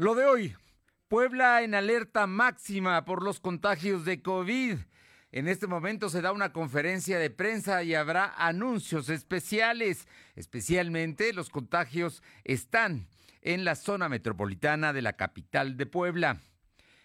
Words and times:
Lo 0.00 0.14
de 0.14 0.24
hoy, 0.24 0.56
Puebla 1.08 1.60
en 1.60 1.74
alerta 1.74 2.26
máxima 2.26 3.04
por 3.04 3.22
los 3.22 3.38
contagios 3.38 4.06
de 4.06 4.22
COVID. 4.22 4.78
En 5.30 5.46
este 5.46 5.66
momento 5.66 6.08
se 6.08 6.22
da 6.22 6.32
una 6.32 6.54
conferencia 6.54 7.18
de 7.18 7.28
prensa 7.28 7.82
y 7.82 7.94
habrá 7.94 8.32
anuncios 8.38 9.10
especiales. 9.10 10.08
Especialmente 10.36 11.34
los 11.34 11.50
contagios 11.50 12.22
están 12.44 13.08
en 13.42 13.66
la 13.66 13.74
zona 13.74 14.08
metropolitana 14.08 14.94
de 14.94 15.02
la 15.02 15.18
capital 15.18 15.76
de 15.76 15.84
Puebla. 15.84 16.40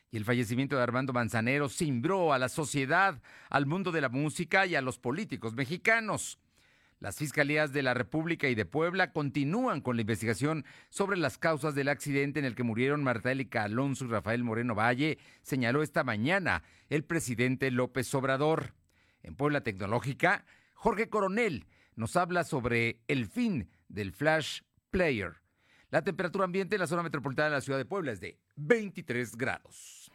Y 0.09 0.15
el 0.15 0.23
fallecimiento 0.23 0.77
de 0.77 0.83
Armando 0.83 1.11
Manzanero 1.11 1.67
cimbró 1.67 2.31
a 2.31 2.39
la 2.39 2.47
sociedad, 2.47 3.21
al 3.49 3.65
mundo 3.65 3.91
de 3.91 3.99
la 3.99 4.07
música 4.07 4.65
y 4.67 4.75
a 4.75 4.81
los 4.81 4.99
políticos 4.99 5.53
mexicanos. 5.53 6.39
Las 6.99 7.17
fiscalías 7.17 7.73
de 7.73 7.83
la 7.83 7.93
República 7.93 8.47
y 8.47 8.55
de 8.55 8.65
Puebla 8.65 9.11
continúan 9.11 9.81
con 9.81 9.97
la 9.97 10.01
investigación 10.01 10.65
sobre 10.89 11.17
las 11.17 11.37
causas 11.37 11.75
del 11.75 11.89
accidente 11.89 12.39
en 12.39 12.45
el 12.45 12.55
que 12.55 12.63
murieron 12.63 13.03
Marta 13.03 13.31
Élica 13.31 13.63
Alonso 13.63 14.05
y 14.05 14.07
Rafael 14.07 14.43
Moreno 14.43 14.75
Valle, 14.75 15.17
señaló 15.41 15.83
esta 15.83 16.03
mañana 16.03 16.63
el 16.89 17.03
presidente 17.03 17.69
López 17.69 18.13
Obrador. 18.15 18.73
En 19.23 19.35
Puebla 19.35 19.61
Tecnológica, 19.61 20.45
Jorge 20.73 21.09
Coronel 21.09 21.67
nos 21.95 22.15
habla 22.15 22.43
sobre 22.43 23.01
el 23.07 23.25
fin 23.25 23.69
del 23.89 24.13
Flash 24.13 24.61
Player. 24.89 25.33
La 25.89 26.01
temperatura 26.01 26.45
ambiente 26.45 26.75
en 26.75 26.81
la 26.81 26.87
zona 26.87 27.03
metropolitana 27.03 27.49
de 27.49 27.55
la 27.55 27.61
ciudad 27.61 27.77
de 27.77 27.85
Puebla 27.85 28.13
es 28.13 28.19
de 28.19 28.39
23 28.55 29.35
grados. 29.35 30.11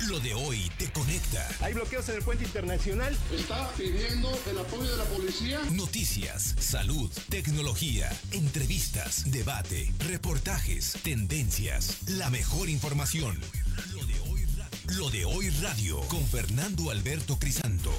Lo 0.00 0.20
de 0.20 0.34
hoy 0.34 0.70
te 0.78 0.90
conecta. 0.92 1.48
Hay 1.60 1.72
bloqueos 1.72 2.08
en 2.10 2.16
el 2.16 2.22
puente 2.22 2.44
internacional. 2.44 3.16
Está 3.32 3.70
pidiendo 3.76 4.30
el 4.48 4.58
apoyo 4.58 4.90
de 4.90 4.96
la 4.98 5.04
policía. 5.04 5.60
Noticias, 5.72 6.54
salud, 6.58 7.10
tecnología, 7.30 8.08
entrevistas, 8.30 9.30
debate, 9.32 9.90
reportajes, 10.06 10.98
tendencias, 11.02 12.08
la 12.08 12.30
mejor 12.30 12.68
información. 12.68 13.40
Lo 13.94 14.04
de 14.04 14.20
hoy 14.30 14.44
radio, 14.44 14.98
Lo 14.98 15.10
de 15.10 15.24
hoy 15.24 15.50
radio 15.62 16.00
con 16.08 16.24
Fernando 16.26 16.90
Alberto 16.90 17.38
Crisanto. 17.38 17.90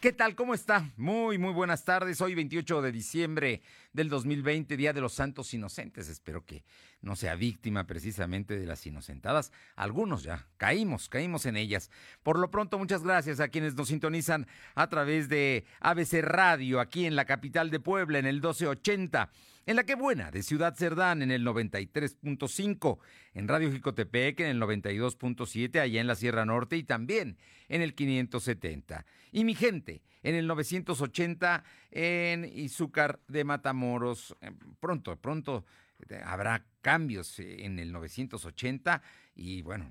¿Qué 0.00 0.12
tal? 0.12 0.36
¿Cómo 0.36 0.54
está? 0.54 0.90
Muy, 0.96 1.36
muy 1.36 1.52
buenas 1.52 1.84
tardes. 1.84 2.20
Hoy 2.20 2.34
28 2.34 2.80
de 2.80 2.92
diciembre 2.92 3.62
del 3.96 4.08
2020, 4.10 4.76
Día 4.76 4.92
de 4.92 5.00
los 5.00 5.14
Santos 5.14 5.52
Inocentes. 5.54 6.08
Espero 6.08 6.44
que 6.44 6.62
no 7.00 7.16
sea 7.16 7.34
víctima 7.34 7.86
precisamente 7.86 8.56
de 8.56 8.66
las 8.66 8.86
inocentadas. 8.86 9.50
Algunos 9.74 10.22
ya 10.22 10.46
caímos, 10.58 11.08
caímos 11.08 11.46
en 11.46 11.56
ellas. 11.56 11.90
Por 12.22 12.38
lo 12.38 12.50
pronto, 12.50 12.78
muchas 12.78 13.02
gracias 13.02 13.40
a 13.40 13.48
quienes 13.48 13.74
nos 13.74 13.88
sintonizan 13.88 14.46
a 14.74 14.88
través 14.88 15.28
de 15.28 15.64
ABC 15.80 16.20
Radio, 16.22 16.78
aquí 16.78 17.06
en 17.06 17.16
la 17.16 17.24
capital 17.24 17.70
de 17.70 17.80
Puebla, 17.80 18.18
en 18.18 18.26
el 18.26 18.36
1280 18.36 19.30
en 19.66 19.74
la 19.74 19.84
que 19.84 19.96
buena 19.96 20.30
de 20.30 20.44
Ciudad 20.44 20.76
Cerdán 20.76 21.22
en 21.22 21.32
el 21.32 21.44
93.5, 21.44 22.98
en 23.34 23.48
Radio 23.48 23.72
Jicotepec 23.72 24.38
en 24.38 24.46
el 24.46 24.60
92.7 24.60 25.80
allá 25.80 26.00
en 26.00 26.06
la 26.06 26.14
Sierra 26.14 26.44
Norte 26.44 26.76
y 26.76 26.84
también 26.84 27.36
en 27.68 27.82
el 27.82 27.94
570. 27.94 29.04
Y 29.32 29.44
mi 29.44 29.56
gente 29.56 30.02
en 30.26 30.34
el 30.34 30.48
980 30.48 31.62
en 31.92 32.44
Izúcar 32.44 33.20
de 33.28 33.44
Matamoros. 33.44 34.36
Eh, 34.40 34.50
pronto, 34.80 35.14
pronto 35.16 35.64
eh, 36.08 36.20
habrá 36.24 36.66
cambios 36.82 37.38
en 37.38 37.78
el 37.78 37.92
980 37.92 39.02
y 39.36 39.62
bueno, 39.62 39.88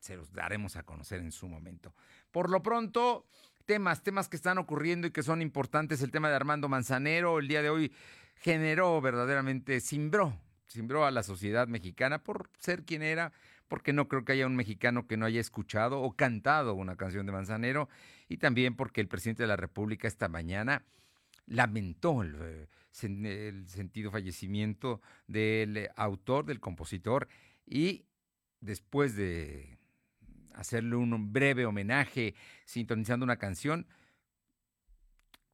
se 0.00 0.16
los 0.16 0.32
daremos 0.32 0.76
a 0.76 0.84
conocer 0.84 1.20
en 1.20 1.30
su 1.30 1.46
momento. 1.46 1.94
Por 2.30 2.48
lo 2.48 2.62
pronto, 2.62 3.26
temas, 3.66 4.02
temas 4.02 4.30
que 4.30 4.36
están 4.36 4.56
ocurriendo 4.56 5.06
y 5.06 5.10
que 5.10 5.22
son 5.22 5.42
importantes. 5.42 6.00
El 6.00 6.10
tema 6.10 6.30
de 6.30 6.36
Armando 6.36 6.70
Manzanero, 6.70 7.38
el 7.38 7.46
día 7.46 7.60
de 7.60 7.68
hoy 7.68 7.92
generó 8.36 8.98
verdaderamente, 9.02 9.80
simbró, 9.80 10.40
simbró 10.66 11.04
a 11.04 11.10
la 11.10 11.22
sociedad 11.22 11.68
mexicana 11.68 12.24
por 12.24 12.48
ser 12.58 12.84
quien 12.84 13.02
era, 13.02 13.30
porque 13.68 13.92
no 13.92 14.08
creo 14.08 14.24
que 14.24 14.32
haya 14.32 14.46
un 14.46 14.56
mexicano 14.56 15.06
que 15.06 15.16
no 15.16 15.26
haya 15.26 15.40
escuchado 15.40 16.00
o 16.00 16.14
cantado 16.14 16.74
una 16.74 16.96
canción 16.96 17.26
de 17.26 17.32
Manzanero, 17.32 17.88
y 18.28 18.38
también 18.38 18.76
porque 18.76 19.00
el 19.00 19.08
presidente 19.08 19.42
de 19.42 19.48
la 19.48 19.56
República 19.56 20.08
esta 20.08 20.28
mañana 20.28 20.84
lamentó 21.46 22.22
el, 22.22 22.36
eh, 22.40 23.64
sentido 23.66 24.10
fallecimiento 24.10 25.00
del 25.26 25.90
autor, 25.96 26.46
del 26.46 26.60
compositor, 26.60 27.28
y 27.66 28.04
después 28.60 29.16
de 29.16 29.78
hacerle 30.54 30.96
un 30.96 31.32
breve 31.32 31.66
homenaje 31.66 32.34
sintonizando 32.64 33.24
una 33.24 33.36
canción, 33.36 33.86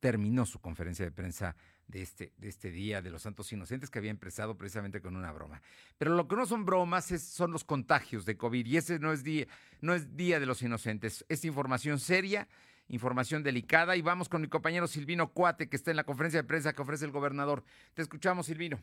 terminó 0.00 0.47
su 0.47 0.60
conferencia 0.60 1.04
de 1.04 1.12
prensa 1.12 1.56
de 1.90 2.02
este, 2.02 2.32
de 2.38 2.48
este 2.48 2.70
Día 2.70 3.02
de 3.02 3.10
los 3.10 3.22
Santos 3.22 3.52
Inocentes 3.52 3.90
que 3.90 3.98
había 3.98 4.10
empezado 4.10 4.56
precisamente 4.56 5.00
con 5.00 5.16
una 5.16 5.32
broma. 5.32 5.60
Pero 5.98 6.14
lo 6.14 6.28
que 6.28 6.36
no 6.36 6.46
son 6.46 6.64
bromas 6.64 7.06
son 7.06 7.52
los 7.52 7.64
contagios 7.64 8.24
de 8.24 8.36
COVID 8.36 8.66
y 8.66 8.76
ese 8.76 8.98
no 8.98 9.12
es, 9.12 9.24
día, 9.24 9.46
no 9.80 9.94
es 9.94 10.16
Día 10.16 10.40
de 10.40 10.46
los 10.46 10.62
Inocentes. 10.62 11.24
Es 11.28 11.44
información 11.44 11.98
seria, 11.98 12.48
información 12.88 13.42
delicada 13.42 13.96
y 13.96 14.02
vamos 14.02 14.28
con 14.28 14.40
mi 14.40 14.48
compañero 14.48 14.86
Silvino 14.86 15.32
Cuate 15.32 15.68
que 15.68 15.76
está 15.76 15.90
en 15.90 15.96
la 15.96 16.04
conferencia 16.04 16.40
de 16.40 16.48
prensa 16.48 16.72
que 16.72 16.82
ofrece 16.82 17.04
el 17.04 17.10
gobernador. 17.10 17.64
Te 17.94 18.02
escuchamos, 18.02 18.46
Silvino. 18.46 18.80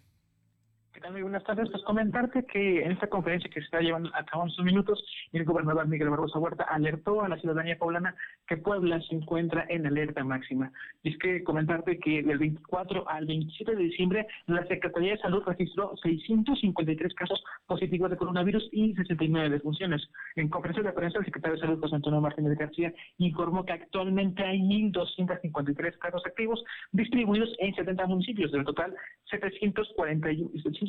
Buenas 0.99 1.43
tardes. 1.43 1.69
Pues 1.69 1.83
comentarte 1.83 2.43
que 2.45 2.83
en 2.83 2.91
esta 2.91 3.07
conferencia 3.07 3.49
que 3.49 3.59
se 3.59 3.65
está 3.65 3.81
llevando 3.81 4.09
a 4.15 4.25
cabo 4.25 4.43
en 4.43 4.49
sus 4.49 4.65
minutos, 4.65 5.03
el 5.31 5.45
gobernador 5.45 5.87
Miguel 5.87 6.09
Barbosa 6.09 6.39
Huerta 6.39 6.63
alertó 6.63 7.21
a 7.21 7.29
la 7.29 7.37
ciudadanía 7.37 7.77
poblana 7.77 8.15
que 8.47 8.57
Puebla 8.57 8.99
se 9.01 9.15
encuentra 9.15 9.65
en 9.69 9.85
alerta 9.85 10.23
máxima. 10.23 10.71
Y 11.03 11.09
es 11.09 11.17
que 11.19 11.43
comentarte 11.43 11.99
que 11.99 12.23
del 12.23 12.39
24 12.39 13.07
al 13.09 13.25
27 13.25 13.75
de 13.75 13.83
diciembre 13.83 14.27
la 14.47 14.65
Secretaría 14.67 15.11
de 15.11 15.19
Salud 15.19 15.43
registró 15.45 15.95
653 16.01 17.13
casos 17.13 17.43
positivos 17.67 18.09
de 18.09 18.17
coronavirus 18.17 18.67
y 18.71 18.95
69 18.95 19.49
defunciones. 19.49 20.09
En 20.35 20.49
conferencia 20.49 20.83
de 20.83 20.93
prensa, 20.93 21.19
el 21.19 21.25
secretario 21.25 21.55
de 21.55 21.61
Salud, 21.61 21.79
José 21.79 21.95
Antonio 21.95 22.21
Martínez 22.21 22.57
García, 22.57 22.93
informó 23.19 23.65
que 23.65 23.73
actualmente 23.73 24.43
hay 24.43 24.59
1.253 24.59 25.97
casos 25.99 26.23
activos 26.25 26.63
distribuidos 26.91 27.49
en 27.59 27.75
70 27.75 28.07
municipios. 28.07 28.51
Del 28.51 28.65
total, 28.65 28.95
741 29.29 30.86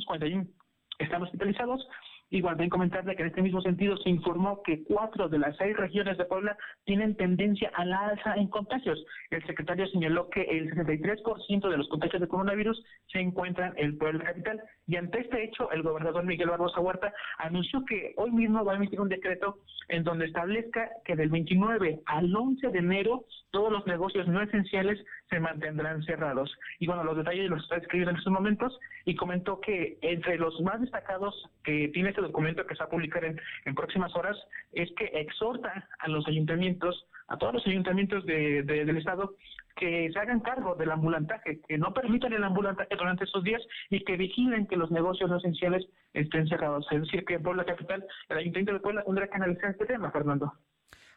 están 0.99 1.23
hospitalizados. 1.23 1.87
Igual, 2.31 2.55
también 2.55 2.69
comentarle 2.69 3.17
que 3.17 3.23
en 3.23 3.29
este 3.29 3.41
mismo 3.41 3.63
sentido 3.63 3.97
se 3.97 4.11
informó 4.11 4.63
que 4.63 4.85
cuatro 4.85 5.31
de 5.31 5.39
las 5.39 5.57
seis 5.57 5.75
regiones 5.75 6.19
de 6.19 6.27
Puebla 6.27 6.59
tienen 6.85 7.17
tendencia 7.17 7.71
a 7.75 7.87
la 7.87 8.09
alza 8.09 8.35
en 8.35 8.49
contagios. 8.49 9.03
El 9.31 9.43
secretario 9.47 9.87
señaló 9.87 10.29
que 10.29 10.43
el 10.43 10.71
63% 10.75 11.71
de 11.71 11.77
los 11.79 11.89
contagios 11.89 12.21
de 12.21 12.29
coronavirus 12.29 12.85
se 13.11 13.21
encuentran 13.21 13.73
en 13.79 13.97
Puebla 13.97 14.25
capital. 14.25 14.63
Y 14.87 14.97
ante 14.97 15.21
este 15.21 15.43
hecho, 15.43 15.71
el 15.71 15.83
gobernador 15.83 16.25
Miguel 16.27 16.51
Barbosa 16.51 16.81
Huerta 16.81 17.15
anunció 17.39 17.83
que 17.87 18.13
hoy 18.19 18.31
mismo 18.31 18.63
va 18.63 18.75
a 18.75 18.77
emitir 18.77 19.01
un 19.01 19.09
decreto 19.09 19.61
en 19.89 20.05
donde 20.05 20.27
establezca 20.27 20.91
que 21.07 21.17
del 21.17 21.31
29 21.31 22.01
al 22.05 22.37
11 22.37 22.69
de 22.69 22.79
enero 22.79 23.25
todos 23.53 23.73
los 23.73 23.87
negocios 23.87 24.29
no 24.29 24.43
esenciales 24.43 25.03
se 25.29 25.41
mantendrán 25.41 26.03
cerrados. 26.05 26.51
Y 26.79 26.87
bueno, 26.87 27.05
los 27.05 27.17
detalles 27.17 27.51
los 27.51 27.63
está 27.63 27.77
escribiendo 27.77 28.11
en 28.11 28.17
estos 28.17 28.33
momentos 28.33 28.79
y 29.05 29.15
comentó 29.15 29.61
que 29.61 29.99
entre 30.03 30.39
los 30.39 30.61
más 30.61 30.81
destacados 30.81 31.49
que 31.65 31.89
tiene 31.89 32.11
este 32.11 32.23
documento 32.23 32.67
que 32.67 32.75
se 32.75 32.81
va 32.81 32.87
a 32.87 32.91
publicar 32.91 33.25
en, 33.25 33.41
próximas 33.75 34.15
horas 34.17 34.37
es 34.73 34.91
que 34.97 35.05
exhorta 35.15 35.89
a 35.99 36.09
los 36.09 36.27
ayuntamientos, 36.27 37.07
a 37.29 37.37
todos 37.37 37.55
los 37.55 37.67
ayuntamientos 37.67 38.25
de, 38.27 38.63
del 38.63 38.97
Estado, 38.97 39.35
que 39.77 40.11
se 40.13 40.19
hagan 40.19 40.41
cargo 40.41 40.75
del 40.75 40.91
ambulantaje, 40.91 41.61
que 41.69 41.79
no 41.79 41.95
permitan 41.95 42.33
el 42.33 42.43
ambulantaje 42.43 42.97
durante 42.97 43.25
estos 43.25 43.45
días 43.45 43.63
y 43.91 44.05
que 44.05 44.17
vigilen 44.17 44.67
que 44.67 44.77
los 44.77 44.91
negocios 44.91 45.31
no 45.31 45.37
esenciales 45.37 45.87
estén 46.13 46.49
cerrados. 46.49 46.87
Es 46.91 47.03
decir, 47.03 47.25
que 47.25 47.35
en 47.35 47.43
Puebla 47.43 47.65
Capital, 47.65 48.05
el 48.29 48.39
Ayuntamiento 48.39 48.73
de 48.73 48.81
Puebla 48.81 49.05
tendrá 49.05 49.29
que 49.29 49.37
analizar 49.37 49.71
este 49.71 49.87
tema, 49.87 50.11
Fernando. 50.11 50.53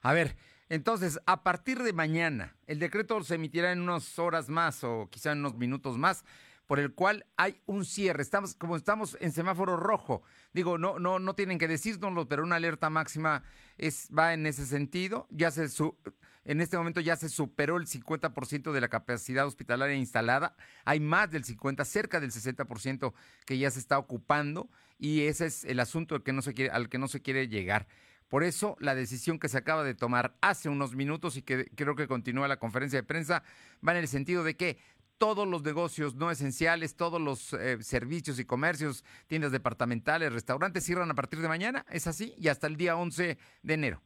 A 0.04 0.14
ver, 0.14 0.36
entonces, 0.72 1.20
a 1.26 1.44
partir 1.44 1.84
de 1.84 1.92
mañana, 1.92 2.56
el 2.66 2.80
decreto 2.80 3.22
se 3.26 3.36
emitirá 3.36 3.74
en 3.74 3.82
unas 3.82 4.18
horas 4.18 4.48
más 4.48 4.86
o 4.86 5.10
quizá 5.12 5.34
en 5.34 5.40
unos 5.40 5.58
minutos 5.58 5.98
más, 5.98 6.24
por 6.66 6.80
el 6.80 6.94
cual 6.94 7.26
hay 7.36 7.60
un 7.66 7.84
cierre. 7.84 8.22
Estamos, 8.22 8.56
como 8.56 8.78
estamos 8.78 9.18
en 9.20 9.34
semáforo 9.34 9.76
rojo, 9.76 10.24
digo, 10.54 10.78
no, 10.78 10.98
no, 10.98 11.20
no 11.20 11.36
tienen 11.36 11.60
que 11.60 11.68
decírnoslo, 11.68 12.30
pero 12.30 12.44
una 12.44 12.56
alerta 12.56 12.90
máxima 12.90 13.44
es, 13.78 14.08
va 14.18 14.34
en 14.34 14.46
ese 14.46 14.66
sentido. 14.66 15.28
Ya 15.30 15.52
se 15.52 15.68
su, 15.68 15.98
en 16.46 16.62
este 16.62 16.78
momento 16.78 17.02
ya 17.02 17.18
se 17.18 17.28
superó 17.28 17.76
el 17.76 17.86
50% 17.86 18.72
de 18.72 18.80
la 18.80 18.88
capacidad 18.88 19.46
hospitalaria 19.46 19.98
instalada. 19.98 20.56
Hay 20.86 21.02
más 21.02 21.30
del 21.30 21.44
50, 21.44 21.84
cerca 21.84 22.22
del 22.22 22.32
60% 22.32 23.12
que 23.46 23.58
ya 23.58 23.70
se 23.72 23.80
está 23.80 24.00
ocupando, 24.00 24.70
y 24.98 25.24
ese 25.24 25.48
es 25.48 25.66
el 25.66 25.82
asunto 25.82 26.24
que 26.24 26.32
no 26.32 26.42
se 26.42 26.54
quiere, 26.54 26.72
al 26.72 26.88
que 26.88 26.98
no 26.98 27.10
se 27.10 27.22
quiere 27.22 27.50
llegar. 27.50 27.88
Por 28.32 28.46
eso 28.46 28.78
la 28.80 28.96
decisión 28.96 29.40
que 29.40 29.50
se 29.50 29.58
acaba 29.58 29.84
de 29.84 29.94
tomar 29.94 30.38
hace 30.40 30.70
unos 30.70 30.96
minutos 30.96 31.36
y 31.36 31.42
que 31.42 31.66
creo 31.76 31.98
que 31.98 32.08
continúa 32.08 32.48
la 32.48 32.60
conferencia 32.60 32.98
de 32.98 33.04
prensa 33.04 33.44
va 33.86 33.92
en 33.92 33.98
el 33.98 34.08
sentido 34.08 34.46
de 34.46 34.56
que 34.56 34.78
todos 35.18 35.46
los 35.46 35.64
negocios 35.64 36.16
no 36.16 36.32
esenciales, 36.32 36.96
todos 36.96 37.20
los 37.20 37.52
eh, 37.52 37.84
servicios 37.84 38.40
y 38.40 38.46
comercios, 38.46 39.04
tiendas 39.28 39.52
departamentales, 39.52 40.32
restaurantes 40.32 40.86
cierran 40.86 41.12
a 41.12 41.14
partir 41.14 41.42
de 41.42 41.50
mañana, 41.50 41.86
¿es 41.90 42.08
así? 42.08 42.34
Y 42.38 42.48
hasta 42.48 42.68
el 42.68 42.78
día 42.78 42.96
11 42.96 43.38
de 43.64 43.74
enero. 43.74 44.02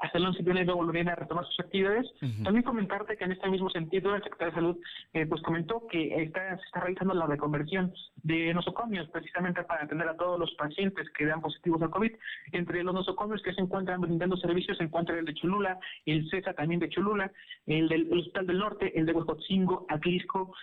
Hasta 0.00 0.18
el 0.18 0.26
11 0.26 0.42
de 0.42 0.50
enero 0.50 0.76
volverían 0.76 1.08
a 1.08 1.14
retomar 1.14 1.44
sus 1.46 1.60
actividades. 1.60 2.06
También 2.42 2.62
comentarte 2.62 3.16
que 3.16 3.24
en 3.24 3.32
este 3.32 3.48
mismo 3.48 3.70
sentido 3.70 4.14
el 4.14 4.22
secretario 4.22 4.52
de 4.52 4.54
Salud 4.54 4.76
eh, 5.12 5.26
pues 5.26 5.42
comentó 5.42 5.86
que 5.86 6.22
está, 6.22 6.56
se 6.56 6.64
está 6.64 6.80
realizando 6.80 7.14
la 7.14 7.26
reconversión 7.26 7.92
de 8.22 8.52
nosocomios 8.54 9.08
precisamente 9.10 9.62
para 9.64 9.84
atender 9.84 10.08
a 10.08 10.16
todos 10.16 10.38
los 10.38 10.52
pacientes 10.54 11.08
que 11.10 11.26
dan 11.26 11.40
positivos 11.40 11.82
al 11.82 11.90
COVID. 11.90 12.12
Entre 12.52 12.82
los 12.82 12.94
nosocomios 12.94 13.42
que 13.42 13.52
se 13.52 13.60
encuentran 13.60 14.00
brindando 14.00 14.36
servicios 14.36 14.78
se 14.78 14.84
encuentra 14.84 15.18
el 15.18 15.24
de 15.24 15.34
Cholula, 15.34 15.78
el 16.06 16.28
CESA 16.30 16.54
también 16.54 16.80
de 16.80 16.88
Cholula, 16.88 17.30
el 17.66 17.88
del 17.88 18.12
Hospital 18.12 18.46
del 18.46 18.58
Norte, 18.58 18.98
el 18.98 19.06
de 19.06 19.12
Huejotzingo, 19.12 19.86
Atlisco, 19.88 20.54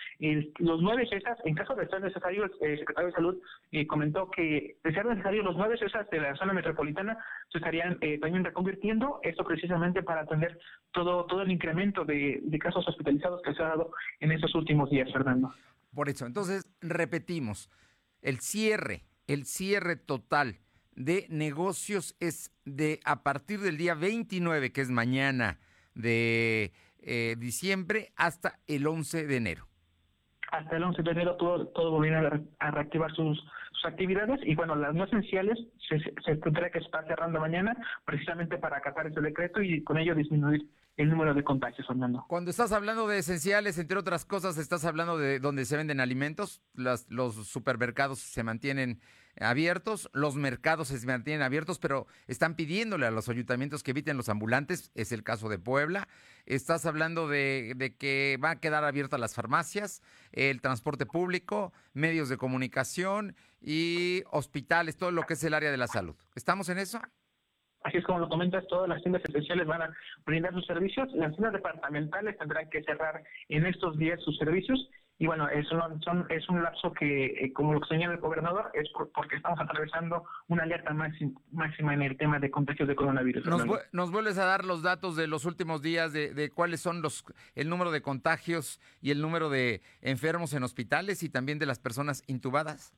los 0.58 0.82
nueve 0.82 1.06
CESAs. 1.08 1.38
En 1.44 1.54
caso 1.54 1.74
de 1.74 1.88
ser 1.88 2.00
necesario, 2.00 2.44
el 2.60 2.78
secretario 2.78 3.08
de 3.08 3.14
Salud 3.14 3.36
eh, 3.72 3.86
comentó 3.86 4.30
que 4.30 4.76
de 4.82 4.92
ser 4.92 5.06
necesario 5.06 5.42
los 5.42 5.56
nueve 5.56 5.76
CESAs 5.78 6.08
de 6.10 6.20
la 6.20 6.34
zona 6.36 6.52
metropolitana 6.52 7.16
se 7.50 7.58
estarían 7.58 7.98
eh, 8.00 8.18
también 8.18 8.44
reconvirtiendo 8.44 9.20
esto 9.32 9.44
precisamente 9.44 10.02
para 10.02 10.22
atender 10.22 10.58
todo, 10.92 11.26
todo 11.26 11.42
el 11.42 11.50
incremento 11.50 12.04
de, 12.04 12.40
de 12.42 12.58
casos 12.58 12.86
hospitalizados 12.86 13.42
que 13.42 13.54
se 13.54 13.62
ha 13.62 13.68
dado 13.68 13.90
en 14.20 14.32
estos 14.32 14.54
últimos 14.54 14.88
días, 14.90 15.12
Fernando. 15.12 15.52
Por 15.94 16.08
eso, 16.08 16.26
entonces, 16.26 16.70
repetimos, 16.80 17.70
el 18.22 18.38
cierre, 18.38 19.04
el 19.26 19.44
cierre 19.44 19.96
total 19.96 20.60
de 20.94 21.26
negocios 21.28 22.16
es 22.20 22.52
de 22.64 23.00
a 23.04 23.22
partir 23.22 23.60
del 23.60 23.76
día 23.76 23.94
29, 23.94 24.72
que 24.72 24.80
es 24.80 24.90
mañana 24.90 25.58
de 25.94 26.72
eh, 27.00 27.36
diciembre, 27.38 28.12
hasta 28.16 28.58
el 28.66 28.86
11 28.86 29.26
de 29.26 29.36
enero. 29.36 29.66
Hasta 30.50 30.76
el 30.76 30.82
11 30.84 31.02
de 31.02 31.10
enero 31.10 31.36
todo, 31.36 31.66
todo 31.68 31.90
volverá 31.90 32.40
a 32.58 32.70
reactivar 32.70 33.12
sus, 33.14 33.42
actividades 33.84 34.40
y 34.44 34.54
bueno, 34.54 34.74
las 34.74 34.94
no 34.94 35.04
esenciales 35.04 35.58
se, 35.88 35.98
se 36.24 36.36
tendrá 36.36 36.70
que 36.70 36.78
estar 36.78 37.06
cerrando 37.06 37.40
mañana 37.40 37.76
precisamente 38.04 38.58
para 38.58 38.78
acatar 38.78 39.06
ese 39.06 39.20
decreto 39.20 39.62
y 39.62 39.82
con 39.82 39.98
ello 39.98 40.14
disminuir 40.14 40.66
el 40.96 41.08
número 41.08 41.34
de 41.34 41.42
contagios, 41.42 41.86
Fernando. 41.86 42.24
Cuando 42.28 42.50
estás 42.50 42.72
hablando 42.72 43.08
de 43.08 43.18
esenciales, 43.18 43.78
entre 43.78 43.98
otras 43.98 44.24
cosas, 44.24 44.58
estás 44.58 44.84
hablando 44.84 45.16
de 45.16 45.40
donde 45.40 45.64
se 45.64 45.76
venden 45.76 46.00
alimentos, 46.00 46.60
las, 46.74 47.06
los 47.10 47.34
supermercados 47.46 48.18
se 48.18 48.42
mantienen 48.42 49.00
abiertos, 49.40 50.10
los 50.12 50.36
mercados 50.36 50.88
se 50.88 51.06
mantienen 51.06 51.42
abiertos, 51.42 51.78
pero 51.78 52.06
están 52.26 52.54
pidiéndole 52.54 53.06
a 53.06 53.10
los 53.10 53.28
ayuntamientos 53.28 53.82
que 53.82 53.92
eviten 53.92 54.16
los 54.16 54.28
ambulantes, 54.28 54.90
es 54.94 55.12
el 55.12 55.22
caso 55.22 55.48
de 55.48 55.58
Puebla. 55.58 56.08
Estás 56.46 56.86
hablando 56.86 57.28
de, 57.28 57.74
de 57.76 57.96
que 57.96 58.36
van 58.40 58.56
a 58.56 58.60
quedar 58.60 58.84
abiertas 58.84 59.20
las 59.20 59.34
farmacias, 59.34 60.02
el 60.32 60.60
transporte 60.60 61.06
público, 61.06 61.72
medios 61.92 62.28
de 62.28 62.36
comunicación 62.36 63.36
y 63.60 64.22
hospitales, 64.30 64.96
todo 64.96 65.10
lo 65.10 65.22
que 65.22 65.34
es 65.34 65.44
el 65.44 65.54
área 65.54 65.70
de 65.70 65.76
la 65.76 65.86
salud. 65.86 66.16
¿Estamos 66.34 66.68
en 66.68 66.78
eso? 66.78 67.00
Así 67.84 67.98
es 67.98 68.04
como 68.04 68.20
lo 68.20 68.28
comentas, 68.28 68.64
todas 68.68 68.88
las 68.88 69.02
tiendas 69.02 69.24
esenciales 69.24 69.66
van 69.66 69.82
a 69.82 69.90
brindar 70.24 70.52
sus 70.52 70.64
servicios, 70.66 71.08
las 71.14 71.32
tiendas 71.32 71.52
departamentales 71.52 72.38
tendrán 72.38 72.70
que 72.70 72.82
cerrar 72.84 73.22
en 73.48 73.66
estos 73.66 73.98
días 73.98 74.20
sus 74.22 74.36
servicios 74.38 74.88
y 75.22 75.26
bueno, 75.28 75.48
es 75.48 75.70
un, 75.70 76.26
es 76.30 76.48
un 76.48 76.64
lapso 76.64 76.92
que, 76.92 77.26
eh, 77.26 77.52
como 77.52 77.74
lo 77.74 77.86
señala 77.86 78.14
el 78.14 78.18
gobernador, 78.18 78.72
es 78.74 78.90
porque 79.14 79.36
estamos 79.36 79.60
atravesando 79.60 80.24
una 80.48 80.64
alerta 80.64 80.92
máxima 80.92 81.94
en 81.94 82.02
el 82.02 82.16
tema 82.16 82.40
de 82.40 82.50
contagios 82.50 82.88
de 82.88 82.96
coronavirus. 82.96 83.46
¿Nos, 83.92 84.10
vuelves 84.10 84.36
a 84.38 84.46
dar 84.46 84.64
los 84.64 84.82
datos 84.82 85.14
de 85.14 85.28
los 85.28 85.44
últimos 85.44 85.80
días 85.80 86.12
de, 86.12 86.34
de, 86.34 86.50
cuáles 86.50 86.80
son 86.80 87.02
los 87.02 87.24
el 87.54 87.68
número 87.68 87.92
de 87.92 88.02
contagios 88.02 88.80
y 89.00 89.12
el 89.12 89.22
número 89.22 89.48
de 89.48 89.80
enfermos 90.00 90.54
en 90.54 90.64
hospitales 90.64 91.22
y 91.22 91.28
también 91.28 91.60
de 91.60 91.66
las 91.66 91.78
personas 91.78 92.24
intubadas? 92.26 92.92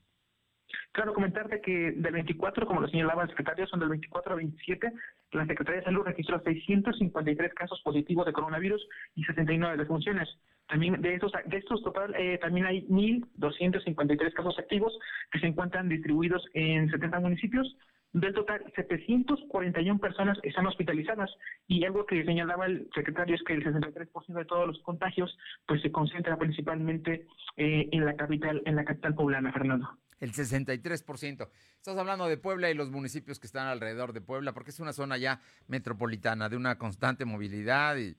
Claro, 0.93 1.13
comentarte 1.13 1.61
que 1.61 1.93
del 1.93 2.13
24, 2.13 2.67
como 2.67 2.81
lo 2.81 2.89
señalaba 2.89 3.25
el 3.25 3.29
secretario, 3.29 3.67
son 3.67 3.81
del 3.81 3.91
24 3.91 4.33
al 4.33 4.39
27, 4.39 4.93
la 5.33 5.47
Secretaría 5.47 5.81
de 5.81 5.85
Salud 5.85 6.05
registró 6.05 6.41
653 6.41 7.53
casos 7.55 7.81
positivos 7.83 8.25
de 8.27 8.33
coronavirus 8.33 8.87
y 9.15 9.25
69 9.25 9.77
defunciones. 9.77 10.29
También 10.69 11.01
de 11.03 11.15
estos, 11.15 11.33
de 11.47 11.57
estos 11.59 11.83
total, 11.83 12.15
eh, 12.17 12.39
también 12.39 12.67
hay 12.67 12.87
1.253 12.89 14.33
casos 14.33 14.59
activos 14.59 14.99
que 15.31 15.41
se 15.41 15.47
encuentran 15.47 15.89
distribuidos 15.89 16.45
en 16.55 16.91
70 16.91 17.21
municipios. 17.21 17.77
Del 18.13 18.33
total, 18.33 18.63
741 18.77 19.99
personas 19.99 20.39
están 20.45 20.67
hospitalizadas 20.67 21.31
y 21.67 21.85
algo 21.85 22.07
que 22.07 22.25
señalaba 22.25 22.67
el 22.67 22.89
secretario 22.95 23.35
es 23.35 23.43
que 23.43 23.55
el 23.55 23.65
63% 23.65 24.35
de 24.35 24.45
todos 24.45 24.69
los 24.69 24.79
contagios 24.83 25.37
pues 25.67 25.83
se 25.83 25.91
concentra 25.91 26.39
principalmente 26.39 27.27
eh, 27.57 27.89
en 27.91 28.05
la 28.05 28.15
capital, 28.15 28.63
en 28.67 28.77
la 28.77 28.85
capital 28.85 29.15
poblana, 29.15 29.53
Fernando 29.53 29.99
el 30.21 30.33
63%. 30.33 31.49
Estás 31.77 31.99
hablando 31.99 32.29
de 32.29 32.37
Puebla 32.39 32.71
y 32.71 32.75
los 32.75 32.91
municipios 32.91 33.39
que 33.39 33.47
están 33.47 33.67
alrededor 33.67 34.13
de 34.13 34.21
Puebla, 34.21 34.53
porque 34.53 34.71
es 34.71 34.81
una 34.81 34.93
zona 34.93 35.19
ya 35.19 35.41
metropolitana 35.67 36.49
de 36.49 36.57
una 36.57 36.79
constante 36.79 37.25
movilidad 37.25 37.97
y 37.97 38.17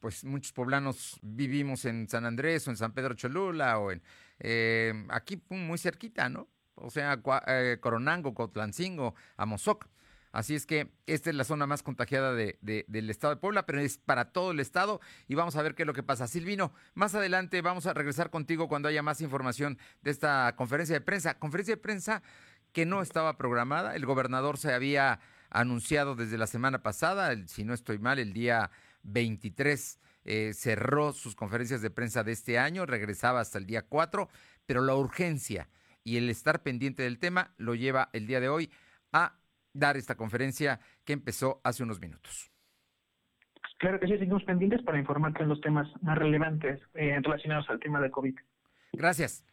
pues 0.00 0.24
muchos 0.24 0.52
poblanos 0.52 1.18
vivimos 1.22 1.84
en 1.84 2.08
San 2.08 2.24
Andrés 2.24 2.66
o 2.66 2.70
en 2.70 2.76
San 2.76 2.92
Pedro 2.92 3.14
Cholula 3.14 3.78
o 3.78 3.92
en 3.92 4.02
eh, 4.40 5.06
aquí 5.08 5.42
muy 5.48 5.78
cerquita, 5.78 6.28
¿no? 6.28 6.48
O 6.74 6.90
sea, 6.90 7.20
eh, 7.46 7.78
Coronango, 7.80 8.34
Cotlancingo, 8.34 9.14
Amozoc. 9.36 9.88
Así 10.30 10.54
es 10.54 10.66
que 10.66 10.92
esta 11.06 11.30
es 11.30 11.36
la 11.36 11.44
zona 11.44 11.66
más 11.66 11.82
contagiada 11.82 12.34
de, 12.34 12.58
del 12.60 13.10
estado 13.10 13.34
de 13.34 13.40
Puebla, 13.40 13.64
pero 13.64 13.80
es 13.80 13.96
para 13.96 14.30
todo 14.30 14.50
el 14.50 14.60
estado 14.60 15.00
y 15.26 15.34
vamos 15.34 15.56
a 15.56 15.62
ver 15.62 15.74
qué 15.74 15.84
es 15.84 15.86
lo 15.86 15.94
que 15.94 16.02
pasa. 16.02 16.28
Silvino, 16.28 16.72
más 16.94 17.14
adelante 17.14 17.62
vamos 17.62 17.86
a 17.86 17.94
regresar 17.94 18.30
contigo 18.30 18.68
cuando 18.68 18.88
haya 18.88 19.02
más 19.02 19.22
información 19.22 19.78
de 20.02 20.10
esta 20.10 20.54
conferencia 20.54 20.94
de 20.94 21.00
prensa. 21.00 21.38
Conferencia 21.38 21.74
de 21.74 21.80
prensa 21.80 22.22
que 22.72 22.84
no 22.84 23.00
estaba 23.00 23.38
programada. 23.38 23.96
El 23.96 24.04
gobernador 24.04 24.58
se 24.58 24.72
había 24.72 25.18
anunciado 25.50 26.14
desde 26.14 26.36
la 26.36 26.46
semana 26.46 26.82
pasada, 26.82 27.34
si 27.46 27.64
no 27.64 27.72
estoy 27.72 27.98
mal, 27.98 28.18
el 28.18 28.34
día 28.34 28.70
23 29.02 30.00
eh, 30.24 30.52
cerró 30.52 31.12
sus 31.12 31.34
conferencias 31.34 31.80
de 31.82 31.90
prensa 31.90 32.22
de 32.22 32.32
este 32.32 32.58
año, 32.58 32.86
regresaba 32.86 33.40
hasta 33.40 33.58
el 33.58 33.66
día 33.66 33.82
4, 33.82 34.28
pero 34.66 34.82
la 34.82 34.94
urgencia 34.94 35.68
y 36.04 36.16
el 36.16 36.28
estar 36.30 36.62
pendiente 36.62 37.02
del 37.02 37.18
tema 37.18 37.54
lo 37.56 37.74
lleva 37.74 38.10
el 38.12 38.26
día 38.26 38.40
de 38.40 38.48
hoy 38.48 38.70
a 39.12 39.38
dar 39.72 39.96
esta 39.96 40.16
conferencia 40.16 40.80
que 41.04 41.12
empezó 41.12 41.60
hace 41.64 41.82
unos 41.82 42.00
minutos. 42.00 42.50
Claro 43.78 44.00
que 44.00 44.06
sí, 44.06 44.18
seguimos 44.18 44.42
pendientes 44.44 44.82
para 44.82 44.98
informarte 44.98 45.42
en 45.42 45.48
los 45.48 45.60
temas 45.60 45.88
más 46.02 46.18
relevantes 46.18 46.80
eh, 46.94 47.18
relacionados 47.22 47.68
al 47.70 47.78
tema 47.78 48.00
de 48.00 48.10
COVID. 48.10 48.34
Gracias. 48.92 49.44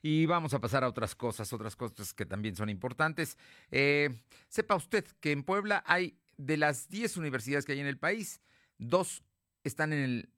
Y 0.00 0.26
vamos 0.26 0.52
a 0.54 0.60
pasar 0.60 0.84
a 0.84 0.88
otras 0.88 1.14
cosas, 1.14 1.52
otras 1.52 1.76
cosas 1.76 2.12
que 2.12 2.26
también 2.26 2.56
son 2.56 2.68
importantes. 2.68 3.38
Eh, 3.70 4.10
sepa 4.48 4.74
usted 4.74 5.04
que 5.20 5.32
en 5.32 5.42
Puebla 5.42 5.82
hay 5.86 6.18
de 6.36 6.56
las 6.56 6.88
10 6.88 7.16
universidades 7.16 7.64
que 7.64 7.72
hay 7.72 7.80
en 7.80 7.86
el 7.86 7.98
país, 7.98 8.40
dos 8.78 9.24
están 9.62 9.92
en 9.92 10.00
el, 10.00 10.30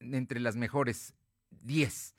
entre 0.00 0.40
las 0.40 0.56
mejores 0.56 1.14
10. 1.50 2.14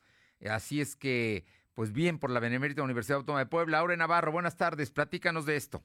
Así 0.50 0.82
es 0.82 0.96
que 0.96 1.46
pues 1.80 1.94
bien 1.94 2.20
por 2.20 2.30
la 2.30 2.42
Benemérita 2.42 2.84
Universidad 2.84 3.20
Autónoma 3.20 3.40
de 3.40 3.46
Puebla. 3.46 3.80
Aure 3.80 3.96
Navarro, 3.96 4.34
buenas 4.34 4.58
tardes, 4.58 4.92
platícanos 4.92 5.46
de 5.46 5.56
esto. 5.56 5.82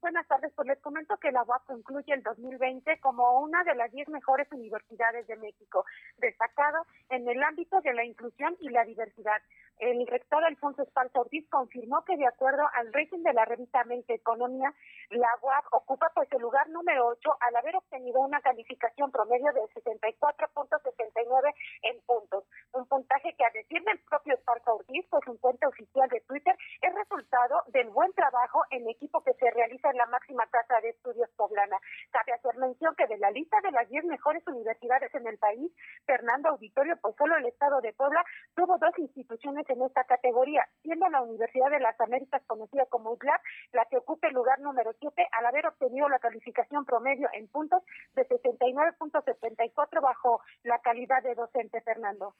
Buenas 0.00 0.26
tardes, 0.28 0.50
pues 0.54 0.66
les 0.66 0.78
comento 0.78 1.18
que 1.18 1.32
la 1.32 1.42
UAP 1.42 1.66
concluye 1.66 2.14
el 2.14 2.22
2020 2.22 2.98
como 3.00 3.40
una 3.40 3.64
de 3.64 3.74
las 3.74 3.92
10 3.92 4.08
mejores 4.08 4.46
universidades 4.50 5.26
de 5.26 5.36
México, 5.36 5.84
destacado 6.16 6.86
en 7.10 7.28
el 7.28 7.42
ámbito 7.42 7.80
de 7.82 7.92
la 7.92 8.04
inclusión 8.04 8.56
y 8.60 8.70
la 8.70 8.84
diversidad. 8.84 9.42
El 9.78 10.04
rector 10.08 10.44
Alfonso 10.44 10.82
Esparza 10.82 11.20
Ortiz 11.20 11.48
confirmó 11.48 12.04
que 12.04 12.16
de 12.16 12.26
acuerdo 12.26 12.64
al 12.74 12.92
rating 12.92 13.22
de 13.22 13.32
la 13.32 13.44
revista 13.44 13.84
Mente 13.84 14.14
Economía, 14.14 14.74
la 15.10 15.28
UAP 15.40 15.66
ocupa 15.70 16.10
pues 16.16 16.26
el 16.32 16.42
lugar 16.42 16.68
número 16.70 17.06
8 17.06 17.30
al 17.40 17.54
haber 17.54 17.76
obtenido 17.76 18.20
una 18.20 18.40
calificación 18.40 19.12
promedio 19.12 19.52
de 19.52 19.60
64.69 19.80 21.54
en 21.82 22.00
puntos. 22.06 22.44
Un 22.72 22.86
puntaje 22.86 23.32
que 23.38 23.44
a 23.44 23.50
decir 23.54 23.80
del 23.84 24.00
propio 24.00 24.34
Esparza 24.34 24.72
Ortiz, 24.72 25.06
pues 25.10 25.24
un 25.28 25.36
cuenta 25.36 25.68
oficial 25.68 26.08
de 26.08 26.22
Twitter, 26.22 26.56
es 26.82 26.94
resultado 26.94 27.62
del 27.68 27.88
buen 27.90 28.12
trabajo 28.14 28.64
en 28.70 28.88
equipo 28.88 29.22
que 29.22 29.34
se 29.34 29.48
realiza 29.52 29.90
en 29.90 29.98
la 29.98 30.06
máxima 30.06 30.44
casa 30.48 30.80
de 30.82 30.88
estudios 30.88 31.30
poblana. 31.36 31.76
Cabe 32.10 32.32
hacer 32.32 32.56
mención 32.56 32.96
que 32.96 33.06
de 33.06 33.18
la 33.18 33.30
lista 33.30 33.60
de 33.62 33.70
las 33.70 33.88
10 33.88 34.06
mejores 34.06 34.44
universidades 34.48 35.14
en 35.14 35.26
el 35.28 35.38
país, 35.38 35.70
Fernando 36.04 36.48
Auditorio, 36.48 36.96
pues 37.00 37.14
solo 37.16 37.36
el 37.36 37.46
estado 37.46 37.80
de 37.80 37.92
Puebla 37.92 38.24
tuvo 38.56 38.76
dos 38.78 38.98
instituciones 38.98 39.67
en 39.72 39.82
esta 39.82 40.04
categoría, 40.04 40.68
siendo 40.82 41.08
la 41.08 41.22
Universidad 41.22 41.70
de 41.70 41.80
las 41.80 42.00
Américas 42.00 42.42
conocida 42.46 42.86
como 42.86 43.12
UTLAP 43.12 43.40
la 43.72 43.84
que 43.86 43.98
ocupa 43.98 44.28
el 44.28 44.34
lugar 44.34 44.60
número 44.60 44.92
7 44.98 45.28
al 45.32 45.46
haber 45.46 45.66
obtenido 45.66 46.08
la 46.08 46.18
calificación 46.18 46.84
promedio 46.84 47.28
en 47.32 47.48
puntos 47.48 47.82
de 48.14 48.26
69.74 48.28 50.00
bajo 50.02 50.40
la 50.62 50.78
calidad 50.80 51.22
de 51.22 51.34
docente, 51.34 51.80
Fernando. 51.82 52.34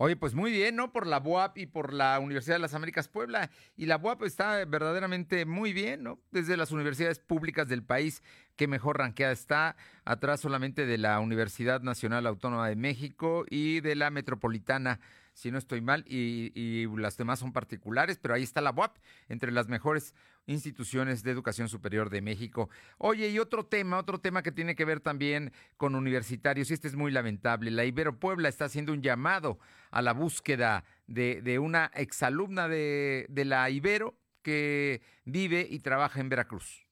Oye, 0.00 0.14
pues 0.14 0.32
muy 0.32 0.52
bien, 0.52 0.76
¿no? 0.76 0.92
Por 0.92 1.08
la 1.08 1.18
BUAP 1.18 1.58
y 1.58 1.66
por 1.66 1.92
la 1.92 2.20
Universidad 2.20 2.54
de 2.54 2.60
las 2.60 2.74
Américas 2.74 3.08
Puebla. 3.08 3.50
Y 3.76 3.86
la 3.86 3.98
BUAP 3.98 4.22
está 4.22 4.64
verdaderamente 4.64 5.44
muy 5.44 5.72
bien, 5.72 6.04
¿no? 6.04 6.20
Desde 6.30 6.56
las 6.56 6.70
universidades 6.70 7.18
públicas 7.18 7.66
del 7.66 7.82
país, 7.82 8.22
que 8.54 8.68
mejor 8.68 8.98
ranqueada 8.98 9.32
está, 9.32 9.74
atrás 10.04 10.38
solamente 10.38 10.86
de 10.86 10.98
la 10.98 11.18
Universidad 11.18 11.80
Nacional 11.80 12.28
Autónoma 12.28 12.68
de 12.68 12.76
México 12.76 13.44
y 13.50 13.80
de 13.80 13.96
la 13.96 14.10
Metropolitana 14.10 15.00
si 15.38 15.52
no 15.52 15.58
estoy 15.58 15.80
mal, 15.80 16.04
y, 16.08 16.88
las 16.96 17.16
demás 17.16 17.38
son 17.38 17.52
particulares, 17.52 18.18
pero 18.18 18.34
ahí 18.34 18.42
está 18.42 18.60
la 18.60 18.72
UAP, 18.72 18.96
entre 19.28 19.52
las 19.52 19.68
mejores 19.68 20.12
instituciones 20.46 21.22
de 21.22 21.30
educación 21.30 21.68
superior 21.68 22.10
de 22.10 22.20
México. 22.22 22.70
Oye, 22.98 23.28
y 23.28 23.38
otro 23.38 23.64
tema, 23.64 23.98
otro 23.98 24.18
tema 24.18 24.42
que 24.42 24.50
tiene 24.50 24.74
que 24.74 24.84
ver 24.84 24.98
también 24.98 25.52
con 25.76 25.94
universitarios, 25.94 26.70
y 26.70 26.74
este 26.74 26.88
es 26.88 26.96
muy 26.96 27.12
lamentable. 27.12 27.70
La 27.70 27.84
Ibero 27.84 28.18
Puebla 28.18 28.48
está 28.48 28.64
haciendo 28.64 28.92
un 28.92 29.00
llamado 29.00 29.60
a 29.92 30.02
la 30.02 30.12
búsqueda 30.12 30.82
de, 31.06 31.40
de 31.40 31.60
una 31.60 31.92
exalumna 31.94 32.66
de, 32.66 33.26
de 33.28 33.44
la 33.44 33.70
Ibero 33.70 34.18
que 34.42 35.02
vive 35.24 35.68
y 35.70 35.78
trabaja 35.78 36.18
en 36.18 36.30
Veracruz. 36.30 36.87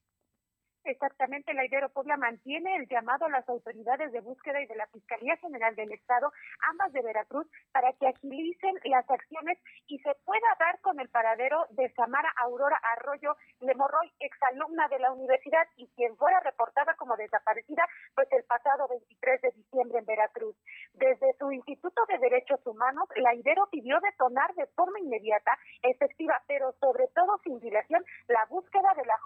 Exactamente, 0.86 1.52
la 1.52 1.64
Ibero 1.64 1.88
Puebla 1.88 2.16
mantiene 2.16 2.76
el 2.76 2.86
llamado 2.86 3.26
a 3.26 3.30
las 3.30 3.48
autoridades 3.48 4.12
de 4.12 4.20
búsqueda 4.20 4.60
y 4.60 4.66
de 4.66 4.76
la 4.76 4.86
Fiscalía 4.86 5.36
General 5.38 5.74
del 5.74 5.90
Estado, 5.90 6.30
ambas 6.70 6.92
de 6.92 7.02
Veracruz, 7.02 7.44
para 7.72 7.92
que 7.94 8.06
agilicen 8.06 8.74
las 8.84 9.08
acciones 9.10 9.58
y 9.88 9.98
se 9.98 10.14
pueda 10.24 10.46
dar 10.60 10.80
con 10.82 11.00
el 11.00 11.08
paradero 11.08 11.66
de 11.70 11.92
Samara 11.94 12.32
Aurora 12.36 12.78
Arroyo 12.94 13.34
Lemorroy, 13.60 14.12
exalumna 14.20 14.86
de 14.86 15.00
la 15.00 15.12
universidad 15.12 15.66
y 15.76 15.88
quien 15.96 16.16
fuera 16.16 16.38
reportada 16.38 16.94
como 16.94 17.16
desaparecida 17.16 17.84
pues 18.14 18.28
el 18.30 18.44
pasado 18.44 18.86
23 18.88 19.42
de 19.42 19.50
diciembre 19.56 19.98
en 19.98 20.06
Veracruz. 20.06 20.56
Desde 20.94 21.34
su 21.38 21.50
Instituto 21.50 22.06
de 22.06 22.18
Derechos 22.18 22.64
Humanos, 22.64 23.08
la 23.16 23.34
Ibero 23.34 23.66
pidió 23.72 23.98
detonar 23.98 24.54
de 24.54 24.66
forma 24.68 25.00
inmediata, 25.00 25.58
efectiva, 25.82 26.40
pero 26.46 26.72
sobre 26.78 27.08
todo 27.08 27.40
sin 27.42 27.58
dilación, 27.58 28.04
la 28.28 28.44
búsqueda 28.48 28.94
de 28.96 29.04
la 29.04 29.18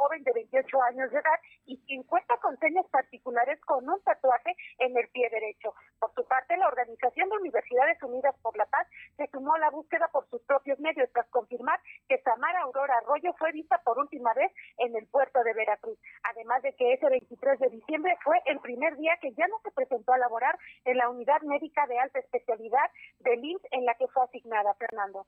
joven 0.71 0.97
de 0.97 1.01
28 1.01 1.01
años 1.01 1.11
de 1.11 1.19
edad 1.19 1.41
y 1.67 1.77
50 1.77 2.37
con 2.39 2.59
señas 2.59 2.87
particulares 2.91 3.61
con 3.67 3.89
un 3.89 4.01
tatuaje 4.03 4.57
en 4.79 4.97
el 4.97 5.09
pie 5.09 5.29
derecho. 5.31 5.75
Por 5.99 6.13
su 6.15 6.27
parte, 6.27 6.57
la 6.57 6.69
Organización 6.69 7.29
de 7.29 7.37
Universidades 7.37 8.03
Unidas 8.03 8.35
por 8.43 8.57
la 8.57 8.67
Paz 8.67 8.87
se 9.17 9.27
sumó 9.29 9.55
a 9.55 9.59
la 9.59 9.71
búsqueda 9.71 10.09
por 10.13 10.29
sus 10.29 10.43
propios 10.43 10.79
medios 10.81 11.09
tras 11.13 11.29
confirmar 11.29 11.81
que 12.09 12.19
Samara 12.23 12.63
Aurora 12.63 12.99
Arroyo 12.99 13.33
fue 13.39 13.53
vista 13.53 13.81
por 13.85 13.99
última 13.99 14.33
vez 14.35 14.53
en 14.79 14.97
el 14.97 15.07
puerto 15.07 15.43
de 15.43 15.55
Veracruz. 15.55 15.99
Además 16.23 16.63
de 16.63 16.75
que 16.75 16.95
ese 16.95 17.09
23 17.09 17.59
de 17.59 17.69
diciembre 17.71 18.17
fue 18.23 18.41
el 18.47 18.59
primer 18.61 18.97
día 18.97 19.17
que 19.21 19.33
ya 19.33 19.47
no 19.49 19.61
se 19.63 19.71
presentó 19.71 20.13
a 20.13 20.19
laborar 20.19 20.59
en 20.85 20.97
la 20.97 21.09
unidad 21.09 21.41
médica 21.43 21.87
de 21.87 21.99
alta 21.99 22.19
especialidad 22.19 22.91
del 23.21 23.45
IMSS 23.45 23.67
en 23.73 23.85
la 23.85 23.95
que 23.95 24.09
fue 24.09 24.25
asignada, 24.25 24.75
Fernando. 24.75 25.27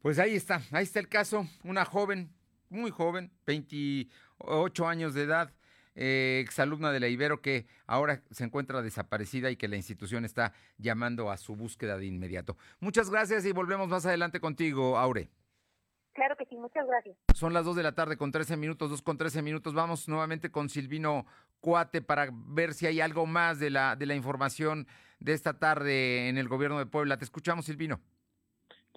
Pues 0.00 0.18
ahí 0.18 0.36
está, 0.36 0.60
ahí 0.72 0.84
está 0.84 1.00
el 1.00 1.08
caso, 1.08 1.44
una 1.64 1.84
joven, 1.84 2.30
muy 2.70 2.90
joven, 2.90 3.32
20 3.46 4.06
ocho 4.38 4.88
años 4.88 5.14
de 5.14 5.22
edad, 5.22 5.52
eh, 5.94 6.40
exalumna 6.44 6.92
de 6.92 7.00
la 7.00 7.08
Ibero 7.08 7.40
que 7.40 7.66
ahora 7.86 8.22
se 8.30 8.44
encuentra 8.44 8.82
desaparecida 8.82 9.50
y 9.50 9.56
que 9.56 9.66
la 9.66 9.76
institución 9.76 10.24
está 10.24 10.52
llamando 10.76 11.30
a 11.30 11.36
su 11.36 11.56
búsqueda 11.56 11.98
de 11.98 12.06
inmediato. 12.06 12.56
Muchas 12.78 13.10
gracias 13.10 13.44
y 13.44 13.52
volvemos 13.52 13.88
más 13.88 14.06
adelante 14.06 14.40
contigo, 14.40 14.96
Aure. 14.96 15.28
Claro 16.12 16.36
que 16.36 16.46
sí, 16.46 16.56
muchas 16.56 16.86
gracias. 16.86 17.16
Son 17.34 17.52
las 17.52 17.64
dos 17.64 17.76
de 17.76 17.82
la 17.82 17.92
tarde 17.92 18.16
con 18.16 18.32
13 18.32 18.56
minutos, 18.56 18.90
dos 18.90 19.02
con 19.02 19.18
13 19.18 19.42
minutos. 19.42 19.74
Vamos 19.74 20.08
nuevamente 20.08 20.50
con 20.50 20.68
Silvino 20.68 21.26
Cuate 21.60 22.02
para 22.02 22.30
ver 22.32 22.74
si 22.74 22.86
hay 22.86 23.00
algo 23.00 23.26
más 23.26 23.58
de 23.60 23.70
la, 23.70 23.94
de 23.94 24.06
la 24.06 24.14
información 24.14 24.86
de 25.20 25.32
esta 25.32 25.58
tarde 25.58 26.28
en 26.28 26.38
el 26.38 26.48
gobierno 26.48 26.78
de 26.78 26.86
Puebla. 26.86 27.18
Te 27.18 27.24
escuchamos, 27.24 27.66
Silvino 27.66 28.00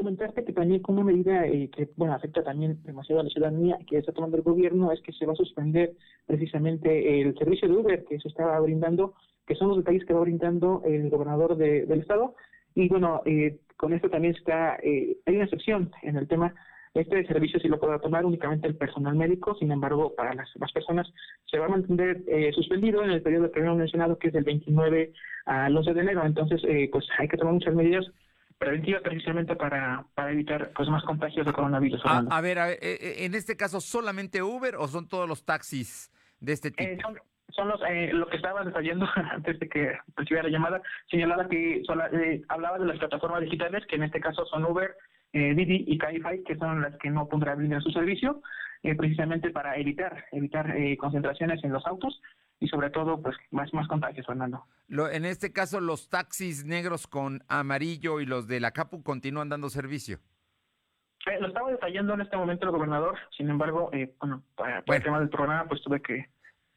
comentarte 0.01 0.43
que 0.43 0.53
también 0.53 0.81
como 0.81 1.03
medida 1.03 1.45
eh, 1.45 1.69
que 1.69 1.89
bueno 1.95 2.13
afecta 2.13 2.43
también 2.43 2.81
demasiado 2.83 3.21
a 3.21 3.23
la 3.23 3.29
ciudadanía 3.29 3.77
que 3.87 3.99
está 3.99 4.11
tomando 4.11 4.37
el 4.37 4.43
gobierno 4.43 4.91
es 4.91 4.99
que 5.01 5.13
se 5.13 5.25
va 5.25 5.33
a 5.33 5.35
suspender 5.35 5.93
precisamente 6.25 7.21
el 7.21 7.37
servicio 7.37 7.67
de 7.67 7.75
Uber 7.75 8.05
que 8.05 8.19
se 8.19 8.27
estaba 8.27 8.59
brindando, 8.59 9.13
que 9.45 9.55
son 9.55 9.69
los 9.69 9.77
detalles 9.77 10.05
que 10.05 10.13
va 10.13 10.21
brindando 10.21 10.81
el 10.85 11.09
gobernador 11.09 11.55
de, 11.55 11.85
del 11.85 12.01
estado. 12.01 12.35
Y 12.73 12.87
bueno, 12.89 13.21
eh, 13.25 13.59
con 13.77 13.93
esto 13.93 14.09
también 14.09 14.35
está, 14.35 14.77
eh, 14.81 15.17
hay 15.25 15.35
una 15.35 15.45
excepción 15.45 15.91
en 16.01 16.17
el 16.17 16.27
tema. 16.27 16.53
Este 16.93 17.25
servicio 17.25 17.59
sí 17.59 17.69
lo 17.69 17.79
podrá 17.79 17.99
tomar 17.99 18.25
únicamente 18.25 18.67
el 18.67 18.75
personal 18.75 19.15
médico, 19.15 19.55
sin 19.55 19.71
embargo, 19.71 20.13
para 20.13 20.33
las 20.33 20.53
demás 20.53 20.71
personas 20.73 21.11
se 21.45 21.57
va 21.57 21.65
a 21.65 21.69
mantener 21.69 22.21
eh, 22.27 22.51
suspendido 22.53 23.03
en 23.03 23.11
el 23.11 23.21
periodo 23.21 23.49
que 23.49 23.59
habíamos 23.59 23.79
mencionado, 23.79 24.17
que 24.17 24.27
es 24.27 24.33
del 24.33 24.43
29 24.43 25.13
al 25.45 25.77
11 25.77 25.93
de 25.93 26.01
enero. 26.01 26.25
Entonces, 26.25 26.61
eh, 26.67 26.89
pues 26.91 27.07
hay 27.17 27.27
que 27.27 27.37
tomar 27.37 27.53
muchas 27.53 27.73
medidas 27.73 28.05
preventiva 28.61 28.99
precisamente 28.99 29.55
para, 29.55 30.05
para 30.13 30.31
evitar 30.31 30.71
pues 30.75 30.87
más 30.87 31.03
contagios 31.03 31.47
de 31.47 31.51
coronavirus. 31.51 31.99
A, 32.05 32.41
ver, 32.41 32.59
eh, 32.59 32.77
eh, 32.79 33.25
en 33.25 33.33
este 33.33 33.57
caso, 33.57 33.81
¿solamente 33.81 34.43
Uber 34.43 34.75
o 34.75 34.87
son 34.87 35.09
todos 35.09 35.27
los 35.27 35.43
taxis 35.43 36.11
de 36.39 36.53
este 36.53 36.69
tipo? 36.69 36.87
Eh, 36.87 36.99
son, 37.55 37.67
los, 37.67 37.81
lo 38.13 38.27
que 38.27 38.37
estaba 38.37 38.63
detallando 38.63 39.07
antes 39.31 39.59
de 39.59 39.67
que 39.67 39.97
recibiera 40.15 40.47
la 40.47 40.53
llamada, 40.53 40.81
señalaba 41.09 41.49
que 41.49 41.81
hablaba 42.49 42.77
de 42.77 42.85
las 42.85 42.99
plataformas 42.99 43.41
digitales, 43.41 43.83
que 43.87 43.95
en 43.95 44.03
este 44.03 44.21
caso 44.21 44.45
son 44.45 44.63
Uber, 44.63 44.95
Didi 45.33 45.85
y 45.87 45.97
Cabify, 45.97 46.43
que 46.43 46.55
son 46.57 46.83
las 46.83 46.95
que 46.97 47.09
no 47.09 47.27
pondrán 47.27 47.57
brindar 47.57 47.81
su 47.81 47.89
servicio, 47.89 48.43
precisamente 48.95 49.49
para 49.49 49.75
evitar 49.75 50.25
evitar 50.33 50.71
concentraciones 50.99 51.63
en 51.63 51.71
los 51.71 51.85
autos 51.87 52.21
y 52.61 52.67
sobre 52.67 52.91
todo 52.91 53.21
pues 53.21 53.35
más 53.49 53.73
más 53.73 53.87
contagios 53.87 54.25
Fernando. 54.25 54.63
Lo, 54.87 55.09
en 55.09 55.25
este 55.25 55.51
caso 55.51 55.81
los 55.81 56.09
taxis 56.09 56.63
negros 56.63 57.07
con 57.07 57.43
amarillo 57.49 58.21
y 58.21 58.25
los 58.25 58.47
de 58.47 58.61
la 58.61 58.71
Capu 58.71 59.03
continúan 59.03 59.49
dando 59.49 59.69
servicio. 59.69 60.19
Eh, 61.25 61.39
lo 61.39 61.47
estaba 61.47 61.71
detallando 61.71 62.13
en 62.13 62.21
este 62.21 62.37
momento 62.37 62.65
el 62.65 62.71
gobernador 62.71 63.17
sin 63.35 63.49
embargo 63.49 63.89
eh, 63.91 64.15
bueno 64.19 64.43
para, 64.55 64.83
el 64.85 65.03
tema 65.03 65.19
del 65.19 65.29
programa 65.29 65.67
pues 65.67 65.81
tuve 65.81 66.01
que 66.01 66.27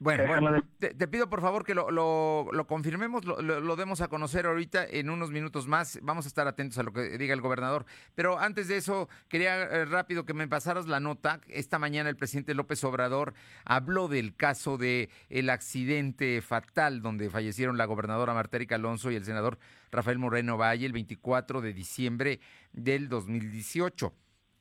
bueno, 0.01 0.63
te, 0.79 1.09
pido 1.09 1.31
por 1.31 1.41
favor 1.41 1.65
que 1.65 1.75
lo, 1.75 1.91
lo, 1.91 2.67
confirmemos, 2.67 3.25
lo, 3.25 3.41
lo, 3.41 3.77
demos 3.77 4.01
a 4.01 4.09
conocer 4.09 4.45
ahorita 4.45 4.85
en 4.85 5.09
unos 5.09 5.31
minutos 5.31 5.69
más. 5.69 5.99
Vamos 6.03 6.27
a 6.27 6.29
estar 6.29 6.49
atentos 6.49 6.79
a 6.79 6.83
lo 6.83 6.93
que 6.93 7.17
diga 7.17 7.33
el 7.33 7.41
gobernador. 7.41 7.87
Pero 8.15 8.39
antes 8.39 8.69
de 8.69 8.77
eso, 8.77 9.09
quería 9.29 9.63
eh, 9.63 9.85
rápido 9.85 10.27
que 10.27 10.35
me 10.35 10.49
pasaras 10.49 10.89
la 10.89 11.01
nota. 11.01 11.41
Esta 11.49 11.79
mañana 11.79 12.11
el 12.11 12.17
presidente 12.17 12.55
López 12.55 12.83
Obrador 12.85 13.35
habló 13.65 14.09
del 14.09 14.35
caso 14.35 14.77
de 14.77 15.11
el 15.31 15.49
accidente 15.49 16.43
fatal 16.43 17.01
donde 17.01 17.31
fallecieron 17.31 17.79
la 17.79 17.87
gobernadora 17.87 18.35
Marta 18.35 18.57
Erika 18.57 18.75
Alonso 18.75 19.11
y 19.11 19.17
el 19.17 19.25
senador 19.25 19.59
Rafael 19.93 20.19
Moreno 20.19 20.59
Valle 20.59 20.87
el 20.87 20.93
24 20.93 21.61
de 21.61 21.73
diciembre 21.73 22.41
del 22.73 23.09
2018. 23.09 24.13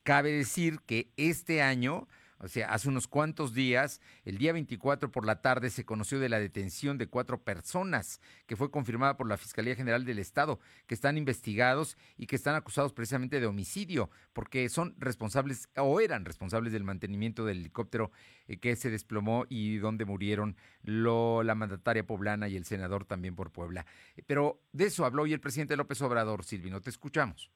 Cabe 0.04 0.30
decir 0.30 0.80
que 0.86 1.10
este 1.16 1.60
año 1.60 2.06
o 2.44 2.48
sea, 2.48 2.68
hace 2.68 2.90
unos 2.90 3.08
cuantos 3.08 3.54
días, 3.54 4.02
el 4.26 4.36
día 4.36 4.52
24 4.52 5.10
por 5.10 5.24
la 5.24 5.40
tarde, 5.40 5.70
se 5.70 5.86
conoció 5.86 6.20
de 6.20 6.28
la 6.28 6.38
detención 6.38 6.98
de 6.98 7.06
cuatro 7.06 7.42
personas, 7.42 8.20
que 8.46 8.54
fue 8.54 8.70
confirmada 8.70 9.16
por 9.16 9.26
la 9.26 9.38
Fiscalía 9.38 9.74
General 9.74 10.04
del 10.04 10.18
Estado, 10.18 10.60
que 10.86 10.94
están 10.94 11.16
investigados 11.16 11.96
y 12.18 12.26
que 12.26 12.36
están 12.36 12.54
acusados 12.54 12.92
precisamente 12.92 13.40
de 13.40 13.46
homicidio, 13.46 14.10
porque 14.34 14.68
son 14.68 14.94
responsables 14.98 15.70
o 15.76 16.00
eran 16.00 16.26
responsables 16.26 16.74
del 16.74 16.84
mantenimiento 16.84 17.46
del 17.46 17.60
helicóptero 17.60 18.10
eh, 18.46 18.58
que 18.58 18.76
se 18.76 18.90
desplomó 18.90 19.46
y 19.48 19.78
donde 19.78 20.04
murieron 20.04 20.56
lo, 20.82 21.42
la 21.42 21.54
mandataria 21.54 22.06
poblana 22.06 22.48
y 22.48 22.56
el 22.56 22.66
senador 22.66 23.06
también 23.06 23.34
por 23.34 23.52
Puebla. 23.52 23.86
Pero 24.26 24.60
de 24.72 24.84
eso 24.84 25.06
habló 25.06 25.22
hoy 25.22 25.32
el 25.32 25.40
presidente 25.40 25.76
López 25.76 26.02
Obrador, 26.02 26.44
Silvino, 26.44 26.82
te 26.82 26.90
escuchamos 26.90 27.50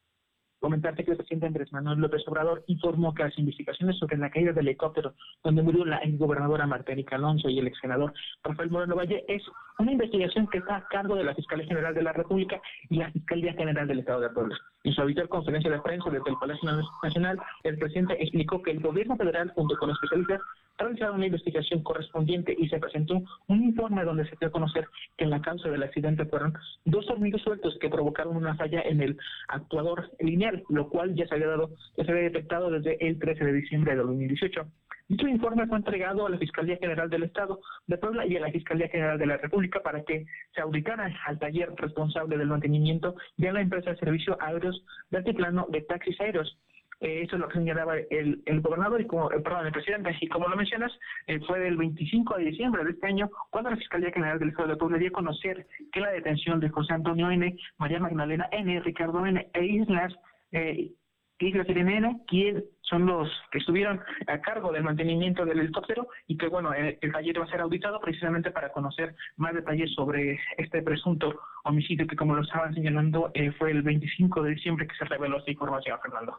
comentarte 0.61 1.05
que 1.05 1.13
el 1.13 1.17
presidente 1.17 1.47
Andrés 1.47 1.73
Manuel 1.73 1.99
López 1.99 2.23
Obrador 2.27 2.65
informó 2.67 3.15
que 3.15 3.23
las 3.23 3.39
investigaciones 3.39 3.99
sobre 3.99 4.17
la 4.17 4.31
caída 4.31 4.53
del 4.53 4.69
helicóptero 4.69 5.15
donde 5.45 5.63
murió 5.63 5.85
la 5.85 5.99
exgobernadora 5.99 6.67
Marta 6.67 6.93
Erika 6.93 7.17
Alonso 7.17 7.49
y 7.49 7.59
el 7.59 7.69
ex 7.69 7.79
senador 7.81 8.13
Rafael 8.43 8.71
Moreno 8.71 8.97
Valle 8.97 9.25
es 9.29 9.43
una 9.79 9.93
investigación 9.93 10.49
que 10.49 10.59
está 10.59 10.77
a 10.77 10.89
cargo 10.89 11.15
de 11.15 11.25
la 11.25 11.35
Fiscalía 11.35 11.67
General 11.67 11.95
de 11.95 12.03
la 12.03 12.13
República 12.13 12.61
y 12.91 12.97
la 12.97 13.11
Fiscalía 13.13 13.53
General 13.55 13.87
del 13.87 14.01
Estado 14.01 14.21
de 14.21 14.31
Puebla. 14.31 14.57
En 14.85 14.93
su 14.93 15.01
habitual 15.01 15.29
conferencia 15.29 15.71
de 15.71 15.81
prensa 15.81 16.11
desde 16.11 16.31
el 16.31 16.37
Palacio 16.37 16.71
Nacional, 17.03 17.39
el 17.63 17.79
presidente 17.79 18.23
explicó 18.23 18.63
que 18.63 18.73
el 18.73 18.81
gobierno 18.81 19.17
federal, 19.17 19.53
junto 19.55 19.77
con 19.77 19.91
especialistas, 19.91 20.41
ha 20.79 20.85
realizado 20.85 21.15
una 21.15 21.27
investigación 21.27 21.83
correspondiente 21.83 22.55
y 22.57 22.69
se 22.69 22.79
presentó 22.79 23.23
un 23.49 23.63
informe 23.63 24.05
donde 24.05 24.29
se 24.29 24.37
dio 24.39 24.49
a 24.49 24.53
conocer 24.53 24.87
que 25.17 25.25
en 25.25 25.31
la 25.31 25.41
causa 25.41 25.69
del 25.69 25.83
accidente 25.83 26.25
fueron 26.27 26.55
dos 26.85 27.07
tornillos 27.07 27.43
sueltos 27.43 27.77
que 27.81 27.89
provocaron 27.89 28.37
una 28.37 28.57
falla 28.57 28.83
en 28.83 29.03
el 29.03 29.19
actuador 29.49 30.11
lineal, 30.21 30.63
lo 30.69 30.89
cual 30.89 31.15
ya 31.15 31.27
se 31.27 31.35
había 31.35 31.49
dado, 31.49 31.71
ya 31.97 32.05
se 32.05 32.11
había 32.11 32.25
detectado 32.25 32.71
desde 32.71 32.97
el 33.07 33.19
13 33.19 33.45
de 33.45 33.53
diciembre 33.53 33.93
de 33.93 34.03
2018. 34.03 34.67
Dicho 35.09 35.27
informe 35.27 35.67
fue 35.67 35.79
entregado 35.79 36.27
a 36.27 36.31
la 36.31 36.37
Fiscalía 36.37 36.77
General 36.77 37.09
del 37.09 37.23
Estado 37.23 37.61
de 37.87 37.97
Puebla 37.97 38.27
y 38.27 38.37
a 38.37 38.41
la 38.41 38.51
Fiscalía 38.51 38.89
General 38.89 39.19
de 39.19 39.25
la 39.25 39.39
República 39.39 39.81
para 39.83 40.05
que 40.05 40.27
se 40.55 40.61
auditara 40.61 41.11
al 41.25 41.39
taller 41.39 41.73
responsable 41.77 42.37
del 42.37 42.49
mantenimiento 42.49 43.15
de 43.39 43.51
la 43.51 43.63
empresa 43.63 43.91
de 43.91 43.97
servicios 43.97 44.37
aéreos 44.39 44.85
de 45.11 45.17
altiplano 45.17 45.67
de 45.71 45.81
taxis 45.81 46.21
aéreos. 46.21 46.59
Eh, 47.01 47.23
eso 47.23 47.37
es 47.37 47.41
lo 47.41 47.49
que 47.49 47.59
señalaba 47.59 47.97
el, 47.97 48.43
el 48.45 48.61
gobernador 48.61 49.01
y 49.01 49.07
como, 49.07 49.31
eh, 49.31 49.41
perdón, 49.41 49.67
el 49.67 49.73
presidente. 49.73 50.17
Y 50.21 50.29
como 50.29 50.49
lo 50.49 50.57
mencionas, 50.57 50.93
eh, 51.27 51.39
fue 51.47 51.61
del 51.61 51.77
25 51.77 52.37
de 52.37 52.45
diciembre 52.45 52.85
de 52.85 52.91
este 52.91 53.07
año 53.07 53.31
cuando 53.51 53.71
la 53.71 53.77
Fiscalía 53.77 54.11
General 54.13 54.39
del 54.39 54.51
Estado 54.51 54.69
de 54.69 54.77
Puebla 54.77 54.99
dio 54.99 55.09
a 55.09 55.13
conocer 55.13 55.67
que 55.93 56.01
la 56.01 56.11
detención 56.11 56.61
de 56.61 56.71
José 56.71 56.95
Antonio 56.95 57.31
N., 57.31 57.57
María 57.79 58.01
Magdalena 58.01 58.49
N., 58.53 58.81
Ricardo 58.81 59.25
N. 59.25 59.49
e 59.53 59.65
Islas 59.65 60.15
eh, 60.53 60.93
Islas 61.41 61.69
N., 61.69 62.21
quien 62.27 62.65
son 62.81 63.07
los 63.07 63.31
que 63.53 63.59
estuvieron 63.59 64.01
a 64.27 64.41
cargo 64.41 64.73
del 64.73 64.83
mantenimiento 64.83 65.45
del 65.45 65.61
helicóptero 65.61 66.09
y 66.27 66.37
que, 66.37 66.49
bueno, 66.49 66.73
el, 66.73 66.99
taller 67.13 67.41
va 67.41 67.45
a 67.45 67.49
ser 67.49 67.61
auditado 67.61 68.01
precisamente 68.01 68.51
para 68.51 68.73
conocer 68.73 69.15
más 69.37 69.55
detalles 69.55 69.93
sobre 69.95 70.41
este 70.57 70.83
presunto 70.83 71.41
homicidio 71.65 72.07
que, 72.07 72.17
como 72.17 72.35
lo 72.35 72.43
estaban 72.43 72.75
señalando, 72.75 73.31
eh, 73.35 73.53
fue 73.53 73.71
el 73.71 73.83
25 73.83 74.43
de 74.43 74.51
diciembre 74.51 74.87
que 74.87 74.97
se 74.97 75.05
reveló 75.05 75.39
esta 75.39 75.51
información, 75.51 75.99
Fernando. 76.03 76.39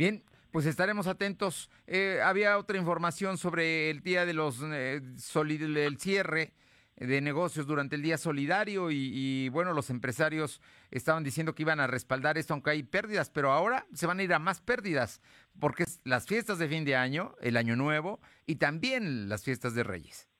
Bien, 0.00 0.24
pues 0.50 0.64
estaremos 0.64 1.06
atentos. 1.06 1.68
Eh, 1.86 2.22
había 2.24 2.56
otra 2.56 2.78
información 2.78 3.36
sobre 3.36 3.90
el 3.90 4.00
día 4.00 4.24
de 4.24 4.32
los 4.32 4.62
eh, 4.64 5.02
cierre 5.98 6.54
de 6.96 7.20
negocios 7.20 7.66
durante 7.66 7.96
el 7.96 8.02
día 8.02 8.16
solidario 8.16 8.90
y, 8.90 9.10
y, 9.12 9.48
bueno, 9.50 9.74
los 9.74 9.90
empresarios 9.90 10.62
estaban 10.90 11.22
diciendo 11.22 11.54
que 11.54 11.64
iban 11.64 11.80
a 11.80 11.86
respaldar 11.86 12.38
esto 12.38 12.54
aunque 12.54 12.70
hay 12.70 12.82
pérdidas, 12.82 13.28
pero 13.28 13.52
ahora 13.52 13.84
se 13.92 14.06
van 14.06 14.20
a 14.20 14.22
ir 14.22 14.32
a 14.32 14.38
más 14.38 14.62
pérdidas 14.62 15.20
porque 15.58 15.82
es 15.82 16.00
las 16.04 16.24
fiestas 16.26 16.58
de 16.58 16.68
fin 16.68 16.86
de 16.86 16.96
año, 16.96 17.34
el 17.42 17.58
año 17.58 17.76
nuevo 17.76 18.20
y 18.46 18.56
también 18.56 19.28
las 19.28 19.44
fiestas 19.44 19.74
de 19.74 19.82
Reyes. 19.82 20.30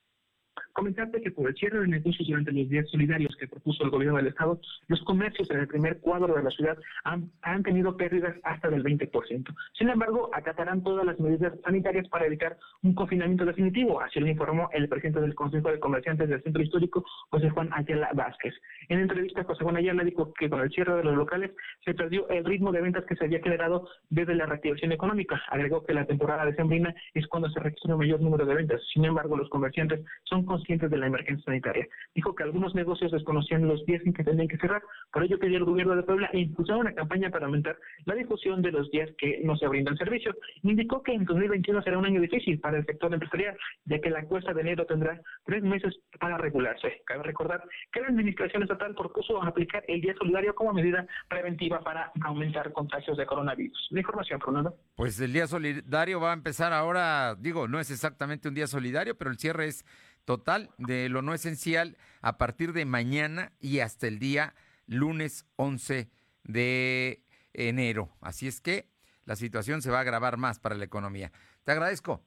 Comentarte 0.73 1.21
que 1.21 1.31
por 1.31 1.49
el 1.49 1.57
cierre 1.57 1.81
de 1.81 1.89
negocios 1.89 2.29
durante 2.29 2.53
los 2.53 2.69
días 2.69 2.89
solidarios 2.91 3.37
que 3.37 3.49
propuso 3.49 3.83
el 3.85 3.91
gobierno 3.91 4.19
del 4.19 4.29
Estado, 4.29 4.61
los 4.87 5.03
comercios 5.03 5.50
en 5.50 5.59
el 5.59 5.69
primer 5.69 5.99
cuadro 5.99 6.35
de 6.35 6.43
la 6.43 6.50
ciudad 6.50 6.79
han, 7.05 7.31
han 7.43 7.62
tenido 7.62 7.97
pérdidas 7.97 8.37
hasta 8.45 8.71
del 8.71 8.85
20%. 8.85 9.55
Sin 9.77 9.89
embargo, 9.89 10.31
acatarán 10.33 10.83
todas 10.83 11.05
las 11.05 11.19
medidas 11.19 11.53
sanitarias 11.65 12.09
para 12.09 12.27
evitar 12.27 12.57
un 12.83 12.95
confinamiento 12.95 13.45
definitivo, 13.45 14.00
así 14.00 14.21
lo 14.21 14.29
informó 14.29 14.69
el 14.73 14.89
presidente 14.89 15.21
del 15.21 15.35
Consejo 15.35 15.71
de 15.71 15.81
Comerciantes 15.81 16.29
del 16.29 16.43
Centro 16.43 16.62
Histórico, 16.62 17.05
José 17.31 17.50
Juan 17.50 17.71
Ayala 17.73 18.11
Vázquez. 18.15 18.55
En 18.89 19.00
entrevista, 19.00 19.45
José 19.45 19.65
Juan 19.65 19.77
Ayala 19.77 20.05
dijo 20.05 20.33
que 20.35 20.49
con 20.49 20.61
el 20.61 20.71
cierre 20.71 20.97
de 20.97 21.05
los 21.05 21.17
locales 21.17 21.50
se 21.85 21.95
perdió 21.95 22.29
el 22.29 22.45
ritmo 22.45 22.71
de 22.71 22.81
ventas 22.81 23.05
que 23.07 23.17
se 23.17 23.25
había 23.25 23.41
generado 23.41 23.89
desde 24.09 24.35
la 24.35 24.47
reactivación 24.47 24.93
económica. 24.93 25.41
Agregó 25.49 25.85
que 25.85 25.95
la 25.95 26.07
temporada 26.07 26.45
de 26.45 26.55
sembrina 26.55 26.95
es 27.15 27.27
cuando 27.27 27.50
se 27.50 27.61
registra 27.61 27.95
un 27.95 28.00
mayor 28.00 28.21
número 28.21 28.47
de 28.47 28.55
ventas. 28.55 28.81
Sin 28.93 29.05
embargo, 29.05 29.37
los 29.37 29.49
comerciantes 29.49 30.00
son 30.25 30.45
conscientes 30.45 30.60
de 30.67 30.99
la 30.99 31.07
emergencia 31.07 31.45
sanitaria. 31.45 31.87
Dijo 32.14 32.35
que 32.35 32.43
algunos 32.43 32.75
negocios 32.75 33.11
desconocían 33.12 33.67
los 33.67 33.85
días 33.87 34.02
en 34.05 34.12
que 34.12 34.25
tenían 34.25 34.49
que 34.49 34.59
cerrar, 34.59 34.83
por 35.12 35.25
ello 35.25 35.38
pidió 35.38 35.59
al 35.59 35.64
gobierno 35.64 35.97
de 35.97 36.02
Puebla 36.02 36.31
impulsar 36.33 36.76
una 36.76 36.95
campaña 36.95 37.31
para 37.31 37.47
aumentar 37.47 37.76
la 38.05 38.14
difusión 38.14 38.62
de 38.62 38.73
los 38.73 38.90
días 38.90 39.11
que 39.19 39.40
no 39.43 39.57
se 39.57 39.67
brindan 39.69 39.97
servicios. 39.97 40.37
Indicó 40.62 41.02
que 41.02 41.12
en 41.12 41.25
2021 41.25 41.83
será 41.83 41.99
un 41.99 42.07
año 42.07 42.21
difícil 42.21 42.61
para 42.61 42.79
el 42.79 42.87
sector 42.87 43.12
empresarial, 43.12 43.57
ya 43.85 44.00
que 44.00 44.11
la 44.11 44.25
cuesta 44.25 44.52
de 44.52 44.61
enero 44.61 44.87
tendrá 44.87 45.21
tres 45.45 45.62
meses 45.62 45.99
para 46.19 46.38
regularse. 46.38 47.02
Cabe 47.07 47.23
recordar 47.23 47.62
que 47.93 48.00
la 48.00 48.09
Administración 48.09 48.62
Estatal 48.62 48.95
propuso 48.95 49.43
aplicar 49.43 49.85
el 49.88 50.00
Día 50.00 50.14
Solidario 50.19 50.55
como 50.55 50.73
medida 50.73 51.07
preventiva 51.29 51.81
para 51.81 52.12
aumentar 52.23 52.73
contagios 52.73 53.17
de 53.17 53.26
coronavirus. 53.26 53.88
La 53.90 54.00
información, 54.00 54.40
Fernando. 54.40 54.75
Pues 54.95 55.21
el 55.21 55.33
Día 55.33 55.47
Solidario 55.47 56.21
va 56.21 56.31
a 56.31 56.35
empezar 56.35 56.73
ahora, 56.73 57.35
digo, 57.37 57.67
no 57.67 57.81
es 57.81 57.90
exactamente 57.90 58.49
un 58.49 58.55
día 58.55 58.67
solidario, 58.67 59.17
pero 59.17 59.31
el 59.31 59.38
cierre 59.38 59.67
es 59.67 59.85
total 60.30 60.70
de 60.78 61.08
lo 61.08 61.22
no 61.22 61.34
esencial 61.34 61.96
a 62.20 62.38
partir 62.38 62.72
de 62.72 62.84
mañana 62.84 63.50
y 63.58 63.80
hasta 63.80 64.06
el 64.06 64.20
día 64.20 64.54
lunes 64.87 65.45
11 65.56 66.08
de 66.45 67.25
enero. 67.52 68.16
Así 68.21 68.47
es 68.47 68.60
que 68.60 68.88
la 69.25 69.34
situación 69.34 69.82
se 69.82 69.90
va 69.90 69.99
a 69.99 70.02
agravar 70.02 70.36
más 70.36 70.60
para 70.60 70.76
la 70.76 70.84
economía. 70.84 71.32
Te 71.64 71.73
agradezco. 71.73 72.23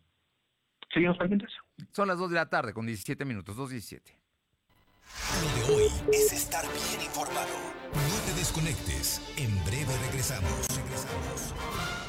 Seguimos 0.94 1.18
pendientes. 1.18 1.50
Son 1.94 2.10
las 2.10 2.18
2 2.18 2.32
de 2.32 2.36
la 2.36 2.50
tarde 2.50 2.74
con 2.74 2.86
17 2.86 3.24
minutos, 3.24 3.56
2.17. 3.56 4.02
Lo 5.42 5.68
de 5.68 5.74
hoy 5.74 5.92
es 6.12 6.34
estar 6.34 6.66
bien 6.66 7.06
informado. 7.06 7.56
No 7.94 8.26
te 8.26 8.38
desconectes. 8.38 9.22
En 9.38 9.64
breve 9.64 9.98
regresamos. 10.10 10.68
Regresamos. 10.76 12.03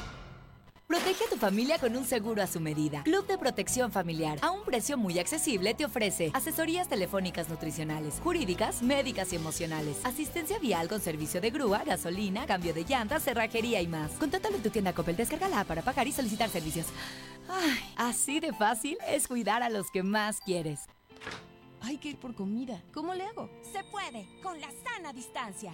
Protege 0.87 1.23
a 1.23 1.29
tu 1.29 1.37
familia 1.37 1.79
con 1.79 1.97
un 1.97 2.05
seguro 2.05 2.43
a 2.43 2.47
su 2.47 2.59
medida. 2.59 3.01
Club 3.01 3.25
de 3.25 3.39
Protección 3.39 3.91
Familiar. 3.91 4.37
A 4.43 4.51
un 4.51 4.63
precio 4.63 4.99
muy 4.99 5.17
accesible 5.17 5.73
te 5.73 5.83
ofrece 5.83 6.29
asesorías 6.35 6.87
telefónicas 6.87 7.49
nutricionales, 7.49 8.19
jurídicas, 8.23 8.83
médicas 8.83 9.33
y 9.33 9.37
emocionales, 9.37 9.97
asistencia 10.03 10.59
vial 10.59 10.87
con 10.87 11.01
servicio 11.01 11.41
de 11.41 11.49
grúa, 11.49 11.83
gasolina, 11.83 12.45
cambio 12.45 12.71
de 12.71 12.83
llantas, 12.83 13.23
cerrajería 13.23 13.81
y 13.81 13.87
más. 13.87 14.11
Contáctalo 14.11 14.57
en 14.57 14.61
tu 14.61 14.69
tienda 14.69 14.93
Coppel, 14.93 15.15
descárgala 15.15 15.63
para 15.63 15.81
pagar 15.81 16.07
y 16.07 16.11
solicitar 16.11 16.49
servicios. 16.49 16.85
Ay, 17.49 17.79
así 17.95 18.39
de 18.39 18.53
fácil 18.53 18.99
es 19.07 19.27
cuidar 19.27 19.63
a 19.63 19.69
los 19.69 19.89
que 19.89 20.03
más 20.03 20.39
quieres. 20.39 20.81
Hay 21.81 21.97
que 21.97 22.09
ir 22.09 22.19
por 22.19 22.35
comida. 22.35 22.79
¿Cómo 22.93 23.15
le 23.15 23.25
hago? 23.25 23.49
Se 23.73 23.83
puede, 23.85 24.27
con 24.43 24.61
la 24.61 24.69
sana 24.83 25.13
distancia. 25.13 25.73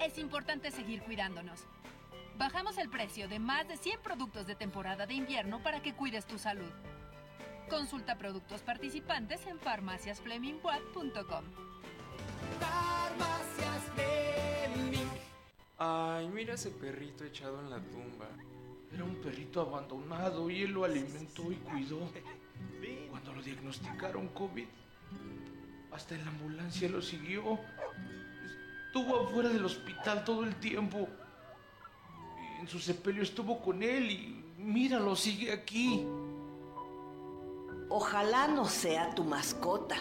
es 0.00 0.18
importante 0.18 0.70
seguir 0.70 1.02
cuidándonos. 1.02 1.66
Bajamos 2.38 2.76
el 2.78 2.90
precio 2.90 3.28
de 3.28 3.38
más 3.38 3.66
de 3.66 3.76
100 3.76 4.00
productos 4.00 4.46
de 4.46 4.54
temporada 4.54 5.06
de 5.06 5.14
invierno 5.14 5.62
para 5.62 5.80
que 5.80 5.94
cuides 5.94 6.26
tu 6.26 6.38
salud. 6.38 6.70
Consulta 7.70 8.16
productos 8.16 8.62
participantes 8.62 9.46
en 9.46 9.58
farmaciasflemingwatt.com. 9.58 11.44
Farmacias 12.60 13.82
Fleming. 13.94 15.08
Ay, 15.78 16.28
mira 16.28 16.54
ese 16.54 16.70
perrito 16.70 17.24
echado 17.24 17.60
en 17.60 17.70
la 17.70 17.80
tumba. 17.80 18.28
Era 18.92 19.04
un 19.04 19.16
perrito 19.16 19.62
abandonado 19.62 20.48
y 20.48 20.62
él 20.62 20.72
lo 20.72 20.84
alimentó 20.84 21.50
y 21.50 21.56
cuidó. 21.56 21.98
Cuando 23.10 23.32
lo 23.32 23.42
diagnosticaron 23.42 24.28
COVID, 24.28 24.66
hasta 25.92 26.14
en 26.14 26.24
la 26.24 26.30
ambulancia 26.30 26.88
lo 26.88 27.02
siguió. 27.02 27.58
Estuvo 28.96 29.20
afuera 29.20 29.50
del 29.50 29.62
hospital 29.62 30.24
todo 30.24 30.42
el 30.42 30.58
tiempo. 30.58 31.06
En 32.58 32.66
su 32.66 32.78
sepelio 32.78 33.22
estuvo 33.22 33.60
con 33.60 33.82
él 33.82 34.10
y 34.10 34.42
míralo, 34.56 35.14
sigue 35.14 35.52
aquí. 35.52 36.06
Ojalá 37.90 38.48
no 38.48 38.64
sea 38.64 39.14
tu 39.14 39.22
mascota. 39.22 39.96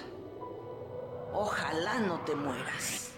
Ojalá 1.34 2.00
no 2.00 2.22
te 2.22 2.36
mueras. 2.36 3.12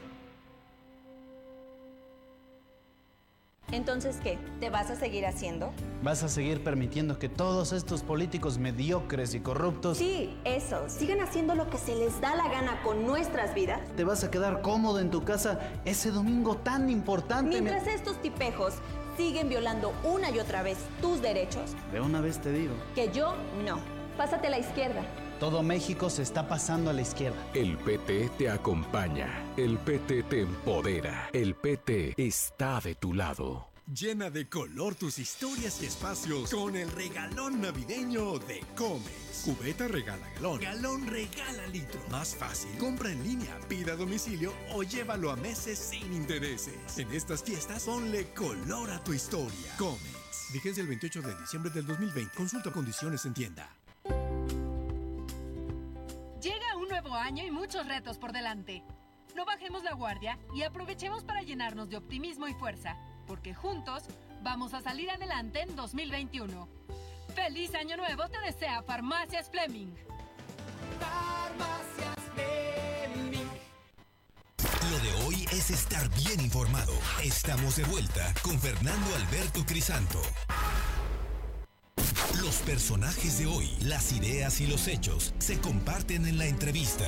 Entonces, 3.78 4.18
¿qué? 4.24 4.40
¿Te 4.60 4.72
vas 4.72 4.90
a 4.90 4.96
seguir 4.96 5.28
haciendo? 5.28 5.72
¿Vas 6.02 6.24
a 6.24 6.30
seguir 6.30 6.64
permitiendo 6.64 7.20
que 7.20 7.30
todos 7.30 7.74
estos 7.74 8.02
políticos 8.02 8.58
mediocres 8.58 9.36
y 9.36 9.40
corruptos... 9.40 10.00
Sí, 10.00 10.36
eso. 10.46 10.90
Sigan 10.90 11.22
haciendo 11.22 11.54
lo 11.54 11.70
que 11.70 11.78
se 11.78 11.96
les 11.96 12.20
da 12.20 12.36
la 12.36 12.50
gana 12.50 12.82
con 12.82 13.06
nuestras 13.06 13.54
vidas. 13.54 13.80
¿Te 13.96 14.04
vas 14.04 14.24
a 14.24 14.32
quedar 14.32 14.64
cómodo 14.64 15.00
en 15.00 15.12
tu 15.12 15.24
casa 15.24 15.60
ese 15.86 16.10
domingo 16.10 16.58
tan 16.58 16.90
importante? 16.90 17.62
Mientras 17.62 17.86
estos 17.86 18.20
tipejos 18.20 18.74
siguen 19.16 19.48
violando 19.48 19.94
una 20.04 20.32
y 20.32 20.40
otra 20.40 20.64
vez 20.64 20.80
tus 21.00 21.22
derechos. 21.22 21.76
De 21.92 22.02
una 22.02 22.20
vez 22.20 22.40
te 22.40 22.52
digo. 22.52 22.74
Que 22.96 23.12
yo 23.12 23.36
no. 23.64 23.78
Pásate 24.18 24.48
a 24.48 24.50
la 24.50 24.58
izquierda. 24.58 25.04
Todo 25.40 25.62
México 25.62 26.10
se 26.10 26.24
está 26.24 26.48
pasando 26.48 26.90
a 26.90 26.94
la 26.94 27.02
izquierda. 27.02 27.38
El 27.54 27.78
PT 27.78 28.32
te 28.40 28.50
acompaña. 28.50 29.46
El 29.56 29.78
PT 29.78 30.24
te 30.24 30.42
empodera. 30.42 31.30
El 31.32 31.54
PT 31.54 32.16
está 32.18 32.82
de 32.82 32.96
tu 32.96 33.14
lado. 33.14 33.68
Llena 33.94 34.30
de 34.30 34.50
color 34.50 34.96
tus 34.96 35.18
historias 35.20 35.82
y 35.82 35.86
espacios 35.86 36.50
con 36.50 36.76
el 36.76 36.92
regalón 36.92 37.62
navideño 37.62 38.40
de 38.40 38.62
Comex. 38.76 39.44
Cubeta 39.46 39.88
regala 39.88 40.28
galón. 40.34 40.60
Galón 40.60 41.08
regala 41.08 41.68
litro. 41.68 42.02
Más 42.10 42.36
fácil. 42.36 42.76
Compra 42.80 43.12
en 43.12 43.24
línea, 43.24 43.58
pida 43.70 43.94
a 43.94 43.96
domicilio 43.96 44.52
o 44.74 44.84
llévalo 44.84 45.32
a 45.32 45.38
meses 45.38 45.78
sin 45.78 46.12
intereses. 46.14 46.98
En 46.98 47.10
estas 47.14 47.44
fiestas, 47.44 47.84
ponle 47.84 48.26
color 48.34 48.90
a 48.90 49.02
tu 49.04 49.14
historia. 49.14 49.74
Comex. 49.78 50.52
Vigencia 50.52 50.82
el 50.82 50.88
28 50.88 51.22
de 51.22 51.36
diciembre 51.40 51.72
del 51.72 51.86
2020. 51.86 52.36
Consulta 52.36 52.72
condiciones 52.72 53.24
en 53.26 53.34
tienda. 53.36 53.77
Llega 56.48 56.78
un 56.78 56.88
nuevo 56.88 57.14
año 57.14 57.44
y 57.44 57.52
muchos 57.52 57.86
retos 57.86 58.18
por 58.18 58.32
delante. 58.32 58.82
No 59.36 59.44
bajemos 59.44 59.84
la 59.84 59.92
guardia 59.92 60.40
y 60.56 60.64
aprovechemos 60.64 61.26
para 61.26 61.42
llenarnos 61.42 61.90
de 61.90 61.98
optimismo 61.98 62.48
y 62.48 62.54
fuerza, 62.54 62.96
porque 63.28 63.54
juntos 63.54 64.06
vamos 64.44 64.74
a 64.74 64.80
salir 64.80 65.12
adelante 65.12 65.60
en 65.60 65.76
2021. 65.76 66.70
¡Feliz 67.36 67.76
Año 67.76 67.98
Nuevo 67.98 68.30
te 68.30 68.40
desea 68.40 68.82
Farmacias 68.82 69.50
Fleming! 69.50 69.94
Farmacias 71.02 72.16
Fleming. 72.34 73.48
Lo 74.90 75.00
de 75.00 75.26
hoy 75.26 75.46
es 75.52 75.70
estar 75.70 76.08
bien 76.16 76.40
informado. 76.40 76.94
Estamos 77.22 77.76
de 77.76 77.84
vuelta 77.84 78.34
con 78.42 78.58
Fernando 78.58 79.16
Alberto 79.18 79.66
Crisanto. 79.66 80.22
Los 82.42 82.58
personajes 82.58 83.40
de 83.40 83.48
hoy, 83.48 83.68
las 83.82 84.14
ideas 84.14 84.62
y 84.62 84.68
los 84.68 84.88
hechos 84.88 85.34
se 85.40 85.60
comparten 85.60 86.28
en 86.28 86.38
la 86.38 86.46
entrevista. 86.46 87.06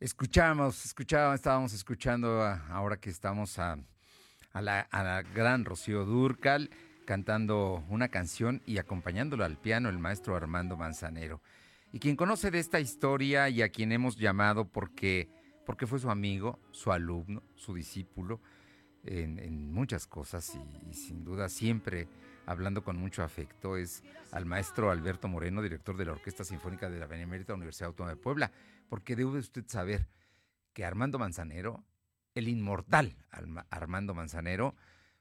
Escuchamos, 0.00 0.84
escuchamos, 0.84 1.34
estábamos 1.34 1.72
escuchando 1.74 2.42
ahora 2.70 2.96
que 2.96 3.10
estamos 3.10 3.58
a 3.58 3.76
a 4.52 4.62
la 4.62 5.22
gran 5.34 5.64
Rocío 5.64 6.04
Durcal 6.04 6.70
cantando 7.04 7.84
una 7.88 8.08
canción 8.08 8.62
y 8.66 8.78
acompañándolo 8.78 9.44
al 9.44 9.58
piano 9.58 9.88
el 9.88 9.98
maestro 9.98 10.36
Armando 10.36 10.76
Manzanero. 10.76 11.42
Y 11.92 11.98
quien 11.98 12.16
conoce 12.16 12.50
de 12.50 12.58
esta 12.58 12.80
historia 12.80 13.48
y 13.48 13.62
a 13.62 13.68
quien 13.68 13.92
hemos 13.92 14.16
llamado 14.16 14.66
porque, 14.66 15.28
porque 15.66 15.86
fue 15.86 15.98
su 15.98 16.10
amigo, 16.10 16.58
su 16.70 16.90
alumno, 16.90 17.42
su 17.54 17.74
discípulo, 17.74 18.40
en, 19.04 19.72
muchas 19.72 20.06
cosas 20.06 20.56
y, 20.88 20.94
sin 20.94 21.24
duda 21.24 21.48
siempre 21.48 22.08
hablando 22.46 22.82
con 22.82 22.96
mucho 22.96 23.22
afecto, 23.22 23.76
es 23.76 24.02
al 24.30 24.46
maestro 24.46 24.90
Alberto 24.90 25.28
Moreno, 25.28 25.60
director 25.60 25.96
de 25.96 26.06
la 26.06 26.12
Orquesta 26.12 26.44
Sinfónica 26.44 26.88
de 26.88 26.98
la 26.98 27.06
Benemérita 27.06 27.54
Universidad 27.54 27.88
Autónoma 27.88 28.14
de 28.14 28.22
Puebla, 28.22 28.52
porque 28.88 29.14
debe 29.14 29.38
usted 29.38 29.64
saber 29.66 30.08
que 30.72 30.84
Armando 30.84 31.18
Manzanero, 31.18 31.84
el 32.34 32.48
inmortal 32.48 33.16
Armando 33.70 34.14
Manzanero, 34.14 34.74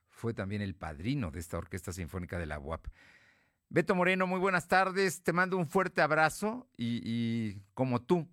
fue 0.10 0.34
también 0.34 0.62
el 0.62 0.76
padrino 0.76 1.32
de 1.32 1.39
esta 1.39 1.58
Orquesta 1.58 1.91
Sinfónica 1.91 2.38
de 2.38 2.45
la 2.45 2.60
UAP. 2.60 2.86
Beto 3.69 3.95
Moreno, 3.95 4.28
muy 4.28 4.39
buenas 4.39 4.67
tardes. 4.67 5.24
Te 5.24 5.32
mando 5.32 5.58
un 5.58 5.67
fuerte 5.67 6.02
abrazo 6.02 6.67
y, 6.78 7.56
como 7.74 8.02
tú, 8.02 8.28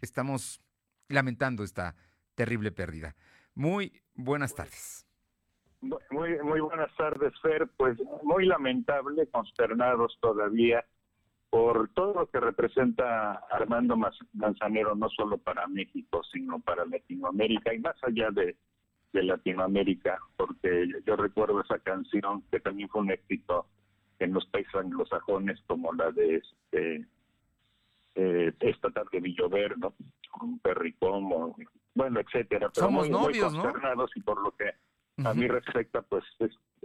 estamos 0.00 0.60
lamentando 1.08 1.64
esta 1.64 1.96
terrible 2.34 2.72
pérdida. 2.72 3.16
Muy 3.54 4.02
buenas 4.14 4.54
tardes. 4.54 5.06
Muy, 5.80 6.38
muy 6.42 6.60
buenas 6.60 6.94
tardes, 6.96 7.32
Fer. 7.40 7.68
Pues 7.76 7.98
muy 8.22 8.46
lamentable, 8.46 9.26
consternados 9.28 10.16
todavía 10.20 10.84
por 11.52 11.90
todo 11.90 12.14
lo 12.14 12.30
que 12.30 12.40
representa 12.40 13.32
Armando 13.50 13.94
Manzanero, 14.32 14.94
no 14.94 15.10
solo 15.10 15.36
para 15.36 15.66
México, 15.66 16.22
sino 16.32 16.58
para 16.60 16.86
Latinoamérica 16.86 17.74
y 17.74 17.78
más 17.78 17.94
allá 18.04 18.30
de, 18.30 18.56
de 19.12 19.22
Latinoamérica, 19.22 20.18
porque 20.38 20.88
yo 21.04 21.14
recuerdo 21.14 21.60
esa 21.60 21.78
canción 21.80 22.42
que 22.50 22.58
también 22.58 22.88
fue 22.88 23.02
un 23.02 23.10
éxito 23.10 23.66
en 24.18 24.32
los 24.32 24.46
países 24.46 24.74
anglosajones 24.74 25.60
como 25.66 25.92
la 25.92 26.10
de 26.10 26.36
este 26.36 27.06
eh, 28.14 28.54
esta 28.60 28.90
tarde 28.90 29.20
Villover, 29.20 29.76
¿no? 29.76 29.92
Un 30.40 30.58
perricón, 30.58 31.28
bueno, 31.94 32.20
etcétera. 32.20 32.70
Pero 32.74 32.86
Somos 32.86 33.10
novios, 33.10 33.52
¿no? 33.52 33.70
Y 34.14 34.20
por 34.22 34.42
lo 34.42 34.52
que 34.52 34.70
a 35.18 35.34
mí 35.34 35.46
respecta, 35.46 36.02
pues 36.02 36.24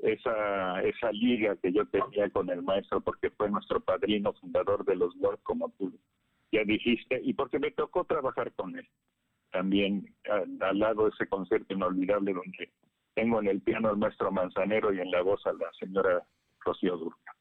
esa 0.04 0.82
esa 0.84 1.12
liga 1.12 1.56
que 1.58 1.72
yo 1.72 1.86
tenía 1.88 2.30
con 2.30 2.50
el 2.50 2.62
maestro, 2.62 3.02
porque 3.02 3.30
fue 3.32 3.50
nuestro 3.50 3.80
padrino 3.80 4.34
fundador 4.34 4.86
de 4.86 4.96
los 4.96 5.16
World, 5.16 5.40
como 5.44 5.70
tú 5.78 5.98
ya 6.52 6.64
dijiste, 6.64 7.20
y 7.24 7.34
porque 7.34 7.60
me 7.60 7.72
tocó 7.72 8.06
trabajar 8.06 8.54
con 8.54 8.78
él. 8.78 8.88
También 9.52 10.14
al, 10.30 10.80
lado 10.80 11.06
de 11.06 11.10
ese 11.10 11.28
concierto 11.28 11.74
inolvidable 11.74 12.34
donde 12.34 12.72
tengo 13.16 13.40
en 13.40 13.48
el 13.48 13.62
piano 13.62 13.90
al 13.90 13.98
maestro 13.98 14.32
Manzanero 14.32 14.94
y 14.94 15.00
en 15.00 15.12
la 15.12 15.22
voz 15.22 15.46
a 15.46 15.54
la 15.54 15.72
señora 15.80 16.24
Rocío 16.60 16.98
Durca. 16.98 17.36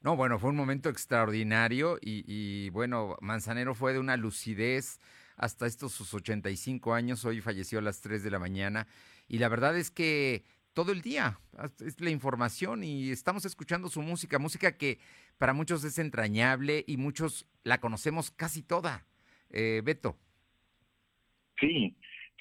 No, 0.00 0.16
bueno, 0.16 0.38
fue 0.38 0.50
un 0.50 0.56
momento 0.56 0.88
extraordinario 0.88 1.98
y, 2.00 2.70
bueno, 2.70 3.16
Manzanero 3.20 3.74
fue 3.74 3.92
de 3.92 3.98
una 3.98 4.16
lucidez 4.16 5.00
hasta 5.36 5.66
estos 5.66 5.92
sus 5.92 6.14
85 6.14 6.94
años, 6.94 7.24
hoy 7.24 7.40
falleció 7.40 7.78
a 7.78 7.82
las 7.82 8.00
3 8.00 8.22
de 8.22 8.30
la 8.30 8.38
mañana 8.38 8.86
y 9.28 9.38
la 9.38 9.48
verdad 9.48 9.76
es 9.76 9.90
que 9.90 10.44
todo 10.72 10.92
el 10.92 11.02
día 11.02 11.38
es 11.84 12.00
la 12.00 12.10
información 12.10 12.84
y 12.84 13.10
estamos 13.10 13.44
escuchando 13.44 13.88
su 13.88 14.02
música, 14.02 14.38
música 14.38 14.76
que 14.76 14.98
para 15.38 15.52
muchos 15.52 15.84
es 15.84 15.98
entrañable 15.98 16.84
y 16.86 16.96
muchos 16.96 17.46
la 17.64 17.78
conocemos 17.78 18.30
casi 18.30 18.62
toda. 18.62 19.04
Eh, 19.50 19.82
Beto. 19.84 20.16
Sí, 21.58 21.96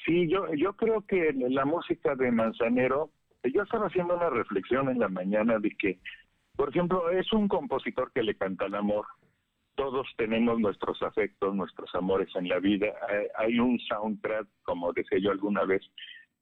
sí, 0.05 0.29
yo, 0.29 0.53
yo 0.53 0.73
creo 0.73 1.05
que 1.05 1.33
la 1.33 1.65
música 1.65 2.15
de 2.15 2.31
Manzanero, 2.31 3.11
yo 3.43 3.63
estaba 3.63 3.87
haciendo 3.87 4.15
una 4.15 4.29
reflexión 4.29 4.89
en 4.89 4.99
la 4.99 5.09
mañana 5.09 5.59
de 5.59 5.71
que 5.71 5.99
por 6.57 6.69
ejemplo, 6.69 7.11
es 7.11 7.31
un 7.31 7.47
compositor 7.47 8.11
que 8.11 8.23
le 8.23 8.35
canta 8.35 8.65
el 8.65 8.73
amor. 8.73 9.05
Todos 9.75 10.07
tenemos 10.17 10.59
nuestros 10.59 11.01
afectos, 11.03 11.55
nuestros 11.55 11.93
amores 11.93 12.29
en 12.35 12.49
la 12.49 12.57
vida. 12.57 12.87
Hay 13.37 13.59
un 13.59 13.79
soundtrack, 13.79 14.47
como 14.63 14.91
decía 14.91 15.19
yo 15.19 15.29
alguna 15.29 15.65
vez, 15.65 15.83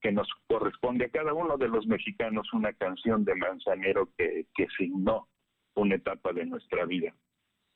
que 0.06 0.12
nos 0.12 0.30
corresponde 0.48 1.06
a 1.06 1.10
cada 1.10 1.34
uno 1.34 1.58
de 1.58 1.68
los 1.68 1.88
mexicanos 1.88 2.54
una 2.54 2.72
canción 2.74 3.26
de 3.26 3.34
Manzanero 3.34 4.08
que, 4.15 4.46
que 4.54 4.68
signó 4.78 5.28
una 5.74 5.96
etapa 5.96 6.32
de 6.32 6.46
nuestra 6.46 6.86
vida. 6.86 7.12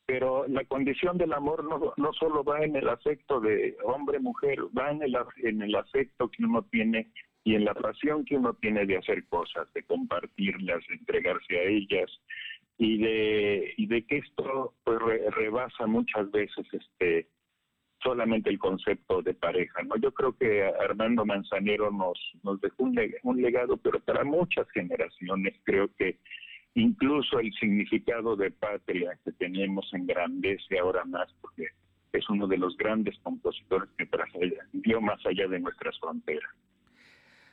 Pero 0.06 0.46
la 0.46 0.64
condición 0.64 1.18
del 1.18 1.32
amor 1.32 1.64
no, 1.64 1.92
no 1.96 2.12
solo 2.12 2.44
va 2.44 2.60
en 2.62 2.76
el 2.76 2.88
afecto 2.88 3.40
de 3.40 3.76
hombre-mujer, 3.82 4.60
va 4.78 4.92
en 4.92 5.02
el, 5.02 5.16
en 5.42 5.62
el 5.62 5.74
afecto 5.74 6.28
que 6.28 6.44
uno 6.44 6.62
tiene 6.70 7.10
y 7.42 7.56
en 7.56 7.64
la 7.64 7.74
pasión 7.74 8.24
que 8.24 8.36
uno 8.36 8.54
tiene 8.54 8.86
de 8.86 8.98
hacer 8.98 9.26
cosas, 9.26 9.66
de 9.72 9.82
compartirlas, 9.82 10.86
de 10.86 10.94
entregarse 10.94 11.58
a 11.58 11.62
ellas 11.64 12.10
y 12.78 12.96
de 12.98 13.74
y 13.76 13.86
de 13.86 14.06
que 14.06 14.18
esto 14.18 14.74
pues 14.84 15.00
rebasa 15.34 15.88
muchas 15.88 16.30
veces 16.30 16.64
este 16.70 17.26
solamente 18.02 18.50
el 18.50 18.58
concepto 18.58 19.22
de 19.22 19.34
pareja, 19.34 19.82
¿no? 19.82 19.96
Yo 19.96 20.12
creo 20.12 20.36
que 20.36 20.64
Armando 20.64 21.24
Manzanero 21.24 21.90
nos 21.90 22.18
nos 22.42 22.60
dejó 22.60 22.84
un, 22.84 23.42
legado, 23.42 23.76
pero 23.76 24.00
para 24.00 24.24
muchas 24.24 24.68
generaciones 24.70 25.54
creo 25.64 25.88
que 25.96 26.18
incluso 26.74 27.38
el 27.38 27.52
significado 27.54 28.36
de 28.36 28.50
patria 28.50 29.18
que 29.24 29.32
teníamos 29.32 29.92
engrandece 29.92 30.78
ahora 30.78 31.04
más 31.04 31.28
porque 31.40 31.66
es 32.12 32.28
uno 32.28 32.46
de 32.46 32.58
los 32.58 32.76
grandes 32.76 33.18
compositores 33.22 33.88
que 33.96 34.08
dio 34.72 35.00
más 35.00 35.24
allá 35.26 35.46
de 35.46 35.60
nuestras 35.60 35.98
fronteras. 36.00 36.50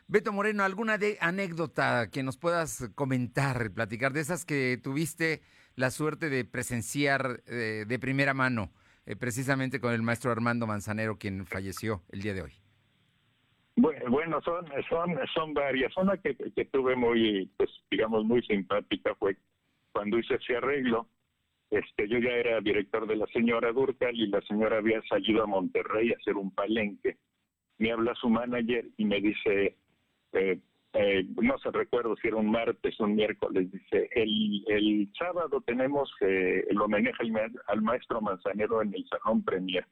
Beto 0.07 0.31
Moreno, 0.31 0.63
¿alguna 0.63 0.97
de 0.97 1.17
anécdota 1.19 2.09
que 2.09 2.23
nos 2.23 2.37
puedas 2.37 2.89
comentar, 2.95 3.71
platicar 3.71 4.13
de 4.13 4.21
esas 4.21 4.45
que 4.45 4.79
tuviste 4.81 5.41
la 5.75 5.91
suerte 5.91 6.29
de 6.29 6.45
presenciar 6.45 7.41
eh, 7.45 7.83
de 7.85 7.99
primera 7.99 8.33
mano, 8.33 8.71
eh, 9.07 9.15
precisamente 9.15 9.79
con 9.79 9.93
el 9.93 10.01
maestro 10.03 10.31
Armando 10.31 10.67
Manzanero, 10.67 11.17
quien 11.17 11.45
falleció 11.45 12.03
el 12.11 12.21
día 12.21 12.33
de 12.33 12.41
hoy? 12.43 12.51
Bueno, 13.77 14.41
son, 14.41 14.65
son, 14.89 15.17
son 15.33 15.53
varias. 15.53 15.95
Una 15.97 16.17
que, 16.17 16.35
que 16.35 16.65
tuve 16.65 16.95
muy, 16.95 17.49
pues, 17.57 17.69
digamos, 17.89 18.25
muy 18.25 18.41
simpática 18.41 19.15
fue 19.15 19.37
cuando 19.93 20.19
hice 20.19 20.35
ese 20.35 20.57
arreglo. 20.57 21.07
Este, 21.69 22.07
yo 22.07 22.17
ya 22.19 22.31
era 22.31 22.59
director 22.59 23.07
de 23.07 23.15
la 23.15 23.27
señora 23.27 23.71
Durcal 23.71 24.15
y 24.15 24.27
la 24.27 24.41
señora 24.41 24.77
había 24.77 25.01
salido 25.03 25.43
a 25.43 25.47
Monterrey 25.47 26.11
a 26.11 26.17
hacer 26.17 26.35
un 26.35 26.51
palenque. 26.51 27.17
Me 27.77 27.91
habla 27.91 28.13
su 28.15 28.29
manager 28.29 28.87
y 28.97 29.05
me 29.05 29.21
dice, 29.21 29.77
eh, 30.33 30.59
eh, 30.99 31.27
no 31.39 31.59
se 31.59 31.69
recuerdo 31.69 32.15
si 32.15 32.27
era 32.27 32.37
un 32.37 32.49
martes 32.49 32.99
o 32.99 33.03
un 33.03 33.15
miércoles, 33.15 33.71
dice, 33.71 34.09
el, 34.15 35.07
sábado 35.15 35.61
tenemos 35.61 36.11
eh, 36.21 36.65
el 36.67 36.81
homenaje 36.81 37.23
al, 37.67 37.81
maestro 37.83 38.19
Manzanero 38.19 38.81
en 38.81 38.95
el 38.95 39.05
Salón 39.07 39.43
Premier. 39.43 39.85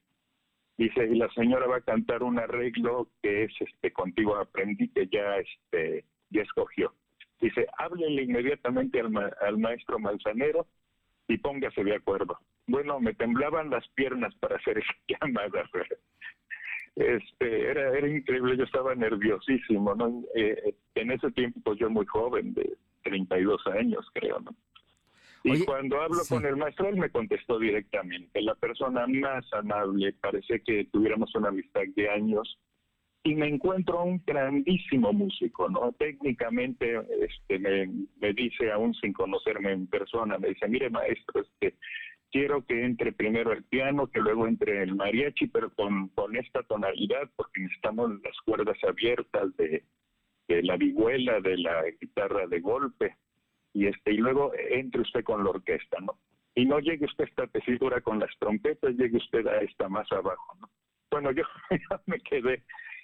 Dice, 0.78 1.06
y 1.06 1.16
la 1.16 1.30
señora 1.34 1.68
va 1.68 1.78
a 1.78 1.82
cantar 1.82 2.24
un 2.24 2.40
arreglo 2.40 3.08
que 3.22 3.44
es 3.44 3.54
este 3.60 3.94
contigo 3.94 4.36
aprendí 4.36 4.90
que 4.90 5.08
ya 5.08 5.38
este 5.38 6.06
ya 6.32 6.42
escogió. 6.42 6.92
Dice, 7.40 7.68
háblele 7.78 8.24
inmediatamente 8.24 9.00
al, 9.00 9.14
al 9.42 9.58
maestro 9.60 10.00
Manzanero 10.00 10.66
y 11.28 11.38
póngase 11.38 11.84
de 11.84 11.96
acuerdo. 11.96 12.40
Bueno, 12.66 13.00
me 13.00 13.14
temblaban 13.14 13.70
las 13.70 13.88
piernas 13.90 14.34
para 14.40 14.56
hacer 14.56 14.80
esa 14.80 14.94
llamada 15.22 15.70
este 16.96 17.70
era 17.70 17.98
era 17.98 18.08
increíble 18.08 18.58
yo 18.58 18.64
estaba 18.64 18.96
nerviosísimo 18.96 19.96
no 19.96 20.24
eh, 20.34 20.76
en 20.96 21.12
ese 21.12 21.30
tiempo 21.32 21.60
pues 21.64 21.80
yo 21.80 21.90
muy 21.90 22.06
joven 22.06 22.54
de 22.54 22.78
32 23.04 23.68
años 23.68 24.06
creo 24.14 24.40
no 24.40 24.56
y 25.44 25.64
cuando 25.64 26.02
hablo 26.02 26.22
con 26.28 26.46
el 26.46 26.56
maestro 26.56 26.88
él 26.88 26.96
me 26.96 27.10
contestó 27.10 27.60
directamente 27.60 28.42
la 28.42 28.56
persona 28.56 29.06
más 29.08 29.46
amable 29.54 30.14
parece 30.14 30.62
que 30.62 30.86
tuviéramos 30.86 31.36
una 31.36 31.50
amistad 31.50 31.82
de 31.96 32.10
años 32.10 32.58
y 33.24 33.36
me 33.36 33.48
encuentro 33.48 34.04
un 34.04 34.24
grandísimo 34.26 35.12
músico 35.12 35.70
no 35.70 35.92
técnicamente 36.00 36.96
este 37.20 37.60
me, 37.60 37.88
me 38.22 38.34
dice 38.34 38.72
aún 38.72 38.94
sin 38.96 39.12
conocerme 39.12 39.74
en 39.74 39.88
persona 39.88 40.38
me 40.38 40.50
dice 40.50 40.68
mire 40.70 40.90
maestro 40.90 41.42
este 41.42 41.76
quiero 42.32 42.66
que 42.66 42.84
entre 42.84 43.12
primero 43.12 43.52
el 43.52 43.64
piano, 43.64 44.08
que 44.08 44.20
luego 44.20 44.48
entre 44.48 44.84
el 44.84 44.96
mariachi, 44.96 45.48
pero 45.48 45.70
con, 45.74 46.12
esta 46.36 46.64
tonalidad, 46.64 47.30
porque 47.36 47.62
necesitamos 47.62 48.12
las 48.24 48.38
cuerdas 48.46 48.78
abiertas 48.84 49.56
de, 49.58 49.84
la 50.48 50.78
vihuela, 50.78 51.40
de 51.40 51.58
la 51.58 51.84
guitarra 52.00 52.48
de 52.48 52.60
golpe, 52.60 53.16
y 53.74 53.88
este 53.88 54.14
y 54.14 54.18
luego 54.18 54.52
entre 54.70 55.02
usted 55.02 55.24
con 55.24 55.44
la 55.44 55.50
orquesta, 55.50 55.98
¿no? 56.00 56.18
Y 56.56 56.66
no 56.66 56.80
llegue 56.80 57.06
usted 57.06 57.26
a 57.26 57.28
esta 57.28 57.48
tesitura 57.48 58.00
con 58.02 58.20
las 58.20 58.32
trompetas, 58.40 58.96
llegue 58.96 59.18
usted 59.18 59.46
a 59.48 59.60
esta 59.60 59.90
más 59.90 60.10
abajo, 60.12 60.56
¿no? 60.62 60.70
Bueno, 61.12 61.32
yo 61.32 61.44
me 62.06 62.20
quedé 62.20 62.64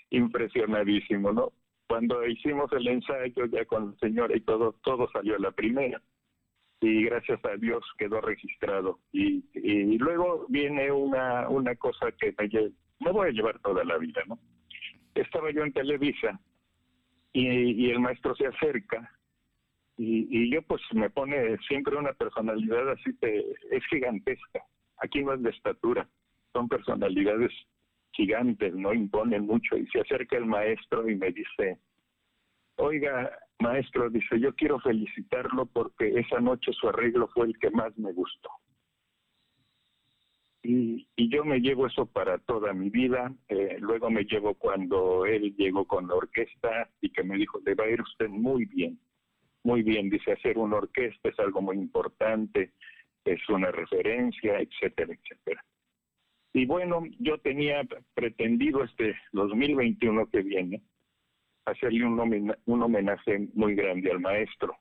impresionadísimo, 0.10 1.32
¿no? 1.32 1.52
Cuando 1.88 2.26
hicimos 2.26 2.72
el 2.72 2.88
ensayo 2.88 3.46
ya 3.48 3.66
con 3.66 3.92
la 3.92 3.98
señora 3.98 4.36
y 4.36 4.42
todo, 4.42 4.74
todo 4.84 5.10
salió 5.12 5.36
a 5.36 5.40
la 5.40 5.52
primera 5.52 6.02
y 6.82 7.04
gracias 7.04 7.40
a 7.46 7.56
Dios 7.58 7.84
quedó 7.98 8.20
registrado. 8.22 9.00
Y, 9.12 9.46
y 9.54 9.98
luego 10.00 10.48
viene 10.50 10.92
una, 10.92 11.48
una 11.48 11.76
cosa 11.76 12.12
que 12.20 12.34
me, 13.00 13.12
voy 13.12 13.30
a 13.30 13.32
llevar 13.32 13.60
toda 13.60 13.84
la 13.84 13.98
vida, 13.98 14.22
¿no? 14.28 14.40
Estaba 15.14 15.52
yo 15.52 15.64
en 15.64 15.74
Televisa 15.74 16.40
y, 17.34 17.92
el 17.92 18.00
maestro 18.00 18.36
se 18.36 18.48
acerca 18.48 19.12
y, 19.96 20.52
yo 20.52 20.64
pues 20.64 20.82
me 20.94 21.10
pone 21.12 21.58
siempre 21.68 21.96
una 21.96 22.14
personalidad 22.14 22.90
así 22.90 23.16
que 23.22 23.46
es 23.70 23.86
gigantesca. 23.92 24.64
Aquí 24.98 25.20
es 25.20 25.44
de 25.44 25.50
estatura, 25.52 26.08
son 26.52 26.68
personalidades 26.68 27.52
gigantes, 28.14 28.74
no 28.74 28.92
imponen 28.94 29.46
mucho. 29.46 29.78
Y 29.78 29.86
se 29.88 30.00
acerca 30.00 30.38
el 30.38 30.46
maestro 30.46 31.08
y 31.08 31.16
me 31.16 31.32
dice, 31.32 31.78
oiga, 32.78 33.32
maestro, 33.62 34.10
dice, 34.10 34.40
yo 34.40 34.54
quiero 34.56 34.80
felicitarlo 34.80 35.66
porque 35.66 36.20
esa 36.20 36.40
noche 36.40 36.72
su 36.74 36.90
arreglo 36.90 37.28
fue 37.34 37.48
el 37.48 37.58
que 37.60 37.70
más 37.70 37.98
me 37.98 38.12
gustó. 38.12 38.50
Y, 40.64 41.08
yo 41.30 41.46
me 41.46 41.60
llevo 41.60 41.88
eso 41.88 42.06
para 42.06 42.38
toda 42.40 42.74
mi 42.74 42.90
vida. 42.90 43.34
Eh, 43.48 43.78
luego 43.80 44.10
me 44.10 44.26
llevo 44.26 44.56
cuando 44.56 45.26
él 45.26 45.56
llegó 45.56 45.86
con 45.86 46.08
la 46.08 46.16
orquesta 46.16 46.90
y 47.00 47.10
que 47.10 47.24
me 47.24 47.38
dijo, 47.38 47.60
le 47.66 47.74
va 47.74 47.86
a 47.86 47.90
ir 47.90 48.02
usted 48.02 48.28
muy 48.28 48.66
bien, 48.66 49.00
muy 49.64 49.82
bien. 49.82 50.10
Dice, 50.10 50.34
hacer 50.34 50.58
una 50.58 50.78
orquesta 50.78 51.30
es 51.30 51.40
algo 51.40 51.62
muy 51.62 51.78
importante, 51.78 52.74
es 53.24 53.50
una 53.50 53.72
referencia, 53.72 54.60
etcétera, 54.60 55.14
etcétera. 55.14 55.64
Y 56.54 56.66
bueno, 56.66 57.04
yo 57.20 57.38
tenía 57.38 57.82
pretendido 58.14 58.84
este 58.84 59.16
2021 59.32 60.30
que 60.30 60.42
viene 60.42 60.82
hacerle 61.66 62.06
un, 62.06 62.56
un 62.66 62.84
homenaje 62.84 63.48
muy 63.54 63.76
grande 63.76 64.12
al 64.12 64.20
maestro. 64.20 64.76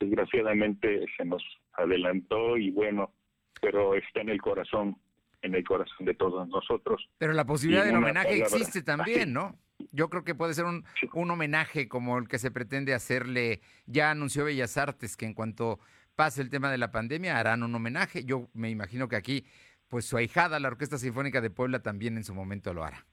Desgraciadamente 0.00 1.04
se 1.16 1.24
nos 1.24 1.42
adelantó 1.74 2.56
y 2.56 2.70
bueno, 2.70 3.12
pero 3.60 3.94
está 3.94 4.20
en 4.20 4.28
el 4.28 4.40
corazón, 4.40 4.96
en 5.42 5.54
el 5.54 5.64
corazón 5.64 6.06
de 6.06 6.14
todos 6.14 6.48
nosotros. 6.48 7.08
Pero 7.18 7.32
la 7.32 7.44
posibilidad 7.44 7.84
del 7.84 7.96
homenaje 7.96 8.38
existe 8.38 8.82
también, 8.82 9.32
¿no? 9.32 9.56
Yo 9.92 10.10
creo 10.10 10.24
que 10.24 10.34
puede 10.34 10.54
ser 10.54 10.64
un, 10.64 10.84
un 11.12 11.30
homenaje 11.30 11.88
como 11.88 12.18
el 12.18 12.28
que 12.28 12.38
se 12.38 12.50
pretende 12.50 12.94
hacerle. 12.94 13.60
Ya 13.86 14.10
anunció 14.10 14.44
Bellas 14.44 14.76
Artes 14.76 15.16
que 15.16 15.24
en 15.24 15.34
cuanto 15.34 15.78
pase 16.16 16.42
el 16.42 16.50
tema 16.50 16.70
de 16.70 16.78
la 16.78 16.90
pandemia 16.90 17.38
harán 17.38 17.62
un 17.62 17.74
homenaje. 17.74 18.24
Yo 18.24 18.48
me 18.52 18.70
imagino 18.70 19.08
que 19.08 19.14
aquí, 19.14 19.46
pues 19.86 20.04
su 20.04 20.16
ahijada, 20.16 20.58
la 20.58 20.68
Orquesta 20.68 20.98
Sinfónica 20.98 21.40
de 21.40 21.50
Puebla, 21.50 21.80
también 21.80 22.16
en 22.16 22.24
su 22.24 22.34
momento 22.34 22.74
lo 22.74 22.82
hará. 22.82 23.06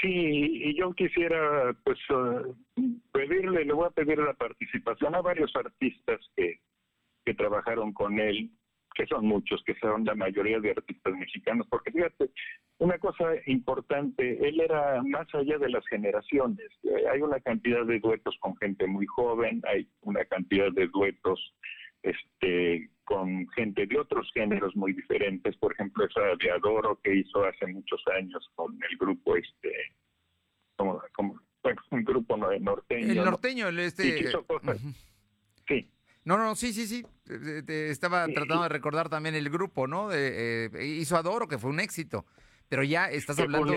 Sí, 0.00 0.08
y 0.64 0.76
yo 0.76 0.92
quisiera 0.92 1.74
pues 1.84 1.98
eh, 2.10 2.82
pedirle, 3.12 3.64
le 3.64 3.72
voy 3.72 3.86
a 3.86 3.90
pedir 3.90 4.18
la 4.18 4.34
participación 4.34 5.14
a 5.14 5.22
varios 5.22 5.54
artistas 5.56 6.20
que, 6.36 6.60
que 7.24 7.34
trabajaron 7.34 7.92
con 7.92 8.18
él, 8.18 8.50
que 8.94 9.06
son 9.06 9.26
muchos, 9.26 9.62
que 9.64 9.74
son 9.76 10.04
la 10.04 10.14
mayoría 10.14 10.60
de 10.60 10.70
artistas 10.72 11.14
mexicanos, 11.14 11.66
porque 11.70 11.90
fíjate, 11.90 12.30
una 12.78 12.98
cosa 12.98 13.32
importante, 13.46 14.46
él 14.46 14.60
era 14.60 15.02
más 15.02 15.26
allá 15.34 15.58
de 15.58 15.70
las 15.70 15.86
generaciones, 15.86 16.68
eh, 16.82 17.04
hay 17.10 17.20
una 17.20 17.40
cantidad 17.40 17.84
de 17.86 18.00
duetos 18.00 18.36
con 18.40 18.56
gente 18.56 18.86
muy 18.86 19.06
joven, 19.06 19.62
hay 19.66 19.88
una 20.02 20.24
cantidad 20.24 20.70
de 20.72 20.88
duetos 20.88 21.54
este 22.02 22.90
con 23.12 23.46
gente 23.50 23.86
de 23.86 23.98
otros 23.98 24.30
géneros 24.32 24.74
muy 24.74 24.94
diferentes, 24.94 25.54
por 25.58 25.72
ejemplo 25.72 26.06
esa 26.06 26.22
de 26.40 26.50
Adoro 26.50 26.98
que 27.04 27.14
hizo 27.14 27.44
hace 27.44 27.66
muchos 27.66 28.02
años 28.18 28.50
con 28.54 28.72
el 28.88 28.96
grupo 28.96 29.36
este 29.36 29.70
como, 30.76 31.02
como 31.14 31.38
bueno, 31.62 31.82
un 31.90 32.04
grupo 32.04 32.36
norteño. 32.38 33.12
El 33.12 33.24
norteño, 33.24 33.68
el 33.68 33.78
este 33.80 34.32
Sí. 35.68 35.90
No, 36.24 36.38
no, 36.38 36.54
sí, 36.54 36.72
sí, 36.72 36.86
sí. 36.86 37.04
Te 37.26 37.90
estaba 37.90 38.26
tratando 38.28 38.62
de 38.62 38.68
recordar 38.70 39.10
también 39.10 39.34
el 39.34 39.50
grupo, 39.50 39.86
¿no? 39.86 40.08
De, 40.08 40.70
eh, 40.72 40.86
hizo 40.86 41.16
Adoro, 41.16 41.46
que 41.46 41.58
fue 41.58 41.70
un 41.70 41.80
éxito. 41.80 42.24
Pero 42.68 42.82
ya 42.82 43.10
estás 43.10 43.38
hablando 43.38 43.74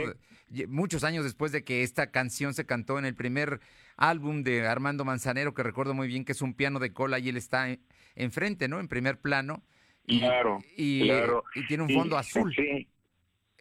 muchos 0.69 1.03
años 1.03 1.25
después 1.25 1.51
de 1.51 1.63
que 1.63 1.83
esta 1.83 2.11
canción 2.11 2.53
se 2.53 2.65
cantó 2.65 2.97
en 2.97 3.05
el 3.05 3.15
primer 3.15 3.59
álbum 3.97 4.43
de 4.43 4.65
Armando 4.65 5.03
Manzanero, 5.03 5.53
que 5.53 5.63
recuerdo 5.63 5.93
muy 5.93 6.07
bien 6.07 6.23
que 6.23 6.31
es 6.31 6.41
un 6.41 6.53
piano 6.53 6.79
de 6.79 6.93
cola 6.93 7.19
y 7.19 7.29
él 7.29 7.37
está 7.37 7.67
enfrente, 8.15 8.67
¿no? 8.67 8.79
En 8.79 8.87
primer 8.87 9.19
plano. 9.19 9.63
Y, 10.07 10.19
claro, 10.19 10.61
y, 10.75 11.07
tiene 11.67 11.83
un 11.83 11.89
fondo 11.89 12.17
azul. 12.17 12.53
Sí. 12.55 12.87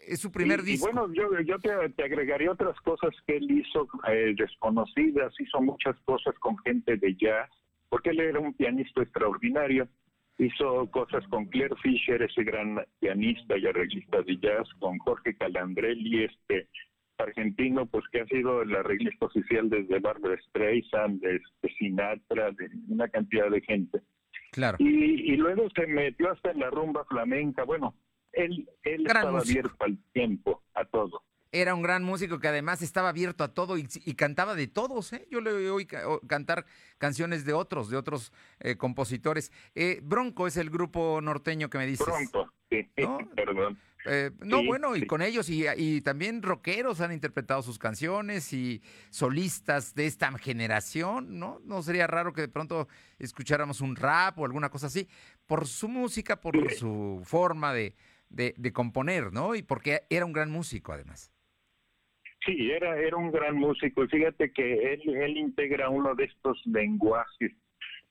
Es 0.07 0.21
su 0.21 0.31
primer 0.31 0.63
disco. 0.63 0.89
Y 0.91 0.93
bueno, 0.93 1.13
yo, 1.15 1.41
yo 1.41 1.59
te, 1.59 1.73
agregaría 2.03 2.51
otras 2.51 2.79
cosas 2.81 3.15
que 3.27 3.37
él 3.37 3.51
hizo 3.51 3.89
eh, 4.09 4.35
desconocidas, 4.37 5.33
hizo 5.41 5.63
muchas 5.63 5.97
cosas 6.05 6.35
con 6.41 6.59
gente 6.59 6.97
de 6.99 7.15
jazz, 7.15 7.49
porque 7.89 8.11
él 8.11 8.21
era 8.21 8.39
un 8.39 8.53
pianista 8.53 9.03
extraordinario. 9.03 9.89
Hizo 10.37 10.91
cosas 10.91 11.27
con 11.29 11.47
Claire 11.47 11.77
Fisher, 11.81 12.21
ese 12.21 12.43
gran 12.43 12.85
pianista 12.99 13.57
y 13.57 13.67
arreglista 13.67 14.21
de 14.23 14.37
jazz, 14.37 14.69
con 14.81 14.99
Jorge 14.99 15.37
Calandrelli, 15.37 16.25
este 16.25 16.69
argentino, 17.19 17.87
pues 17.87 18.05
que 18.11 18.21
ha 18.21 18.27
sido 18.27 18.63
el 18.63 18.75
arreglista 18.75 19.27
oficial 19.27 19.71
desde 19.71 20.01
Barbara 20.01 20.37
Streisand, 20.49 21.21
de, 21.21 21.41
Sinatra, 21.79 22.51
de 22.53 22.69
una 22.89 23.09
cantidad 23.09 23.51
de 23.51 23.61
gente. 23.61 24.01
Claro. 24.55 24.77
Y, 24.79 25.37
luego 25.37 25.69
se 25.75 25.85
metió 25.89 26.31
hasta 26.31 26.53
en 26.53 26.61
la 26.61 26.71
rumba 26.71 27.05
flamenca. 27.07 27.65
Bueno, 27.65 27.93
él, 28.33 28.69
él 28.85 29.05
estaba 29.05 29.41
abierto 29.41 29.75
al 29.81 29.99
tiempo, 30.13 30.63
a 30.75 30.85
todo. 30.85 31.23
Era 31.51 31.75
un 31.75 31.83
gran 31.83 32.05
músico 32.05 32.39
que 32.39 32.47
además 32.47 32.81
estaba 32.81 33.09
abierto 33.09 33.43
a 33.43 33.53
todo 33.53 33.77
y, 33.77 33.85
cantaba 34.15 34.55
de 34.55 34.69
todos. 34.69 35.13
¿eh? 35.13 35.27
Yo 35.29 35.41
le 35.41 35.71
oí 35.71 35.87
cantar 35.87 36.67
canciones 36.99 37.45
de 37.45 37.53
otros, 37.53 37.91
de 37.91 37.97
otros 37.97 38.33
eh, 38.61 38.77
compositores. 38.77 39.51
Eh, 39.75 39.99
Bronco 40.05 40.47
es 40.47 40.57
el 40.57 40.71
grupo 40.71 41.21
norteño 41.21 41.69
que 41.69 41.79
me 41.79 41.87
dices. 41.87 42.07
Bronco, 42.07 42.53
sí, 42.71 42.89
perdón. 43.37 43.77
Eh, 44.07 44.31
no, 44.45 44.63
bueno, 44.65 44.97
y 44.97 45.07
con 45.07 45.23
ellos 45.23 45.49
y, 45.49 46.01
también 46.03 46.43
rockeros 46.43 47.01
han 47.01 47.13
interpretado 47.13 47.63
sus 47.63 47.79
canciones 47.79 48.53
y 48.53 48.83
solistas 49.11 49.95
de 49.95 50.07
esta 50.07 50.31
generación, 50.39 51.39
¿no? 51.39 51.61
No 51.65 51.83
sería 51.83 52.07
raro 52.07 52.33
que 52.33 52.43
de 52.43 52.49
pronto 52.49 52.89
escucháramos 53.19 53.81
un 53.81 53.97
rap 53.97 54.39
o 54.39 54.45
alguna 54.45 54.69
cosa 54.69 54.89
así, 54.89 55.09
por 55.47 55.67
su 55.67 55.89
música, 55.89 56.41
por 56.41 56.71
su 56.73 57.23
forma 57.25 57.73
de, 57.73 57.95
de, 58.29 58.73
componer, 58.73 59.33
¿no? 59.33 59.55
Y 59.55 59.63
porque 59.63 60.03
era 60.11 60.27
un 60.27 60.33
gran 60.33 60.51
músico 60.51 60.93
además. 60.93 61.33
Sí, 62.45 62.71
era, 62.71 62.99
era 62.99 63.17
un 63.17 63.33
gran 63.33 63.57
músico 63.57 64.05
y 64.05 64.09
fíjate 64.09 64.53
que 64.53 64.93
él, 64.93 65.01
él 65.15 65.37
integra 65.39 65.89
uno 65.89 66.15
de 66.15 66.25
estos 66.25 66.61
lenguajes 66.67 67.53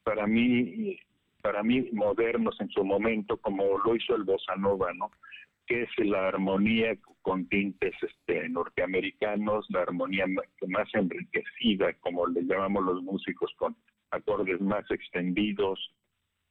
para 0.04 0.26
mí 0.26 1.00
para 1.44 1.62
mí 1.62 1.90
modernos 1.92 2.56
en 2.62 2.70
su 2.70 2.84
momento 2.86 3.38
como 3.38 3.78
lo 3.80 3.96
hizo 3.96 4.16
el 4.16 4.24
bossa 4.24 4.56
nova, 4.56 4.94
¿no? 4.94 5.12
Que 5.74 5.84
es 5.84 6.08
la 6.08 6.28
armonía 6.28 6.96
con 7.24 7.48
tintes 7.48 7.96
este, 8.04 8.48
norteamericanos, 8.48 9.66
la 9.70 9.82
armonía 9.82 10.26
más 10.68 10.88
enriquecida, 10.94 11.94
como 12.00 12.28
le 12.28 12.44
llamamos 12.44 12.86
los 12.86 13.02
músicos, 13.02 13.52
con 13.58 13.76
acordes 14.12 14.62
más 14.62 14.86
extendidos. 14.92 15.80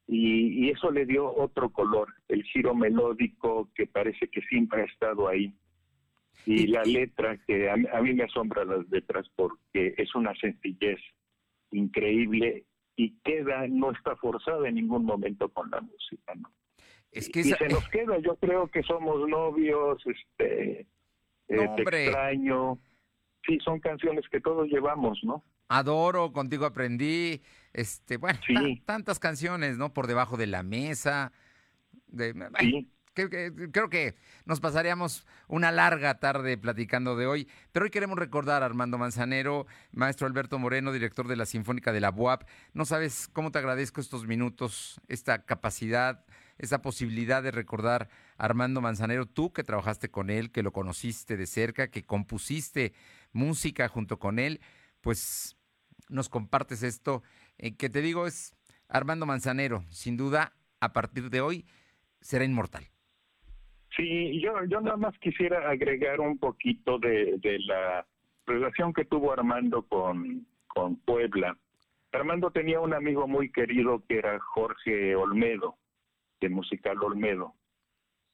Y, 0.07 0.69
eso 0.69 0.91
le 0.91 1.05
dio 1.05 1.33
otro 1.33 1.69
color, 1.69 2.13
el 2.27 2.43
giro 2.43 2.75
melódico 2.75 3.69
que 3.75 3.87
parece 3.87 4.27
que 4.27 4.41
siempre 4.41 4.81
ha 4.81 4.85
estado 4.85 5.29
ahí. 5.29 5.53
Y, 6.45 6.67
la 6.67 6.83
letra, 6.83 7.37
que 7.47 7.69
a, 7.69 7.75
a 7.75 8.01
mí 8.01 8.13
me 8.13 8.25
asombra 8.25 8.65
las 8.65 8.89
letras 8.89 9.25
porque 9.37 9.95
es 9.97 10.13
una 10.15 10.35
sencillez 10.35 10.99
increíble 11.71 12.65
y 12.97 13.17
queda, 13.23 13.67
no 13.69 13.91
está 13.91 14.17
forzada 14.17 14.67
en 14.67 14.75
ningún 14.75 15.05
momento 15.05 15.47
con 15.47 15.71
la 15.71 15.79
música, 15.79 16.35
¿no? 16.35 16.49
Es 17.13 17.29
que 17.29 17.41
y 17.41 17.43
se 17.43 17.67
nos 17.69 17.87
queda, 17.89 18.17
yo 18.19 18.35
creo 18.37 18.67
que 18.67 18.81
somos 18.83 19.27
novios, 19.29 20.01
este, 20.05 20.87
eh, 21.47 21.69
extraño. 21.77 22.79
Sí, 23.45 23.59
son 23.63 23.79
canciones 23.79 24.25
que 24.31 24.39
todos 24.39 24.67
llevamos, 24.67 25.19
¿no? 25.23 25.43
Adoro, 25.67 26.31
contigo 26.33 26.65
aprendí, 26.65 27.41
este, 27.73 28.17
bueno, 28.17 28.39
tantas 28.85 29.19
canciones, 29.19 29.77
¿no? 29.77 29.93
Por 29.93 30.07
debajo 30.07 30.37
de 30.37 30.47
la 30.47 30.63
mesa. 30.63 31.31
De, 32.07 32.33
sí. 32.59 32.89
creo 33.13 33.89
que 33.89 34.15
nos 34.45 34.59
pasaríamos 34.59 35.27
una 35.47 35.71
larga 35.71 36.19
tarde 36.19 36.57
platicando 36.57 37.15
de 37.15 37.27
hoy, 37.27 37.47
pero 37.71 37.85
hoy 37.85 37.91
queremos 37.91 38.17
recordar 38.17 38.63
a 38.63 38.65
Armando 38.65 38.97
Manzanero, 38.97 39.65
maestro 39.91 40.27
Alberto 40.27 40.57
Moreno, 40.59 40.91
director 40.91 41.27
de 41.27 41.35
la 41.35 41.45
Sinfónica 41.45 41.91
de 41.91 42.01
la 42.01 42.11
BUAP. 42.11 42.43
No 42.73 42.85
sabes 42.85 43.27
cómo 43.27 43.51
te 43.51 43.59
agradezco 43.59 44.01
estos 44.01 44.25
minutos, 44.25 45.01
esta 45.07 45.45
capacidad, 45.45 46.25
esa 46.57 46.81
posibilidad 46.81 47.41
de 47.43 47.51
recordar 47.51 48.09
a 48.37 48.45
Armando 48.45 48.81
Manzanero, 48.81 49.25
tú 49.25 49.51
que 49.51 49.63
trabajaste 49.63 50.09
con 50.09 50.29
él, 50.29 50.51
que 50.51 50.63
lo 50.63 50.71
conociste 50.71 51.37
de 51.37 51.45
cerca, 51.45 51.89
que 51.89 52.03
compusiste 52.03 52.93
música 53.31 53.87
junto 53.87 54.19
con 54.19 54.39
él, 54.39 54.59
pues 55.01 55.57
nos 56.09 56.29
compartes 56.29 56.83
esto, 56.83 57.23
eh, 57.57 57.75
que 57.75 57.89
te 57.89 58.01
digo 58.01 58.27
es 58.27 58.53
Armando 58.87 59.25
Manzanero, 59.25 59.83
sin 59.89 60.17
duda, 60.17 60.53
a 60.79 60.93
partir 60.93 61.29
de 61.29 61.41
hoy 61.41 61.65
será 62.21 62.45
inmortal. 62.45 62.83
Sí, 63.95 64.41
yo, 64.41 64.53
yo 64.65 64.81
nada 64.81 64.97
más 64.97 65.17
quisiera 65.19 65.69
agregar 65.69 66.19
un 66.19 66.37
poquito 66.37 66.97
de, 66.97 67.35
de 67.37 67.59
la 67.59 68.05
relación 68.45 68.91
que 68.93 69.05
tuvo 69.05 69.31
Armando 69.31 69.83
con, 69.83 70.47
con 70.67 70.95
Puebla. 70.97 71.57
Armando 72.11 72.51
tenía 72.51 72.79
un 72.79 72.93
amigo 72.93 73.27
muy 73.27 73.51
querido 73.51 74.03
que 74.07 74.17
era 74.17 74.39
Jorge 74.39 75.15
Olmedo, 75.15 75.77
de 76.43 76.49
Musical 76.49 76.97
Olmedo. 77.01 77.53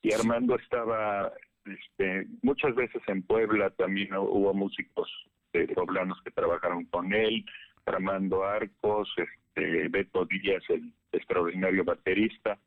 Y 0.01 0.13
Armando 0.13 0.55
estaba 0.55 1.31
Este, 1.65 2.25
muchas 2.41 2.73
veces 2.73 3.01
en 3.07 3.21
Puebla 3.23 3.69
también 3.71 4.15
hubo 4.15 4.53
músicos 4.53 5.07
eh, 5.53 5.67
poblanos 5.75 6.17
que 6.23 6.31
trabajaron 6.31 6.85
con 6.85 7.13
él, 7.13 7.45
Armando 7.85 8.43
Arcos, 8.43 9.07
este, 9.17 9.87
Beto 9.89 10.25
Díaz, 10.25 10.63
el 10.69 10.93
extraordinario 11.11 11.83
baterista, 11.83 12.57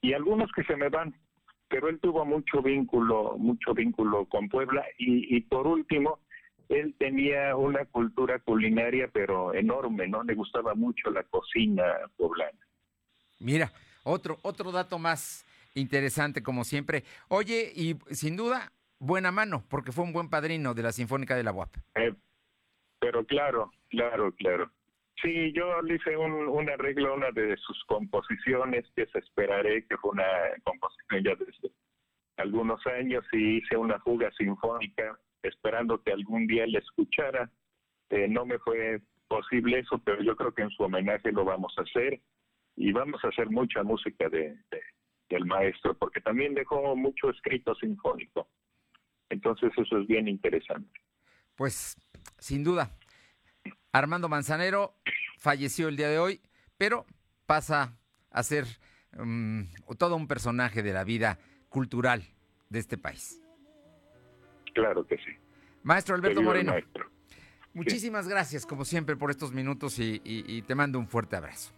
y 0.00 0.14
algunos 0.14 0.50
que 0.52 0.64
se 0.64 0.76
me 0.76 0.88
van, 0.88 1.14
pero 1.68 1.88
él 1.88 1.98
tuvo 2.00 2.24
mucho 2.24 2.62
vínculo, 2.62 3.36
mucho 3.38 3.74
vínculo 3.74 4.24
con 4.26 4.48
Puebla, 4.48 4.84
y, 4.98 5.36
y 5.36 5.40
por 5.42 5.66
último, 5.66 6.18
él 6.68 6.94
tenía 6.98 7.54
una 7.56 7.84
cultura 7.84 8.38
culinaria, 8.38 9.08
pero 9.12 9.52
enorme, 9.54 10.08
¿no? 10.08 10.22
Le 10.22 10.34
gustaba 10.34 10.74
mucho 10.74 11.10
la 11.10 11.24
cocina 11.24 11.84
poblana. 12.16 12.58
Mira, 13.38 13.70
otro, 14.02 14.38
otro 14.42 14.72
dato 14.72 14.98
más 14.98 15.46
interesante, 15.74 16.42
como 16.42 16.64
siempre. 16.64 17.04
Oye, 17.28 17.72
y 17.74 17.96
sin 18.14 18.36
duda, 18.36 18.72
buena 18.98 19.30
mano, 19.32 19.64
porque 19.68 19.92
fue 19.92 20.04
un 20.04 20.12
buen 20.12 20.28
padrino 20.28 20.74
de 20.74 20.82
la 20.82 20.92
Sinfónica 20.92 21.36
de 21.36 21.44
la 21.44 21.52
UAP. 21.52 21.76
Eh, 21.96 22.14
pero 22.98 23.24
claro, 23.24 23.72
claro, 23.88 24.32
claro. 24.32 24.70
Sí, 25.22 25.52
yo 25.52 25.82
le 25.82 25.96
hice 25.96 26.16
un, 26.16 26.70
arreglo 26.70 27.10
a 27.10 27.14
una 27.16 27.30
de 27.30 27.56
sus 27.58 27.84
composiciones, 27.84 28.86
que 28.96 29.06
se 29.06 29.18
esperaré, 29.18 29.84
que 29.86 29.96
fue 29.98 30.12
una 30.12 30.24
composición 30.64 31.24
ya 31.24 31.34
desde 31.34 31.74
algunos 32.36 32.84
años, 32.86 33.24
y 33.32 33.58
hice 33.58 33.76
una 33.76 33.98
fuga 34.00 34.30
sinfónica 34.38 35.18
esperando 35.42 36.02
que 36.02 36.12
algún 36.12 36.46
día 36.46 36.66
le 36.66 36.78
escuchara. 36.78 37.50
Eh, 38.08 38.28
no 38.28 38.46
me 38.46 38.58
fue 38.58 39.00
posible 39.28 39.80
eso, 39.80 39.98
pero 39.98 40.22
yo 40.22 40.36
creo 40.36 40.54
que 40.54 40.62
en 40.62 40.70
su 40.70 40.82
homenaje 40.82 41.32
lo 41.32 41.44
vamos 41.44 41.72
a 41.78 41.82
hacer 41.82 42.20
y 42.76 42.92
vamos 42.92 43.24
a 43.24 43.28
hacer 43.28 43.50
mucha 43.50 43.82
música 43.82 44.28
de, 44.28 44.56
del 45.28 45.44
maestro, 45.46 45.94
porque 45.94 46.20
también 46.20 46.54
dejó 46.54 46.96
mucho 46.96 47.30
escrito 47.30 47.74
sinfónico. 47.74 48.48
Entonces 49.28 49.70
eso 49.76 49.98
es 49.98 50.06
bien 50.06 50.28
interesante. 50.28 51.00
Pues, 51.56 51.96
sin 52.38 52.64
duda, 52.64 52.90
Armando 53.92 54.28
Manzanero 54.28 54.94
falleció 55.38 55.88
el 55.88 55.96
día 55.96 56.08
de 56.08 56.18
hoy, 56.18 56.40
pero 56.76 57.06
pasa 57.46 57.98
a 58.30 58.42
ser 58.42 58.64
um, 59.18 59.66
todo 59.98 60.16
un 60.16 60.26
personaje 60.26 60.82
de 60.82 60.92
la 60.92 61.04
vida 61.04 61.38
cultural 61.68 62.22
de 62.68 62.78
este 62.78 62.98
país. 62.98 63.40
Claro 64.74 65.06
que 65.06 65.16
sí. 65.16 65.32
Maestro 65.82 66.14
Alberto 66.14 66.42
Moreno. 66.42 66.74
Muchísimas 67.72 68.28
gracias, 68.28 68.66
como 68.66 68.84
siempre, 68.84 69.16
por 69.16 69.30
estos 69.30 69.52
minutos 69.52 69.98
y, 69.98 70.20
y, 70.24 70.44
y, 70.46 70.62
te 70.62 70.74
mando 70.74 70.98
un 70.98 71.06
fuerte 71.06 71.36
abrazo. 71.36 71.72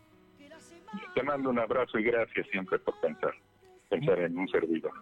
Te 1.15 1.23
mando 1.23 1.51
un 1.51 1.59
abrazo 1.59 1.99
y 1.99 2.05
gracias 2.05 2.47
siempre 2.49 2.79
por 2.79 2.99
pensar, 3.01 3.35
pensar 3.89 4.19
en 4.21 4.39
un 4.39 4.49
servidor. 4.49 4.93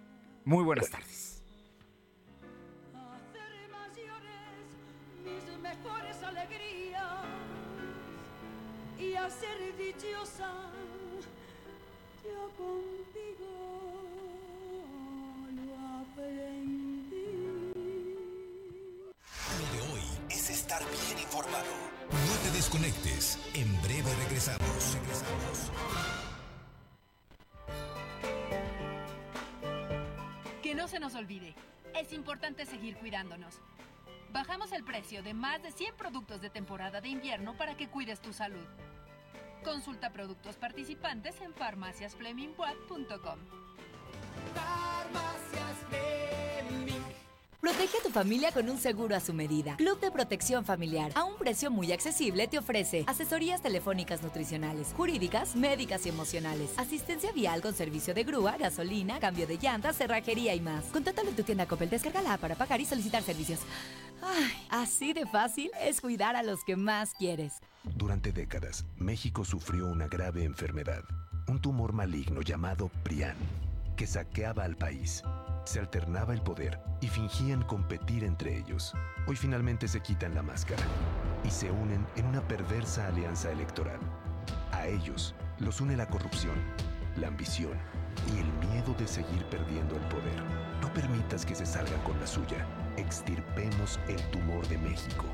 Muy 0.45 0.65
buenas 0.65 0.91
tardes. 0.91 1.41
y 9.01 9.15
a 9.15 9.31
ser 9.31 9.77
dichosa 9.79 10.51
yo 12.23 12.51
contigo 12.57 13.51
lo 15.57 15.75
aprendí. 16.03 17.25
Lo 19.59 19.67
de 19.73 19.93
hoy 19.93 20.03
es 20.29 20.51
estar 20.51 20.81
bien 20.81 21.19
informado. 21.19 21.90
Te 22.51 22.57
desconectes. 22.57 23.39
En 23.55 23.83
breve 23.83 24.13
regresamos. 24.25 24.95
Regresamos. 24.95 25.71
Que 30.63 30.75
no 30.75 30.89
se 30.89 30.99
nos 30.99 31.15
olvide. 31.15 31.55
Es 31.95 32.13
importante 32.13 32.67
seguir 32.67 32.97
cuidándonos. 32.97 33.61
Bajamos 34.33 34.73
el 34.73 34.85
precio 34.85 35.23
de 35.23 35.35
más 35.35 35.63
de 35.63 35.71
100 35.71 35.95
productos 35.97 36.41
de 36.41 36.51
temporada 36.51 37.01
de 37.01 37.09
invierno 37.09 37.57
para 37.57 37.77
que 37.77 37.89
cuides 37.89 38.21
tu 38.21 38.33
salud. 38.33 38.67
Consulta 39.63 40.11
productos 40.11 40.57
participantes 40.57 41.41
en 41.41 41.55
farmaciasflemingwatt.com. 41.55 43.39
Protege 47.61 47.99
a 47.99 48.03
tu 48.03 48.09
familia 48.09 48.53
con 48.53 48.71
un 48.71 48.79
seguro 48.79 49.15
a 49.15 49.21
su 49.21 49.35
medida. 49.35 49.77
Club 49.77 50.01
de 50.01 50.11
Protección 50.11 50.65
Familiar, 50.65 51.13
a 51.15 51.25
un 51.25 51.37
precio 51.37 51.71
muy 51.71 51.93
accesible, 51.93 52.49
te 52.49 52.57
ofrece 52.57 53.05
asesorías 53.07 53.61
telefónicas 53.61 54.23
nutricionales, 54.23 54.95
jurídicas, 54.97 55.55
médicas 55.55 56.07
y 56.07 56.09
emocionales, 56.09 56.71
asistencia 56.79 57.33
vial 57.33 57.61
con 57.61 57.75
servicio 57.75 58.15
de 58.15 58.25
grúa, 58.25 58.57
gasolina, 58.57 59.21
cambio 59.21 59.47
de 59.47 59.59
llantas, 59.59 59.97
cerrajería 59.97 60.55
y 60.55 60.61
más. 60.61 60.87
Contáctalo 60.87 61.29
en 61.29 61.37
tu 61.37 61.43
tienda 61.43 61.67
Coppel, 61.67 61.91
descárgala 61.91 62.39
para 62.39 62.55
pagar 62.55 62.81
y 62.81 62.87
solicitar 62.87 63.23
servicios. 63.23 63.61
Ay, 64.23 64.67
así 64.71 65.13
de 65.13 65.27
fácil 65.27 65.71
es 65.83 66.01
cuidar 66.01 66.37
a 66.37 66.43
los 66.43 66.65
que 66.65 66.77
más 66.77 67.13
quieres. 67.13 67.61
Durante 67.85 68.33
décadas, 68.33 68.87
México 68.97 69.45
sufrió 69.45 69.87
una 69.87 70.09
grave 70.09 70.45
enfermedad, 70.45 71.05
un 71.47 71.61
tumor 71.61 71.93
maligno 71.93 72.41
llamado 72.41 72.91
PRIAN, 73.03 73.37
que 74.01 74.07
saqueaba 74.07 74.65
al 74.65 74.77
país. 74.77 75.23
Se 75.65 75.79
alternaba 75.79 76.33
el 76.33 76.41
poder 76.41 76.81
y 77.03 77.09
fingían 77.09 77.61
competir 77.61 78.25
entre 78.25 78.57
ellos. 78.57 78.95
Hoy 79.27 79.37
finalmente 79.37 79.89
se 79.89 80.01
quitan 80.01 80.35
la 80.35 80.43
máscara 80.43 80.83
y 81.45 81.51
se 81.51 81.71
unen 81.71 82.07
en 82.17 82.25
una 82.25 82.41
perversa 82.49 83.09
alianza 83.09 83.53
electoral. 83.53 84.01
A 84.73 84.87
ellos 84.87 85.35
los 85.59 85.83
une 85.83 85.99
la 85.99 86.09
corrupción, 86.09 86.55
la 87.17 87.29
ambición 87.29 87.77
y 88.33 88.39
el 88.39 88.71
miedo 88.71 88.95
de 88.95 89.07
seguir 89.07 89.45
perdiendo 89.51 89.97
el 89.97 90.03
poder. 90.09 90.43
No 90.81 90.91
permitas 90.95 91.45
que 91.45 91.55
se 91.55 91.67
salgan 91.67 92.01
con 92.01 92.19
la 92.21 92.27
suya. 92.27 92.67
Extirpemos 92.97 94.01
el 94.09 94.23
tumor 94.31 94.67
de 94.69 94.79
México. 94.79 95.27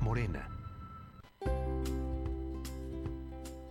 Morena. 0.00 0.46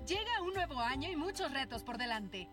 Llega 0.07 0.41
un 0.41 0.55
nuevo 0.55 0.79
año 0.79 1.11
y 1.11 1.15
muchos 1.15 1.53
retos 1.53 1.83
por 1.83 1.99
delante. 1.99 2.49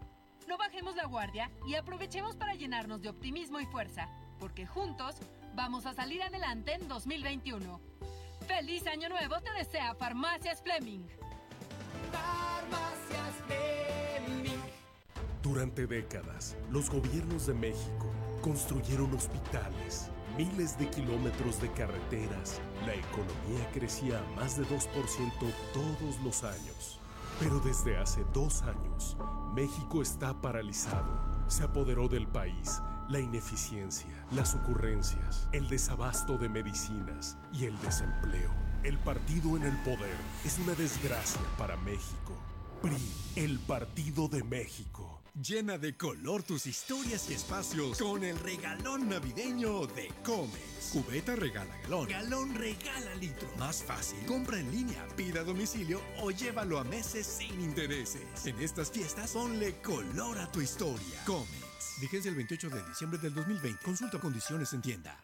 No 0.49 0.59
bajemos 0.59 0.95
la 0.97 1.07
guardia 1.07 1.51
y 1.67 1.75
aprovechemos 1.75 2.37
para 2.37 2.55
llenarnos 2.55 3.01
de 3.01 3.09
optimismo 3.09 3.61
y 3.61 3.67
fuerza, 3.67 4.09
porque 4.39 4.67
juntos 4.67 5.17
vamos 5.55 5.87
a 5.87 5.95
salir 5.95 6.23
adelante 6.23 6.75
en 6.75 6.87
2021. 6.89 7.81
¡Feliz 8.47 8.87
Año 8.87 9.09
Nuevo 9.09 9.41
te 9.41 9.53
desea 9.53 9.95
Farmacias 9.95 10.63
Fleming! 10.63 11.07
Farmacias 12.13 13.35
Fleming. 13.47 14.59
Durante 15.43 15.87
décadas, 15.87 16.57
los 16.71 16.91
gobiernos 16.91 17.47
de 17.47 17.55
México 17.55 18.11
construyeron 18.43 19.15
hospitales, 19.15 20.11
miles 20.37 20.79
de 20.79 20.91
kilómetros 20.91 21.61
de 21.63 21.71
carreteras. 21.73 22.61
La 22.87 22.95
economía 22.95 23.71
crecía 23.73 24.19
a 24.19 24.37
más 24.37 24.59
de 24.59 24.65
2% 24.65 24.89
todos 25.73 26.21
los 26.23 26.45
años. 26.45 27.01
Pero 27.41 27.59
desde 27.61 27.97
hace 27.97 28.25
dos 28.33 28.63
años, 28.63 29.17
México 29.55 30.03
está 30.03 30.41
paralizado. 30.41 31.21
Se 31.49 31.65
apoderó 31.65 32.09
del 32.09 32.27
país 32.29 32.81
la 33.09 33.21
ineficiencia, 33.21 34.27
las 34.33 34.55
ocurrencias, 34.55 35.49
el 35.53 35.69
desabasto 35.69 36.39
de 36.39 36.49
medicinas 36.49 37.37
y 37.53 37.65
el 37.67 37.79
desempleo. 37.81 38.51
El 38.83 38.99
partido 38.99 39.57
en 39.57 39.65
el 39.65 39.77
poder 39.79 40.17
es 40.45 40.59
una 40.59 40.75
desgracia 40.75 41.43
para 41.59 41.77
México. 41.79 42.35
PRI, 42.83 42.97
el 43.37 43.59
Partido 43.59 44.29
de 44.29 44.45
México. 44.45 45.24
Llena 45.43 45.79
de 45.79 45.97
color 45.97 46.45
tus 46.45 46.65
historias 46.65 47.29
y 47.29 47.35
espacios 47.35 47.99
con 47.99 48.23
el 48.23 48.39
regalón 48.39 49.09
navideño 49.09 49.85
de 49.89 50.07
Comex. 50.25 50.91
Cubeta 50.93 51.35
regala 51.35 51.77
galón. 51.83 52.09
Galón 52.09 52.55
regala 52.55 53.17
litro. 53.17 53.49
Más 53.59 53.83
fácil. 53.83 54.25
Compra 54.27 54.61
en 54.61 54.71
línea, 54.71 55.05
pida 55.17 55.41
a 55.41 55.43
domicilio 55.45 56.01
o 56.23 56.31
llévalo 56.31 56.79
a 56.79 56.85
meses 56.85 57.27
sin 57.27 57.61
intereses. 57.61 58.47
En 58.47 58.61
estas 58.61 58.93
fiestas, 58.93 59.33
ponle 59.33 59.75
color 59.83 60.39
a 60.39 60.53
tu 60.53 60.61
historia. 60.61 61.21
Comex. 61.27 62.01
Vigencia 62.01 62.29
el 62.29 62.37
28 62.37 62.71
de 62.71 62.85
diciembre 62.85 63.19
del 63.19 63.35
2020. 63.35 63.85
Consulta 63.85 64.21
condiciones 64.21 64.73
en 64.73 64.83
tienda. 64.83 65.19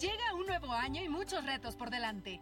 Llega 0.00 0.34
un 0.34 0.46
nuevo 0.46 0.72
año 0.72 1.02
y 1.02 1.10
muchos 1.10 1.44
retos 1.44 1.76
por 1.76 1.90
delante. 1.90 2.40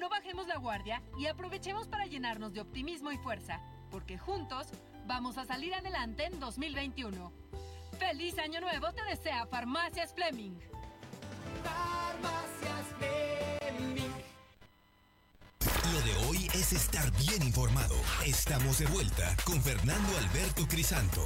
No 0.00 0.08
bajemos 0.08 0.48
la 0.48 0.56
guardia 0.56 1.02
y 1.18 1.26
aprovechemos 1.26 1.86
para 1.86 2.06
llenarnos 2.06 2.52
de 2.52 2.62
optimismo 2.62 3.12
y 3.12 3.18
fuerza, 3.18 3.60
porque 3.90 4.18
juntos 4.18 4.68
vamos 5.06 5.38
a 5.38 5.44
salir 5.44 5.74
adelante 5.74 6.24
en 6.24 6.38
2021. 6.40 7.32
¡Feliz 7.98 8.38
Año 8.38 8.60
Nuevo 8.60 8.92
te 8.92 9.02
desea 9.04 9.46
Farmacias 9.46 10.14
Fleming! 10.14 10.58
Farmacias 11.64 12.86
Fleming. 12.98 14.10
Lo 15.92 16.00
de 16.02 16.26
hoy 16.26 16.48
es 16.54 16.72
estar 16.72 17.10
bien 17.18 17.42
informado. 17.42 17.96
Estamos 18.24 18.78
de 18.78 18.86
vuelta 18.86 19.36
con 19.44 19.60
Fernando 19.60 20.16
Alberto 20.18 20.66
Crisanto. 20.68 21.24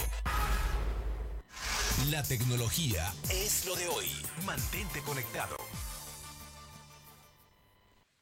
La 2.11 2.23
tecnología 2.23 3.12
es 3.31 3.67
lo 3.67 3.77
de 3.77 3.87
hoy. 3.89 4.09
Mantente 4.45 5.01
conectado. 5.03 5.57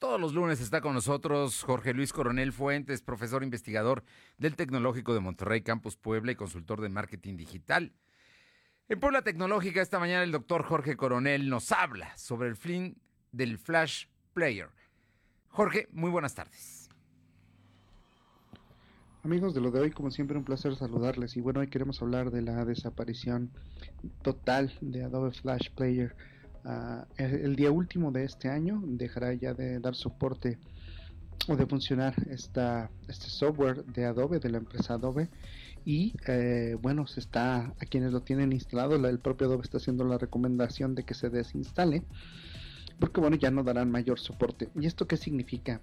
Todos 0.03 0.20
los 0.20 0.34
lunes 0.34 0.61
está 0.61 0.80
con 0.80 0.94
nosotros 0.94 1.62
Jorge 1.62 1.94
Luis 1.94 2.12
Coronel 2.12 2.53
Fuentes, 2.53 3.03
profesor 3.03 3.44
investigador 3.44 4.03
del 4.36 4.57
Tecnológico 4.57 5.14
de 5.14 5.20
Monterrey, 5.20 5.62
Campus 5.62 5.96
Puebla 5.96 6.32
y 6.32 6.34
consultor 6.34 6.80
de 6.80 6.88
marketing 6.88 7.36
digital. 7.36 7.92
En 8.88 8.98
Puebla 8.98 9.22
Tecnológica 9.22 9.80
esta 9.80 10.00
mañana 10.00 10.24
el 10.24 10.32
doctor 10.32 10.64
Jorge 10.64 10.96
Coronel 10.96 11.48
nos 11.48 11.70
habla 11.70 12.16
sobre 12.16 12.48
el 12.48 12.57
fin 12.57 13.00
del 13.30 13.59
Flash 13.59 14.07
Player. 14.34 14.70
Jorge, 15.46 15.86
muy 15.92 16.11
buenas 16.11 16.34
tardes. 16.34 16.88
Amigos 19.22 19.55
de 19.55 19.61
lo 19.61 19.70
de 19.70 19.82
hoy, 19.82 19.92
como 19.92 20.11
siempre, 20.11 20.36
un 20.36 20.44
placer 20.44 20.74
saludarles. 20.74 21.36
Y 21.36 21.40
bueno, 21.40 21.61
hoy 21.61 21.68
queremos 21.68 22.03
hablar 22.03 22.32
de 22.32 22.42
la 22.42 22.64
desaparición 22.64 23.53
total 24.22 24.76
de 24.80 25.05
Adobe 25.05 25.30
Flash 25.30 25.70
Player. 25.70 26.16
El, 27.16 27.56
día 27.56 27.70
último 27.70 28.12
de 28.12 28.24
este 28.24 28.48
año 28.48 28.80
dejará 28.84 29.34
ya 29.34 29.52
de 29.54 29.80
dar 29.80 29.94
soporte 29.94 30.58
o 31.48 31.56
de 31.56 31.66
funcionar 31.66 32.14
esta, 32.30 32.90
este 33.08 33.28
software 33.28 33.84
de 33.84 34.04
Adobe, 34.04 34.38
de 34.38 34.50
la 34.50 34.58
empresa 34.58 34.94
Adobe. 34.94 35.28
Y 35.84 36.14
eh, 36.28 36.76
bueno, 36.80 37.06
se 37.08 37.18
está 37.18 37.74
a 37.80 37.86
quienes 37.88 38.12
lo 38.12 38.22
tienen 38.22 38.52
instalado, 38.52 38.96
la, 38.98 39.08
el 39.08 39.18
propio 39.18 39.48
Adobe 39.48 39.62
está 39.64 39.78
haciendo 39.78 40.04
la 40.04 40.18
recomendación 40.18 40.94
de 40.94 41.02
que 41.02 41.14
se 41.14 41.28
desinstale, 41.28 42.04
porque 43.00 43.20
bueno, 43.20 43.36
ya 43.36 43.50
no 43.50 43.64
darán 43.64 43.90
mayor 43.90 44.20
soporte. 44.20 44.68
¿Y 44.78 44.86
esto 44.86 45.08
qué 45.08 45.16
significa? 45.16 45.80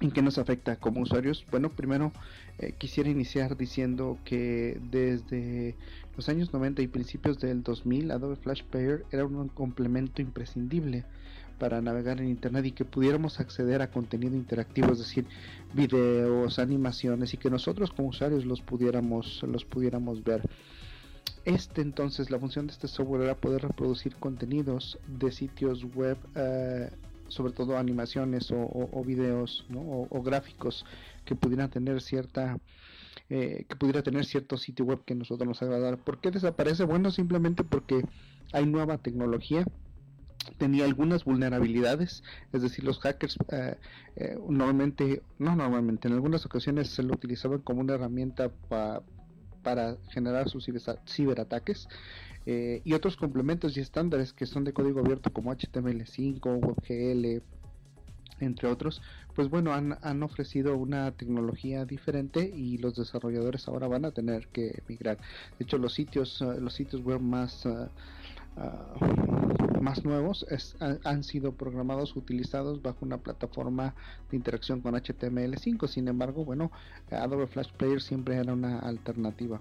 ¿En 0.00 0.10
qué 0.10 0.22
nos 0.22 0.38
afecta 0.38 0.76
como 0.76 1.02
usuarios? 1.02 1.44
Bueno, 1.50 1.68
primero 1.68 2.12
eh, 2.58 2.72
quisiera 2.78 3.10
iniciar 3.10 3.58
diciendo 3.58 4.16
que 4.24 4.80
desde 4.90 5.76
los 6.20 6.28
años 6.28 6.52
90 6.52 6.82
y 6.82 6.86
principios 6.86 7.40
del 7.40 7.62
2000 7.62 8.10
Adobe 8.10 8.36
Flash 8.36 8.62
Player 8.64 9.06
era 9.10 9.24
un 9.24 9.48
complemento 9.48 10.20
imprescindible 10.20 11.06
para 11.58 11.80
navegar 11.80 12.20
en 12.20 12.28
internet 12.28 12.66
y 12.66 12.72
que 12.72 12.84
pudiéramos 12.84 13.40
acceder 13.40 13.80
a 13.80 13.90
contenido 13.90 14.36
interactivo, 14.36 14.92
es 14.92 14.98
decir, 14.98 15.24
videos, 15.72 16.58
animaciones 16.58 17.32
y 17.32 17.38
que 17.38 17.48
nosotros 17.48 17.90
como 17.90 18.08
usuarios 18.08 18.44
los 18.44 18.60
pudiéramos 18.60 19.42
los 19.44 19.64
pudiéramos 19.64 20.22
ver. 20.22 20.42
Este 21.46 21.80
entonces, 21.80 22.30
la 22.30 22.38
función 22.38 22.66
de 22.66 22.74
este 22.74 22.86
software 22.86 23.22
era 23.22 23.34
poder 23.34 23.62
reproducir 23.62 24.14
contenidos 24.16 24.98
de 25.06 25.32
sitios 25.32 25.86
web 25.94 26.18
uh, 26.36 26.94
sobre 27.30 27.54
todo 27.54 27.78
animaciones 27.78 28.50
o, 28.52 29.04
videos 29.06 29.64
o, 29.74 30.22
gráficos 30.22 30.84
que 31.24 31.34
pudieran 31.34 31.70
tener 31.70 32.02
cierta 32.02 32.58
eh, 33.28 33.64
que 33.68 33.76
pudiera 33.76 34.02
tener 34.02 34.24
cierto 34.24 34.56
sitio 34.56 34.84
web 34.84 35.04
que 35.04 35.14
nosotros 35.14 35.46
nos 35.46 35.62
agradara. 35.62 35.96
¿Por 35.96 36.20
qué 36.20 36.30
desaparece? 36.30 36.84
Bueno, 36.84 37.10
simplemente 37.10 37.64
porque 37.64 38.02
hay 38.52 38.66
nueva 38.66 38.98
tecnología 38.98 39.64
tenía 40.58 40.84
algunas 40.84 41.24
vulnerabilidades, 41.24 42.22
es 42.52 42.62
decir, 42.62 42.84
los 42.84 42.98
hackers 43.00 43.36
eh, 43.52 43.76
eh, 44.16 44.38
normalmente, 44.48 45.22
no 45.38 45.54
normalmente, 45.54 46.08
en 46.08 46.14
algunas 46.14 46.44
ocasiones 46.46 46.88
se 46.88 47.02
lo 47.02 47.14
utilizaban 47.14 47.60
como 47.60 47.80
una 47.80 47.94
herramienta 47.94 48.50
pa, 48.68 49.02
para 49.62 49.96
generar 50.10 50.48
sus 50.48 50.66
ciberataques 51.06 51.88
eh, 52.46 52.80
y 52.84 52.94
otros 52.94 53.16
complementos 53.16 53.76
y 53.76 53.80
estándares 53.80 54.32
que 54.32 54.46
son 54.46 54.64
de 54.64 54.72
código 54.72 55.00
abierto 55.00 55.32
como 55.32 55.52
HTML5, 55.52 56.40
WebGL, 56.42 57.42
entre 58.40 58.68
otros, 58.68 59.00
pues 59.34 59.48
bueno, 59.48 59.72
han, 59.72 59.96
han, 60.02 60.22
ofrecido 60.22 60.76
una 60.76 61.10
tecnología 61.12 61.84
diferente 61.84 62.40
y 62.42 62.78
los 62.78 62.96
desarrolladores 62.96 63.68
ahora 63.68 63.88
van 63.88 64.04
a 64.04 64.10
tener 64.10 64.48
que 64.48 64.82
migrar. 64.88 65.18
De 65.58 65.64
hecho, 65.64 65.78
los 65.78 65.94
sitios, 65.94 66.40
uh, 66.40 66.60
los 66.60 66.74
sitios 66.74 67.02
web 67.02 67.20
más 67.20 67.64
uh, 67.66 67.88
uh, 68.56 69.80
más 69.80 70.04
nuevos 70.04 70.46
han 71.04 71.24
sido 71.24 71.52
programados 71.52 72.14
utilizados 72.14 72.82
bajo 72.82 72.98
una 73.00 73.18
plataforma 73.18 73.94
de 74.30 74.36
interacción 74.36 74.80
con 74.80 74.94
HTML5. 74.94 75.88
Sin 75.88 76.08
embargo, 76.08 76.44
bueno, 76.44 76.70
Adobe 77.10 77.46
Flash 77.46 77.72
Player 77.72 78.00
siempre 78.02 78.36
era 78.36 78.52
una 78.52 78.78
alternativa. 78.80 79.58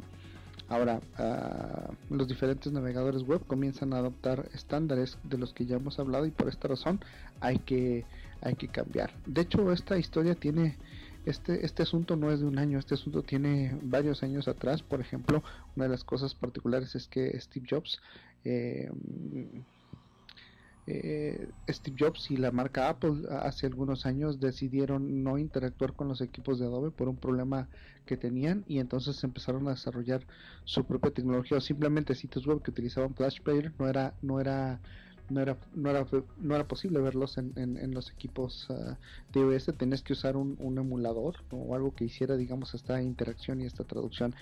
Ahora, 0.69 1.01
uh, 1.17 2.13
los 2.15 2.27
diferentes 2.27 2.71
navegadores 2.71 3.23
web 3.23 3.41
comienzan 3.47 3.93
a 3.93 3.97
adoptar 3.97 4.49
estándares 4.53 5.17
de 5.23 5.39
los 5.39 5.51
que 5.51 5.65
ya 5.65 5.77
hemos 5.77 5.97
hablado 5.97 6.27
y 6.27 6.31
por 6.31 6.47
esta 6.47 6.67
razón 6.67 6.99
hay 7.39 7.57
que, 7.57 8.05
hay 8.41 8.55
que 8.55 8.67
cambiar. 8.67 9.13
De 9.25 9.41
hecho, 9.41 9.71
esta 9.71 9.97
historia 9.97 10.35
tiene, 10.35 10.77
este, 11.25 11.65
este 11.65 11.83
asunto 11.83 12.15
no 12.15 12.31
es 12.31 12.39
de 12.39 12.45
un 12.45 12.57
año, 12.57 12.79
este 12.79 12.95
asunto 12.95 13.23
tiene 13.23 13.77
varios 13.81 14.23
años 14.23 14.47
atrás. 14.47 14.81
Por 14.81 15.01
ejemplo, 15.01 15.43
una 15.75 15.85
de 15.85 15.91
las 15.91 16.03
cosas 16.03 16.35
particulares 16.35 16.95
es 16.95 17.07
que 17.07 17.39
Steve 17.39 17.67
Jobs 17.69 17.99
eh, 18.45 18.89
eh, 20.87 21.47
Steve 21.67 21.95
Jobs 21.99 22.31
y 22.31 22.37
la 22.37 22.51
marca 22.51 22.89
Apple 22.89 23.27
hace 23.29 23.67
algunos 23.67 24.07
años 24.07 24.39
decidieron 24.39 25.23
no 25.23 25.37
interactuar 25.37 25.93
con 25.93 26.07
los 26.07 26.19
equipos 26.19 26.57
de 26.57 26.65
Adobe 26.65 26.89
por 26.89 27.07
un 27.07 27.17
problema 27.17 27.67
que 28.07 28.17
tenían 28.17 28.63
y 28.67 28.79
entonces 28.79 29.23
empezaron 29.23 29.67
a 29.67 29.71
desarrollar 29.71 30.25
su 30.63 30.83
propia 30.85 31.11
tecnología 31.11 31.59
o 31.59 31.61
simplemente 31.61 32.15
sitios 32.15 32.47
web 32.47 32.63
que 32.63 32.71
utilizaban 32.71 33.13
Flash 33.13 33.39
Player 33.41 33.71
no 33.77 33.87
era 33.87 34.15
no 34.23 34.39
era 34.39 34.79
no 35.29 35.41
era 35.41 35.57
no 35.75 35.89
era 35.89 36.05
no 36.37 36.55
era 36.55 36.67
posible 36.67 36.99
verlos 36.99 37.37
en, 37.37 37.53
en, 37.55 37.93
los 37.93 38.11
equipos 38.11 38.69
uh, 38.69 38.95
de 39.33 39.39
iOS 39.39 39.71
tenías 39.77 40.01
que 40.01 40.13
usar 40.13 40.35
un, 40.37 40.55
un 40.59 40.77
emulador 40.77 41.35
o 41.51 41.75
algo 41.75 41.93
que 41.93 42.05
hiciera 42.05 42.35
digamos 42.37 42.73
esta 42.73 43.01
interacción 43.01 43.61
y 43.61 43.65
esta 43.65 43.83
traducción 43.83 44.35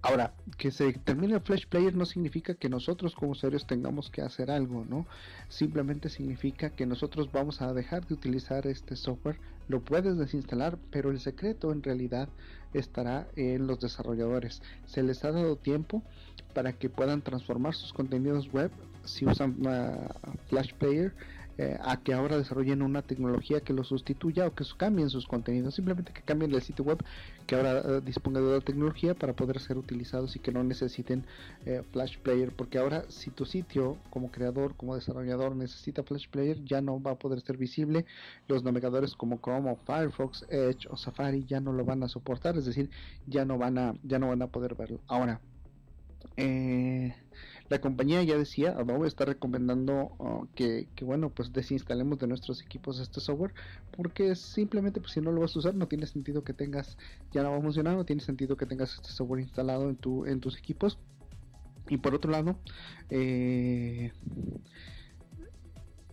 Ahora, 0.00 0.32
que 0.58 0.70
se 0.70 0.92
termine 0.92 1.34
el 1.34 1.40
Flash 1.40 1.66
Player 1.66 1.92
no 1.94 2.06
significa 2.06 2.54
que 2.54 2.68
nosotros 2.68 3.16
como 3.16 3.32
usuarios 3.32 3.66
tengamos 3.66 4.10
que 4.10 4.22
hacer 4.22 4.48
algo, 4.48 4.84
¿no? 4.88 5.06
Simplemente 5.48 6.08
significa 6.08 6.70
que 6.70 6.86
nosotros 6.86 7.32
vamos 7.32 7.60
a 7.62 7.72
dejar 7.72 8.06
de 8.06 8.14
utilizar 8.14 8.68
este 8.68 8.94
software, 8.94 9.40
lo 9.66 9.80
puedes 9.80 10.16
desinstalar, 10.16 10.78
pero 10.92 11.10
el 11.10 11.18
secreto 11.18 11.72
en 11.72 11.82
realidad 11.82 12.28
estará 12.74 13.26
en 13.34 13.66
los 13.66 13.80
desarrolladores. 13.80 14.62
Se 14.86 15.02
les 15.02 15.24
ha 15.24 15.32
dado 15.32 15.56
tiempo 15.56 16.04
para 16.54 16.72
que 16.74 16.88
puedan 16.88 17.22
transformar 17.22 17.74
sus 17.74 17.92
contenidos 17.92 18.52
web 18.52 18.70
si 19.08 19.26
usan 19.26 19.56
Flash 20.48 20.72
Player 20.74 21.12
eh, 21.60 21.76
a 21.82 21.96
que 21.96 22.14
ahora 22.14 22.38
desarrollen 22.38 22.82
una 22.82 23.02
tecnología 23.02 23.60
que 23.62 23.72
lo 23.72 23.82
sustituya 23.82 24.46
o 24.46 24.54
que 24.54 24.64
cambien 24.76 25.10
sus 25.10 25.26
contenidos, 25.26 25.74
simplemente 25.74 26.12
que 26.12 26.22
cambien 26.22 26.54
el 26.54 26.62
sitio 26.62 26.84
web, 26.84 27.02
que 27.48 27.56
ahora 27.56 27.82
uh, 27.84 28.00
disponga 28.00 28.40
de 28.40 28.52
la 28.52 28.60
tecnología 28.60 29.14
para 29.14 29.32
poder 29.32 29.58
ser 29.58 29.76
utilizados 29.76 30.36
y 30.36 30.38
que 30.38 30.52
no 30.52 30.62
necesiten 30.62 31.26
eh, 31.66 31.82
Flash 31.90 32.16
Player, 32.18 32.52
porque 32.54 32.78
ahora 32.78 33.06
si 33.08 33.30
tu 33.30 33.44
sitio 33.44 33.96
como 34.10 34.30
creador, 34.30 34.76
como 34.76 34.94
desarrollador 34.94 35.56
necesita 35.56 36.04
Flash 36.04 36.28
Player, 36.28 36.62
ya 36.64 36.80
no 36.80 37.02
va 37.02 37.10
a 37.10 37.18
poder 37.18 37.40
ser 37.40 37.56
visible, 37.56 38.04
los 38.46 38.62
navegadores 38.62 39.16
como 39.16 39.40
Chrome 39.40 39.72
o 39.72 39.76
Firefox, 39.84 40.46
Edge 40.50 40.86
o 40.88 40.96
Safari 40.96 41.44
ya 41.44 41.58
no 41.58 41.72
lo 41.72 41.84
van 41.84 42.04
a 42.04 42.08
soportar, 42.08 42.56
es 42.56 42.66
decir, 42.66 42.88
ya 43.26 43.44
no 43.44 43.58
van 43.58 43.78
a, 43.78 43.94
ya 44.04 44.20
no 44.20 44.28
van 44.28 44.42
a 44.42 44.46
poder 44.46 44.76
verlo. 44.76 45.00
Ahora, 45.08 45.40
eh, 46.36 47.16
la 47.68 47.80
compañía 47.80 48.22
ya 48.22 48.38
decía, 48.38 48.70
Adobe 48.70 49.06
está 49.06 49.24
recomendando 49.24 50.48
que, 50.54 50.88
que, 50.94 51.04
bueno, 51.04 51.30
pues 51.30 51.52
desinstalemos 51.52 52.18
de 52.18 52.26
nuestros 52.26 52.62
equipos 52.62 52.98
este 52.98 53.20
software 53.20 53.52
porque 53.96 54.34
simplemente 54.36 55.00
pues 55.00 55.12
si 55.12 55.20
no 55.20 55.32
lo 55.32 55.40
vas 55.40 55.54
a 55.54 55.58
usar 55.58 55.74
no 55.74 55.88
tiene 55.88 56.06
sentido 56.06 56.44
que 56.44 56.52
tengas, 56.52 56.96
ya 57.32 57.42
no 57.42 57.50
va 57.50 57.58
a 57.58 57.60
funcionar, 57.60 57.96
no 57.96 58.04
tiene 58.04 58.22
sentido 58.22 58.56
que 58.56 58.64
tengas 58.64 58.94
este 58.94 59.10
software 59.10 59.40
instalado 59.40 59.88
en, 59.88 59.96
tu, 59.96 60.24
en 60.24 60.40
tus 60.40 60.56
equipos. 60.56 60.98
Y 61.88 61.96
por 61.96 62.14
otro 62.14 62.30
lado, 62.30 62.56
eh, 63.10 64.12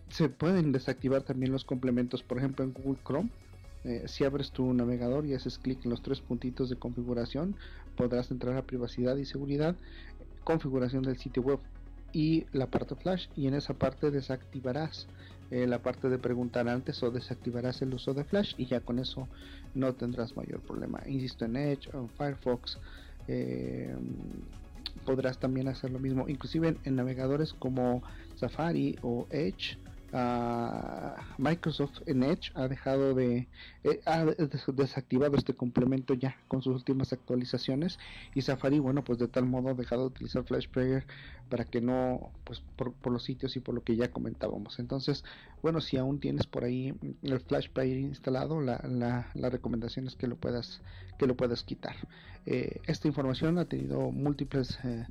se 0.08 0.28
pueden 0.28 0.72
desactivar 0.72 1.22
también 1.22 1.52
los 1.52 1.64
complementos, 1.64 2.22
por 2.22 2.38
ejemplo 2.38 2.64
en 2.64 2.72
Google 2.72 2.98
Chrome. 3.04 3.30
Eh, 3.84 4.02
si 4.06 4.24
abres 4.24 4.50
tu 4.50 4.72
navegador 4.74 5.26
y 5.26 5.34
haces 5.34 5.58
clic 5.58 5.84
en 5.84 5.90
los 5.90 6.02
tres 6.02 6.20
puntitos 6.20 6.68
de 6.68 6.76
configuración, 6.76 7.54
podrás 7.96 8.30
entrar 8.30 8.56
a 8.56 8.66
privacidad 8.66 9.16
y 9.16 9.24
seguridad 9.24 9.76
configuración 10.46 11.02
del 11.02 11.18
sitio 11.18 11.42
web 11.42 11.58
y 12.12 12.46
la 12.52 12.68
parte 12.68 12.94
flash 12.94 13.26
y 13.36 13.48
en 13.48 13.54
esa 13.54 13.74
parte 13.74 14.12
desactivarás 14.12 15.08
eh, 15.50 15.66
la 15.66 15.80
parte 15.80 16.08
de 16.08 16.18
preguntar 16.18 16.68
antes 16.68 17.02
o 17.02 17.10
desactivarás 17.10 17.82
el 17.82 17.92
uso 17.92 18.14
de 18.14 18.22
flash 18.22 18.54
y 18.56 18.66
ya 18.66 18.80
con 18.80 19.00
eso 19.00 19.28
no 19.74 19.92
tendrás 19.94 20.36
mayor 20.36 20.60
problema. 20.60 21.02
Insisto 21.06 21.44
en 21.44 21.56
Edge 21.56 21.90
o 21.92 21.98
en 21.98 22.08
Firefox 22.10 22.78
eh, 23.26 23.94
podrás 25.04 25.38
también 25.38 25.66
hacer 25.66 25.90
lo 25.90 25.98
mismo 25.98 26.28
inclusive 26.28 26.68
en, 26.68 26.78
en 26.84 26.94
navegadores 26.94 27.52
como 27.52 28.04
Safari 28.36 28.96
o 29.02 29.26
Edge 29.30 29.76
Uh, 30.16 31.12
Microsoft 31.36 32.00
en 32.06 32.22
Edge 32.22 32.50
ha 32.54 32.68
dejado 32.68 33.12
de 33.12 33.48
eh, 33.84 34.00
ha 34.06 34.24
desactivado 34.24 35.36
este 35.36 35.52
complemento 35.52 36.14
ya 36.14 36.38
con 36.48 36.62
sus 36.62 36.74
últimas 36.74 37.12
actualizaciones. 37.12 37.98
Y 38.34 38.40
Safari 38.40 38.78
bueno 38.78 39.04
pues 39.04 39.18
de 39.18 39.28
tal 39.28 39.44
modo 39.44 39.68
ha 39.68 39.74
dejado 39.74 40.02
de 40.02 40.06
utilizar 40.08 40.42
Flash 40.44 40.68
Player 40.68 41.04
para 41.50 41.66
que 41.66 41.82
no 41.82 42.30
pues 42.44 42.62
por, 42.76 42.94
los 43.12 43.24
sitios 43.24 43.56
y 43.56 43.60
por 43.60 43.74
lo 43.74 43.82
que 43.82 43.94
ya 43.94 44.10
comentábamos. 44.10 44.78
Entonces 44.78 45.22
bueno 45.60 45.82
si 45.82 45.98
aún 45.98 46.18
tienes 46.18 46.46
por 46.46 46.64
ahí 46.64 46.94
el 47.22 47.40
Flash 47.40 47.68
Player 47.68 47.98
instalado 47.98 48.62
la, 48.62 48.82
la, 48.88 49.28
la 49.34 49.50
recomendación 49.50 50.06
es 50.06 50.16
que 50.16 50.28
lo 50.28 50.36
puedas 50.36 50.80
que 51.18 51.26
lo 51.26 51.36
puedas 51.36 51.62
quitar. 51.62 51.96
Eh, 52.46 52.80
esta 52.86 53.06
información 53.06 53.58
ha 53.58 53.66
tenido 53.66 54.12
múltiples 54.12 54.78
eh, 54.82 55.04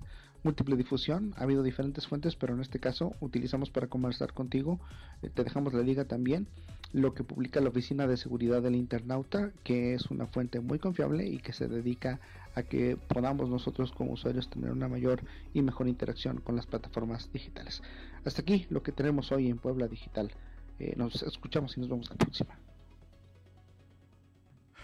múltiple 0.45 0.77
difusión, 0.77 1.33
ha 1.37 1.43
habido 1.43 1.63
diferentes 1.63 2.07
fuentes, 2.07 2.35
pero 2.35 2.53
en 2.53 2.61
este 2.61 2.79
caso 2.79 3.13
utilizamos 3.19 3.71
para 3.71 3.87
conversar 3.87 4.31
contigo, 4.31 4.79
eh, 5.21 5.29
te 5.33 5.43
dejamos 5.43 5.73
la 5.73 5.81
liga 5.81 6.05
también, 6.05 6.47
lo 6.93 7.13
que 7.13 7.23
publica 7.23 7.59
la 7.59 7.69
Oficina 7.69 8.07
de 8.07 8.15
Seguridad 8.15 8.61
del 8.61 8.75
Internauta, 8.75 9.51
que 9.63 9.95
es 9.95 10.05
una 10.11 10.27
fuente 10.27 10.59
muy 10.61 10.79
confiable 10.79 11.27
y 11.27 11.39
que 11.39 11.51
se 11.51 11.67
dedica 11.67 12.19
a 12.53 12.63
que 12.63 12.95
podamos 12.95 13.49
nosotros 13.49 13.91
como 13.91 14.13
usuarios 14.13 14.49
tener 14.49 14.71
una 14.71 14.87
mayor 14.87 15.21
y 15.53 15.61
mejor 15.61 15.87
interacción 15.87 16.39
con 16.39 16.55
las 16.55 16.67
plataformas 16.67 17.29
digitales. 17.33 17.81
Hasta 18.23 18.41
aquí 18.41 18.67
lo 18.69 18.83
que 18.83 18.91
tenemos 18.91 19.31
hoy 19.31 19.49
en 19.49 19.57
Puebla 19.57 19.87
Digital. 19.87 20.31
Eh, 20.79 20.93
nos 20.95 21.23
escuchamos 21.23 21.75
y 21.75 21.81
nos 21.81 21.89
vemos 21.89 22.09
la 22.09 22.15
próxima. 22.15 22.57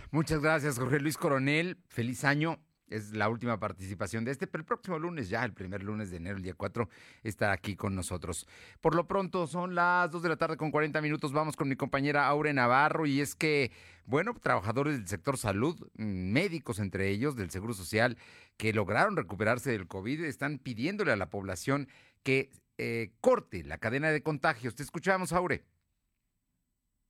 Muchas 0.09 0.41
gracias, 0.41 0.78
Jorge 0.78 0.99
Luis 0.99 1.18
Coronel. 1.18 1.78
Feliz 1.88 2.26
año. 2.26 2.59
Es 2.92 3.14
la 3.14 3.30
última 3.30 3.60
participación 3.60 4.26
de 4.26 4.32
este, 4.32 4.48
pero 4.48 4.62
el 4.62 4.66
próximo 4.66 5.00
lunes, 5.00 5.30
ya 5.30 5.44
el 5.46 5.54
primer 5.54 5.82
lunes 5.82 6.12
de 6.12 6.18
enero, 6.18 6.38
el 6.38 6.44
día 6.44 6.54
4, 6.54 6.89
está 7.24 7.52
aquí 7.52 7.76
con 7.76 7.96
nosotros. 7.96 8.48
Por 8.82 8.96
lo 8.96 9.08
pronto, 9.08 9.48
son 9.48 9.76
las 9.76 10.12
2 10.12 10.22
de 10.22 10.30
la 10.30 10.36
tarde 10.36 10.58
con 10.58 10.72
40 10.72 11.02
minutos. 11.02 11.32
Vamos 11.32 11.56
con 11.56 11.70
mi 11.70 11.76
compañera 11.76 12.28
Aure 12.28 12.54
Navarro. 12.54 13.06
Y 13.06 13.22
es 13.22 13.34
que, 13.34 13.72
bueno, 14.06 14.34
trabajadores 14.34 14.98
del 14.98 15.08
sector 15.08 15.38
salud, 15.38 15.80
mm, 15.96 16.32
médicos 16.32 16.80
entre 16.80 17.10
ellos, 17.10 17.36
del 17.36 17.50
Seguro 17.50 17.74
Social, 17.74 18.18
que 18.58 18.74
lograron 18.74 19.16
recuperarse 19.16 19.72
del 19.72 19.88
COVID, 19.88 20.26
están 20.26 20.60
pidiéndole 20.60 21.14
a 21.14 21.16
la 21.16 21.30
población 21.30 21.88
que 22.24 22.52
eh, 22.78 23.12
corte 23.22 23.64
la 23.64 23.78
cadena 23.78 24.10
de 24.12 24.22
contagios. 24.22 24.76
Te 24.76 24.84
escuchamos, 24.84 25.32
Aure. 25.34 25.64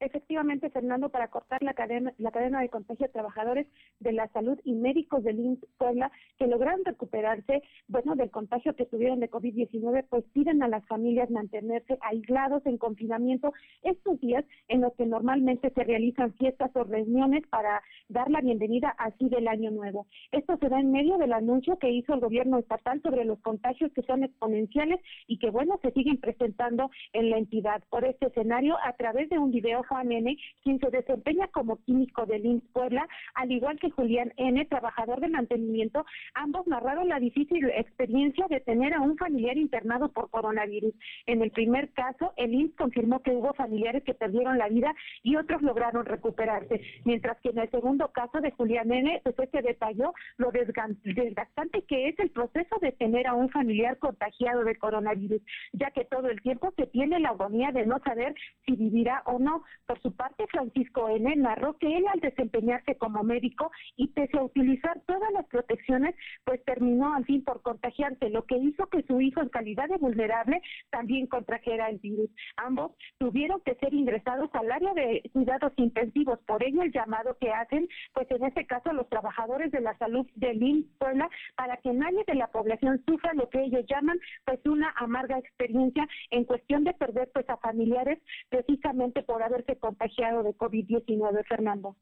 Efectivamente, 0.02 0.72
Fernando, 0.72 1.10
para 1.10 1.28
cortar 1.28 1.62
la 1.62 1.76
cadena, 1.76 2.12
la 2.18 2.32
cadena 2.32 2.60
de 2.60 2.70
contagio 2.70 3.06
de 3.06 3.14
trabajadores 3.14 3.68
de 4.00 4.14
la 4.14 4.28
salud 4.30 4.60
y 4.64 4.74
médicos 4.74 5.24
del 5.24 5.40
INS 5.40 5.60
Puebla 5.78 6.12
que 6.40 6.48
lograron 6.48 6.84
recuperarse, 6.84 7.62
bueno, 7.88 8.16
del 8.16 8.32
contagio 8.32 8.76
que 8.76 8.88
tuvieron 8.88 9.20
de 9.20 9.30
COVID-19, 9.30 10.06
pues 10.10 10.24
piden 10.34 10.64
a 10.64 10.68
las 10.68 10.84
familias 10.88 11.30
mantenerse 11.30 12.00
aislados 12.02 12.66
en 12.66 12.80
confinamiento 12.80 13.54
estos 13.84 14.20
días 14.20 14.44
en 14.70 14.82
los 14.82 14.92
que 14.96 15.06
normalmente 15.06 15.70
se 15.70 15.84
realizan 15.84 16.34
fiestas 16.34 16.72
o 16.74 16.84
reuniones 16.84 17.46
para 17.50 17.84
dar 18.10 18.32
la 18.32 18.42
bienvenida 18.42 18.96
así 18.98 19.30
del 19.30 19.48
año 19.48 19.70
nuevo. 19.70 20.08
Esto 20.32 20.58
se 20.58 20.70
da 20.70 20.80
en 20.80 20.92
medio 20.92 21.20
del 21.20 21.34
anuncio 21.34 21.78
que 21.78 21.92
hizo 21.92 22.16
el 22.16 22.22
gobierno 22.22 22.58
estatal 22.58 23.04
sobre 23.04 23.24
los 23.24 23.40
contagios 23.42 23.92
que 23.94 24.02
son 24.02 24.24
exponenciales 24.24 25.00
y 25.28 25.38
que, 25.38 25.52
bueno, 25.52 25.78
se 25.84 25.92
siguen 25.92 26.18
presentando 26.18 26.90
en 27.14 27.30
la 27.30 27.38
entidad. 27.38 27.84
Por 27.92 28.04
este 28.04 28.26
escenario, 28.26 28.78
a 28.84 28.94
través 28.94 29.30
de 29.30 29.38
un 29.38 29.52
video 29.52 29.84
Juan 29.92 30.10
N., 30.10 30.38
quien 30.64 30.80
se 30.80 30.90
desempeña 30.90 31.50
como 31.50 31.84
químico 31.84 32.26
del 32.26 32.46
INS 32.46 32.64
Puebla, 32.72 33.06
al 33.34 33.52
igual 33.52 33.78
que 33.78 33.92
Julián 33.92 34.32
N., 34.38 34.64
trabajador 34.68 35.20
de 35.20 35.28
mantenimiento, 35.28 36.06
ambos 36.34 36.66
narraron 36.66 37.10
la 37.10 37.20
difícil 37.20 37.70
experiencia 37.76 38.46
de 38.50 38.62
tener 38.62 38.94
a 38.94 39.02
un 39.02 39.18
familiar 39.18 39.58
internado 39.58 40.08
por 40.08 40.30
coronavirus. 40.30 40.94
En 41.26 41.42
el 41.42 41.52
primer 41.52 41.92
caso, 41.92 42.32
el 42.38 42.54
INS 42.54 42.74
confirmó 42.78 43.22
que 43.22 43.32
hubo 43.32 43.54
familiares 43.54 44.04
que 44.06 44.14
perdieron 44.14 44.58
la 44.58 44.70
vida 44.70 44.96
y 45.24 45.36
otros 45.36 45.62
lograron 45.62 46.06
recuperarse, 46.06 46.80
mientras 47.04 47.38
que 47.42 47.50
en 47.50 47.60
el 47.60 47.70
segundo 47.70 48.08
caso 48.14 48.40
de 48.40 48.52
Julián 48.52 48.94
N., 48.94 49.20
pues 49.24 49.38
este 49.40 49.62
detalló 49.62 50.14
lo 50.38 50.52
desgastante 50.52 51.82
que 51.82 52.08
es 52.08 52.20
el 52.20 52.30
proceso 52.30 52.78
de 52.82 52.94
tener 52.94 53.28
a 53.28 53.34
un 53.34 53.50
familiar 53.50 53.98
contagiado 53.98 54.64
de 54.64 54.78
coronavirus, 54.78 55.42
ya 55.74 55.92
que 55.92 56.06
todo 56.06 56.30
el 56.30 56.42
tiempo 56.42 56.72
se 56.78 56.88
tiene 56.88 57.20
la 57.20 57.30
agonía 57.30 57.74
de 57.74 57.86
no 57.86 58.00
saber 58.00 58.36
si 58.66 58.78
vivirá 58.78 59.24
o 59.26 59.38
no, 59.38 59.64
por 59.86 60.02
su 60.02 60.12
parte, 60.16 60.48
Francisco 60.48 61.10
N. 61.10 61.36
narró 61.36 61.78
que 61.78 61.98
él 61.98 62.06
al 62.08 62.20
desempeñarse 62.20 62.96
como 62.96 63.24
médico 63.24 63.72
y 63.96 64.08
pese 64.08 64.38
a 64.38 64.44
utilizar 64.44 65.02
todas 65.06 65.32
las 65.34 65.46
protecciones, 65.48 66.16
pues 66.44 66.64
terminó 66.66 67.14
al 67.14 67.26
fin 67.26 67.44
por 67.44 67.62
contagiarse, 67.62 68.30
lo 68.30 68.46
que 68.46 68.58
hizo 68.58 68.88
que 68.88 69.04
su 69.04 69.22
hijo 69.22 69.42
en 69.42 69.50
calidad 69.50 69.90
de 69.90 69.98
vulnerable 69.98 70.62
también 70.90 71.28
contrajera 71.28 71.90
el 71.90 72.00
virus. 72.00 72.30
Ambos 72.58 72.92
tuvieron 73.18 73.62
que 73.62 73.76
ser 73.76 73.94
ingresados 73.94 74.50
al 74.54 74.72
área 74.72 74.94
de 74.94 75.30
cuidados 75.34 75.74
intensivos, 75.78 76.40
por 76.46 76.64
ello 76.64 76.82
el 76.84 76.92
llamado 76.92 77.38
que 77.40 77.52
hacen, 77.52 77.88
pues 78.14 78.30
en 78.32 78.46
este 78.46 78.66
caso 78.66 78.94
los 78.94 79.10
trabajadores 79.10 79.72
de 79.72 79.82
la 79.82 79.98
salud 79.98 80.26
del 80.36 80.62
IN 80.62 80.90
Puebla, 80.98 81.30
para 81.56 81.78
que 81.78 81.94
nadie 81.94 82.24
de 82.28 82.36
la 82.36 82.48
población 82.48 83.02
sufra 83.06 83.34
lo 83.34 83.50
que 83.50 83.64
ellos 83.64 83.86
llaman 83.88 84.20
pues 84.46 84.60
una 84.66 84.94
amarga 84.98 85.38
experiencia 85.38 86.08
en 86.30 86.46
cuestión 86.46 86.84
de 86.84 86.94
perder 86.94 87.30
pues 87.34 87.50
a 87.50 87.58
familiares 87.58 88.20
precisamente 88.50 89.24
por 89.24 89.44
haberse 89.44 89.71
contagiado 89.78 90.44
de 90.44 90.52
COVID-19, 90.52 91.46
Fernando. 91.48 91.96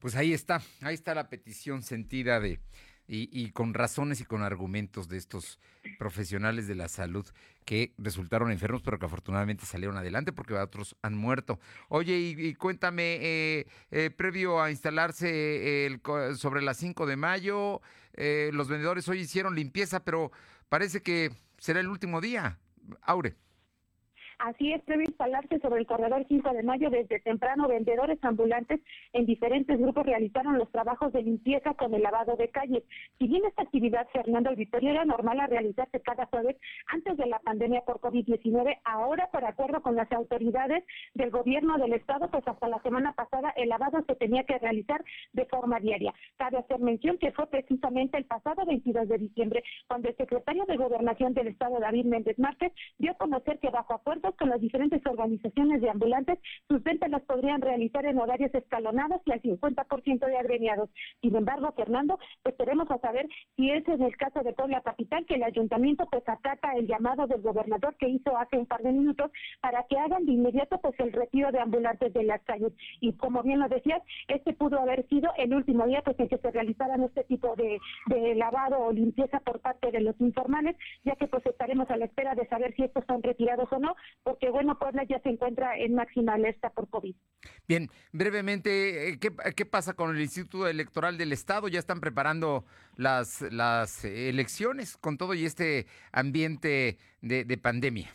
Pues 0.00 0.16
ahí 0.16 0.32
está, 0.32 0.60
ahí 0.82 0.94
está 0.94 1.14
la 1.14 1.28
petición 1.28 1.82
sentida 1.82 2.40
de 2.40 2.60
y, 3.06 3.50
con 3.50 3.74
razones 3.74 4.20
y 4.20 4.24
con 4.24 4.42
argumentos 4.42 5.08
de 5.08 5.18
estos 5.18 5.58
profesionales 5.98 6.66
de 6.66 6.74
la 6.74 6.88
salud 6.88 7.26
que 7.64 7.92
resultaron 7.98 8.50
enfermos, 8.50 8.82
pero 8.82 8.98
que 8.98 9.06
afortunadamente 9.06 9.66
salieron 9.66 9.96
adelante 9.96 10.32
porque 10.32 10.54
otros 10.54 10.96
han 11.02 11.14
muerto. 11.14 11.58
Oye, 11.88 12.16
y, 12.16 12.54
cuéntame, 12.54 13.18
eh, 13.20 13.66
eh, 13.90 14.10
previo 14.10 14.60
a 14.60 14.70
instalarse 14.70 15.86
el, 15.86 16.00
sobre 16.36 16.62
las 16.62 16.78
5 16.78 17.06
de 17.06 17.16
mayo, 17.16 17.80
eh, 18.14 18.50
los 18.52 18.68
vendedores 18.68 19.08
hoy 19.08 19.20
hicieron 19.20 19.54
limpieza, 19.54 20.04
pero 20.04 20.32
parece 20.68 21.02
que 21.02 21.30
será 21.58 21.80
el 21.80 21.88
último 21.88 22.20
día. 22.20 22.58
Aure. 23.02 23.36
Así 24.44 24.74
es, 24.74 24.82
previo 24.82 25.06
instalarse 25.08 25.58
sobre 25.60 25.80
el 25.80 25.86
corredor 25.86 26.26
5 26.28 26.52
de 26.52 26.62
mayo, 26.62 26.90
desde 26.90 27.18
temprano 27.20 27.66
vendedores 27.66 28.22
ambulantes 28.22 28.78
en 29.14 29.24
diferentes 29.24 29.80
grupos 29.80 30.04
realizaron 30.04 30.58
los 30.58 30.70
trabajos 30.70 31.14
de 31.14 31.22
limpieza 31.22 31.72
con 31.72 31.94
el 31.94 32.02
lavado 32.02 32.36
de 32.36 32.50
calles. 32.50 32.82
Si 33.18 33.26
bien 33.26 33.42
esta 33.46 33.62
actividad, 33.62 34.06
Fernando 34.12 34.50
Auditorio, 34.50 34.90
era 34.90 35.06
normal 35.06 35.40
a 35.40 35.46
realizarse 35.46 35.98
cada 36.00 36.26
jueves 36.26 36.58
antes 36.88 37.16
de 37.16 37.24
la 37.24 37.38
pandemia 37.38 37.86
por 37.86 38.00
COVID-19, 38.00 38.80
ahora, 38.84 39.30
por 39.32 39.46
acuerdo 39.46 39.80
con 39.80 39.96
las 39.96 40.12
autoridades 40.12 40.84
del 41.14 41.30
gobierno 41.30 41.78
del 41.78 41.94
estado, 41.94 42.30
pues 42.30 42.46
hasta 42.46 42.68
la 42.68 42.82
semana 42.82 43.14
pasada 43.14 43.48
el 43.56 43.70
lavado 43.70 44.04
se 44.06 44.14
tenía 44.14 44.44
que 44.44 44.58
realizar 44.58 45.02
de 45.32 45.46
forma 45.46 45.80
diaria. 45.80 46.12
Cabe 46.36 46.58
hacer 46.58 46.80
mención 46.80 47.16
que 47.16 47.32
fue 47.32 47.46
precisamente 47.46 48.18
el 48.18 48.26
pasado 48.26 48.66
22 48.66 49.08
de 49.08 49.16
diciembre 49.16 49.64
cuando 49.88 50.10
el 50.10 50.16
secretario 50.18 50.66
de 50.66 50.76
Gobernación 50.76 51.32
del 51.32 51.48
estado, 51.48 51.80
David 51.80 52.04
Méndez 52.04 52.38
Márquez, 52.38 52.74
dio 52.98 53.12
a 53.12 53.14
conocer 53.14 53.58
que 53.58 53.70
bajo 53.70 53.94
con 54.36 54.50
las 54.50 54.60
diferentes 54.60 55.04
organizaciones 55.06 55.80
de 55.80 55.90
ambulantes, 55.90 56.38
sus 56.68 56.82
ventas 56.82 57.10
las 57.10 57.22
podrían 57.22 57.60
realizar 57.60 58.04
en 58.06 58.18
horarios 58.18 58.54
escalonados 58.54 59.20
y 59.24 59.32
al 59.32 59.42
50% 59.42 60.26
de 60.26 60.38
agremiados. 60.38 60.90
Sin 61.20 61.36
embargo, 61.36 61.72
Fernando, 61.72 62.18
esperemos 62.44 62.90
a 62.90 62.98
saber 62.98 63.28
si 63.56 63.70
ese 63.70 63.94
es 63.94 64.00
el 64.00 64.16
caso 64.16 64.42
de 64.42 64.52
Puebla 64.52 64.80
Capital, 64.80 65.24
que 65.26 65.34
el 65.34 65.42
ayuntamiento 65.42 66.06
pues 66.10 66.28
acata 66.28 66.72
el 66.76 66.86
llamado 66.86 67.26
del 67.26 67.42
gobernador 67.42 67.94
que 67.96 68.08
hizo 68.08 68.36
hace 68.36 68.58
un 68.58 68.66
par 68.66 68.82
de 68.82 68.92
minutos 68.92 69.30
para 69.60 69.84
que 69.84 69.98
hagan 69.98 70.26
de 70.26 70.32
inmediato 70.32 70.78
pues 70.78 70.94
el 70.98 71.12
retiro 71.12 71.52
de 71.52 71.60
ambulantes 71.60 72.12
de 72.12 72.24
las 72.24 72.42
calles. 72.42 72.72
Y 73.00 73.12
como 73.14 73.42
bien 73.42 73.60
lo 73.60 73.68
decías, 73.68 74.02
este 74.28 74.52
pudo 74.52 74.80
haber 74.80 75.06
sido 75.08 75.30
el 75.36 75.54
último 75.54 75.86
día 75.86 76.02
pues 76.02 76.18
en 76.20 76.28
que 76.28 76.38
se 76.38 76.50
realizaran 76.50 77.02
este 77.02 77.24
tipo 77.24 77.54
de, 77.56 77.78
de 78.06 78.34
lavado 78.34 78.78
o 78.78 78.92
limpieza 78.92 79.40
por 79.40 79.60
parte 79.60 79.90
de 79.90 80.00
los 80.00 80.18
informales, 80.20 80.76
ya 81.04 81.16
que 81.16 81.28
pues 81.28 81.44
estaremos 81.46 81.88
a 81.90 81.96
la 81.96 82.06
espera 82.06 82.34
de 82.34 82.46
saber 82.48 82.74
si 82.74 82.84
estos 82.84 83.04
son 83.06 83.22
retirados 83.22 83.68
o 83.72 83.78
no, 83.78 83.94
porque 84.22 84.50
bueno, 84.50 84.78
Puebla 84.78 85.04
ya 85.04 85.20
se 85.20 85.28
encuentra 85.28 85.76
en 85.76 85.94
máxima 85.94 86.34
alerta 86.34 86.70
por 86.70 86.88
COVID. 86.88 87.14
Bien, 87.68 87.90
brevemente, 88.12 89.08
eh, 89.08 89.18
¿qué, 89.18 89.30
¿qué, 89.54 89.66
pasa 89.66 89.94
con 89.94 90.14
el 90.14 90.22
Instituto 90.22 90.66
Electoral 90.66 91.18
del 91.18 91.32
Estado? 91.32 91.68
Ya 91.68 91.78
están 91.78 92.00
preparando 92.00 92.64
las, 92.96 93.42
las 93.42 94.04
elecciones 94.04 94.96
con 94.96 95.18
todo 95.18 95.34
y 95.34 95.44
este 95.44 95.86
ambiente 96.12 96.98
de 97.20 97.58
pandemia. 97.58 98.10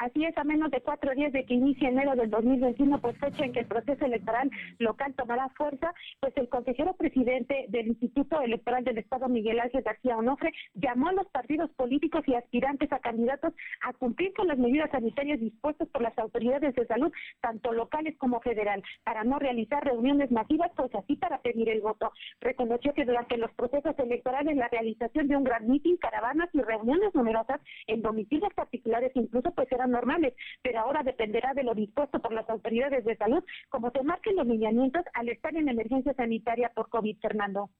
Así 0.00 0.24
es, 0.24 0.34
a 0.38 0.44
menos 0.44 0.70
de 0.70 0.80
cuatro 0.80 1.14
días 1.14 1.30
de 1.30 1.44
que 1.44 1.52
inicie 1.52 1.86
enero 1.86 2.16
del 2.16 2.30
2021, 2.30 3.02
pues 3.02 3.18
fecha 3.18 3.44
en 3.44 3.52
que 3.52 3.60
el 3.60 3.66
proceso 3.66 4.02
electoral 4.06 4.50
local 4.78 5.12
tomará 5.12 5.50
fuerza, 5.50 5.92
pues 6.20 6.32
el 6.38 6.48
consejero 6.48 6.94
presidente 6.94 7.66
del 7.68 7.88
Instituto 7.88 8.40
Electoral 8.40 8.82
del 8.82 8.96
Estado, 8.96 9.28
Miguel 9.28 9.60
Ángel 9.60 9.82
García 9.82 10.16
Onofre, 10.16 10.54
llamó 10.72 11.08
a 11.08 11.12
los 11.12 11.26
partidos 11.26 11.68
políticos 11.72 12.22
y 12.26 12.34
aspirantes 12.34 12.90
a 12.92 13.00
candidatos 13.00 13.52
a 13.82 13.92
cumplir 13.92 14.32
con 14.32 14.48
las 14.48 14.56
medidas 14.56 14.90
sanitarias 14.90 15.38
dispuestas 15.38 15.86
por 15.88 16.00
las 16.00 16.18
autoridades 16.18 16.74
de 16.74 16.86
salud, 16.86 17.12
tanto 17.42 17.70
locales 17.72 18.16
como 18.16 18.40
federal, 18.40 18.82
para 19.04 19.22
no 19.22 19.38
realizar 19.38 19.84
reuniones 19.84 20.30
masivas, 20.30 20.70
pues 20.76 20.94
así 20.94 21.16
para 21.16 21.42
pedir 21.42 21.68
el 21.68 21.82
voto. 21.82 22.10
Reconoció 22.40 22.94
que 22.94 23.04
durante 23.04 23.36
los 23.36 23.52
procesos 23.52 23.98
electorales 23.98 24.56
la 24.56 24.68
realización 24.68 25.28
de 25.28 25.36
un 25.36 25.44
gran 25.44 25.68
mitin, 25.68 25.98
caravanas 25.98 26.48
y 26.54 26.62
reuniones 26.62 27.14
numerosas 27.14 27.60
en 27.86 28.00
domicilios 28.00 28.54
particulares 28.54 29.12
incluso 29.14 29.50
pues 29.50 29.70
eran 29.70 29.89
normales, 29.90 30.34
pero 30.62 30.80
ahora 30.80 31.02
dependerá 31.02 31.54
de 31.54 31.64
lo 31.64 31.74
dispuesto 31.74 32.20
por 32.20 32.32
las 32.32 32.48
autoridades 32.48 33.04
de 33.04 33.16
salud, 33.16 33.44
como 33.68 33.90
se 33.90 34.02
marquen 34.02 34.36
los 34.36 34.46
lineamientos 34.46 35.02
al 35.14 35.28
estar 35.28 35.54
en 35.54 35.68
emergencia 35.68 36.14
sanitaria 36.14 36.70
por 36.74 36.88
COVID, 36.88 37.18
Fernando. 37.20 37.70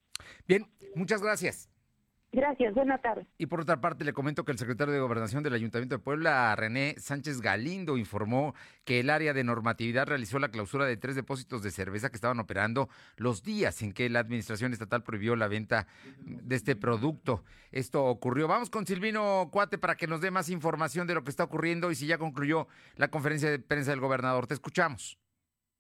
Bien, 0.46 0.66
muchas 0.94 1.22
gracias. 1.22 1.70
Gracias, 2.33 2.74
buena 2.74 2.99
tarde. 2.99 3.26
Y 3.39 3.47
por 3.47 3.61
otra 3.61 3.81
parte, 3.81 4.05
le 4.05 4.12
comento 4.12 4.45
que 4.45 4.53
el 4.53 4.59
secretario 4.59 4.95
de 4.95 5.01
Gobernación 5.01 5.43
del 5.43 5.55
Ayuntamiento 5.55 5.97
de 5.97 5.99
Puebla, 5.99 6.55
René 6.55 6.95
Sánchez 6.97 7.41
Galindo, 7.41 7.97
informó 7.97 8.55
que 8.85 9.01
el 9.01 9.11
área 9.11 9.33
de 9.33 9.43
normatividad 9.43 10.07
realizó 10.07 10.39
la 10.39 10.51
clausura 10.51 10.85
de 10.85 10.97
tres 10.97 11.16
depósitos 11.16 11.64
de 11.64 11.72
cerveza 11.72 12.09
que 12.09 12.14
estaban 12.14 12.39
operando 12.39 12.89
los 13.16 13.43
días 13.43 13.83
en 13.83 13.93
que 13.93 14.09
la 14.09 14.20
administración 14.20 14.72
estatal 14.72 15.03
prohibió 15.03 15.35
la 15.35 15.49
venta 15.49 15.89
de 16.20 16.55
este 16.55 16.76
producto. 16.76 17.43
Esto 17.72 18.05
ocurrió. 18.05 18.47
Vamos 18.47 18.70
con 18.70 18.87
Silvino 18.87 19.49
Cuate 19.51 19.78
para 19.78 19.97
que 19.97 20.07
nos 20.07 20.20
dé 20.20 20.31
más 20.31 20.51
información 20.51 21.09
de 21.09 21.14
lo 21.14 21.24
que 21.24 21.31
está 21.31 21.43
ocurriendo 21.43 21.91
y 21.91 21.97
si 21.97 22.07
ya 22.07 22.18
concluyó 22.18 22.68
la 22.95 23.09
conferencia 23.09 23.51
de 23.51 23.59
prensa 23.59 23.91
del 23.91 24.01
gobernador. 24.01 24.47
Te 24.47 24.55
escuchamos 24.55 25.18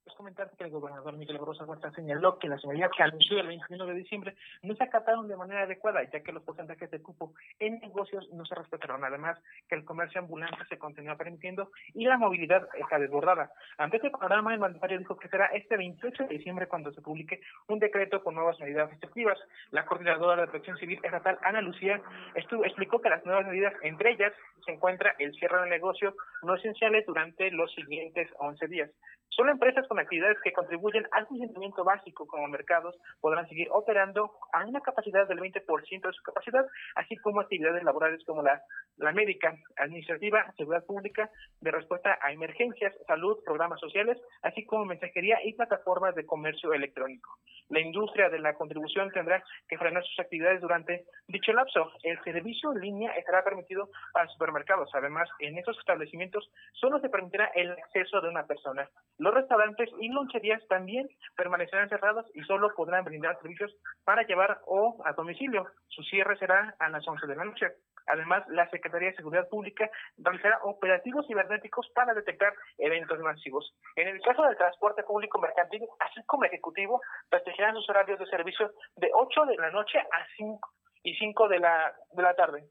es 0.06 0.14
comentarte 0.14 0.56
que 0.56 0.64
el 0.64 0.70
gobernador 0.70 1.16
Miguel 1.16 1.38
Barroso 1.38 1.64
Huerta 1.64 1.90
señaló 1.92 2.38
que 2.38 2.48
las 2.48 2.64
medidas 2.64 2.90
que 2.96 3.02
anunció 3.02 3.38
el 3.38 3.46
21 3.46 3.86
de 3.86 3.94
diciembre 3.94 4.36
no 4.62 4.74
se 4.74 4.84
acataron 4.84 5.28
de 5.28 5.36
manera 5.36 5.62
adecuada, 5.62 6.02
ya 6.10 6.20
que 6.20 6.32
los 6.32 6.42
porcentajes 6.42 6.90
de 6.90 7.02
cupo 7.02 7.34
en 7.58 7.78
negocios 7.80 8.28
no 8.32 8.44
se 8.44 8.54
respetaron. 8.54 9.04
Además, 9.04 9.38
que 9.68 9.74
el 9.74 9.84
comercio 9.84 10.20
ambulante 10.20 10.64
se 10.68 10.78
continúa 10.78 11.16
permitiendo 11.16 11.70
y 11.94 12.04
la 12.04 12.16
movilidad 12.16 12.66
está 12.78 12.98
desbordada. 12.98 13.52
Ante 13.78 13.96
este 13.96 14.10
panorama, 14.10 14.54
el 14.54 14.60
mandatario 14.60 14.98
dijo 14.98 15.16
que 15.16 15.28
será 15.28 15.46
este 15.46 15.76
28 15.76 16.24
de 16.24 16.36
diciembre 16.36 16.68
cuando 16.68 16.92
se 16.92 17.02
publique 17.02 17.40
un 17.68 17.78
decreto 17.78 18.22
con 18.22 18.34
nuevas 18.34 18.58
medidas 18.60 18.90
restrictivas. 18.90 19.38
La 19.70 19.84
coordinadora 19.84 20.42
de 20.42 20.48
protección 20.48 20.78
civil 20.78 21.00
estatal, 21.02 21.38
Ana 21.42 21.60
Lucía, 21.60 22.00
estuvo, 22.34 22.64
explicó 22.64 23.00
que 23.00 23.10
las 23.10 23.24
nuevas 23.24 23.46
medidas, 23.46 23.74
entre 23.82 24.12
ellas 24.12 24.32
se 24.64 24.72
encuentra 24.72 25.14
el 25.18 25.32
cierre 25.34 25.62
de 25.62 25.70
negocios 25.70 26.14
no 26.42 26.54
esenciales 26.54 27.04
durante 27.06 27.50
los 27.50 27.72
siguientes 27.72 28.28
11 28.38 28.66
días. 28.68 28.90
Solo 29.30 29.52
empresas 29.52 29.86
con 29.86 29.98
actividades 29.98 30.38
que 30.42 30.52
contribuyen 30.52 31.06
al 31.12 31.26
funcionamiento 31.26 31.84
básico 31.84 32.26
como 32.26 32.48
mercados 32.48 32.96
podrán 33.20 33.48
seguir 33.48 33.68
operando 33.70 34.32
a 34.52 34.66
una 34.66 34.80
capacidad 34.80 35.26
del 35.28 35.38
20% 35.38 36.06
de 36.06 36.12
su 36.12 36.22
capacidad, 36.22 36.66
así 36.96 37.16
como 37.18 37.40
actividades 37.40 37.84
laborales 37.84 38.24
como 38.26 38.42
la, 38.42 38.60
la 38.96 39.12
médica, 39.12 39.54
administrativa, 39.76 40.52
seguridad 40.56 40.84
pública, 40.84 41.30
de 41.60 41.70
respuesta 41.70 42.18
a 42.20 42.32
emergencias, 42.32 42.92
salud, 43.06 43.38
programas 43.44 43.78
sociales, 43.78 44.18
así 44.42 44.66
como 44.66 44.84
mensajería 44.84 45.38
y 45.44 45.54
plataformas 45.54 46.14
de 46.16 46.26
comercio 46.26 46.72
electrónico. 46.72 47.38
La 47.68 47.80
industria 47.80 48.28
de 48.30 48.40
la 48.40 48.54
contribución 48.54 49.10
tendrá 49.12 49.44
que 49.68 49.78
frenar 49.78 50.02
sus 50.04 50.18
actividades 50.18 50.60
durante 50.60 51.04
dicho 51.28 51.52
lapso. 51.52 51.92
El 52.02 52.20
servicio 52.24 52.72
en 52.72 52.80
línea 52.80 53.12
estará 53.12 53.44
permitido 53.44 53.90
para 54.12 54.26
supermercados. 54.28 54.90
Además, 54.92 55.28
en 55.38 55.56
esos 55.56 55.78
establecimientos 55.78 56.50
solo 56.72 56.98
se 56.98 57.08
permitirá 57.08 57.46
el 57.54 57.70
acceso 57.70 58.20
de 58.20 58.28
una 58.28 58.44
persona. 58.44 58.88
Los 59.20 59.34
restaurantes 59.34 59.90
y 60.00 60.08
loncherías 60.08 60.66
también 60.66 61.06
permanecerán 61.36 61.90
cerrados 61.90 62.24
y 62.32 62.40
solo 62.44 62.72
podrán 62.74 63.04
brindar 63.04 63.36
servicios 63.36 63.70
para 64.02 64.22
llevar 64.22 64.62
o 64.64 64.96
a 65.04 65.12
domicilio. 65.12 65.66
Su 65.88 66.02
cierre 66.04 66.38
será 66.38 66.74
a 66.78 66.88
las 66.88 67.06
11 67.06 67.26
de 67.26 67.36
la 67.36 67.44
noche. 67.44 67.66
Además, 68.06 68.44
la 68.48 68.66
Secretaría 68.70 69.10
de 69.10 69.16
Seguridad 69.16 69.46
Pública 69.50 69.90
realizará 70.16 70.60
operativos 70.62 71.26
cibernéticos 71.26 71.86
para 71.94 72.14
detectar 72.14 72.54
eventos 72.78 73.18
masivos. 73.18 73.74
En 73.94 74.08
el 74.08 74.22
caso 74.22 74.42
del 74.42 74.56
transporte 74.56 75.02
público 75.02 75.38
mercantil, 75.38 75.86
así 75.98 76.24
como 76.24 76.46
ejecutivo, 76.46 77.02
restringirán 77.30 77.74
sus 77.74 77.90
horarios 77.90 78.18
de 78.18 78.24
servicio 78.24 78.72
de 78.96 79.10
8 79.12 79.44
de 79.44 79.56
la 79.56 79.70
noche 79.70 79.98
a 79.98 80.26
5 80.38 80.66
y 81.02 81.14
5 81.14 81.48
de 81.48 81.58
la, 81.58 81.92
de 82.12 82.22
la 82.22 82.34
tarde 82.34 82.70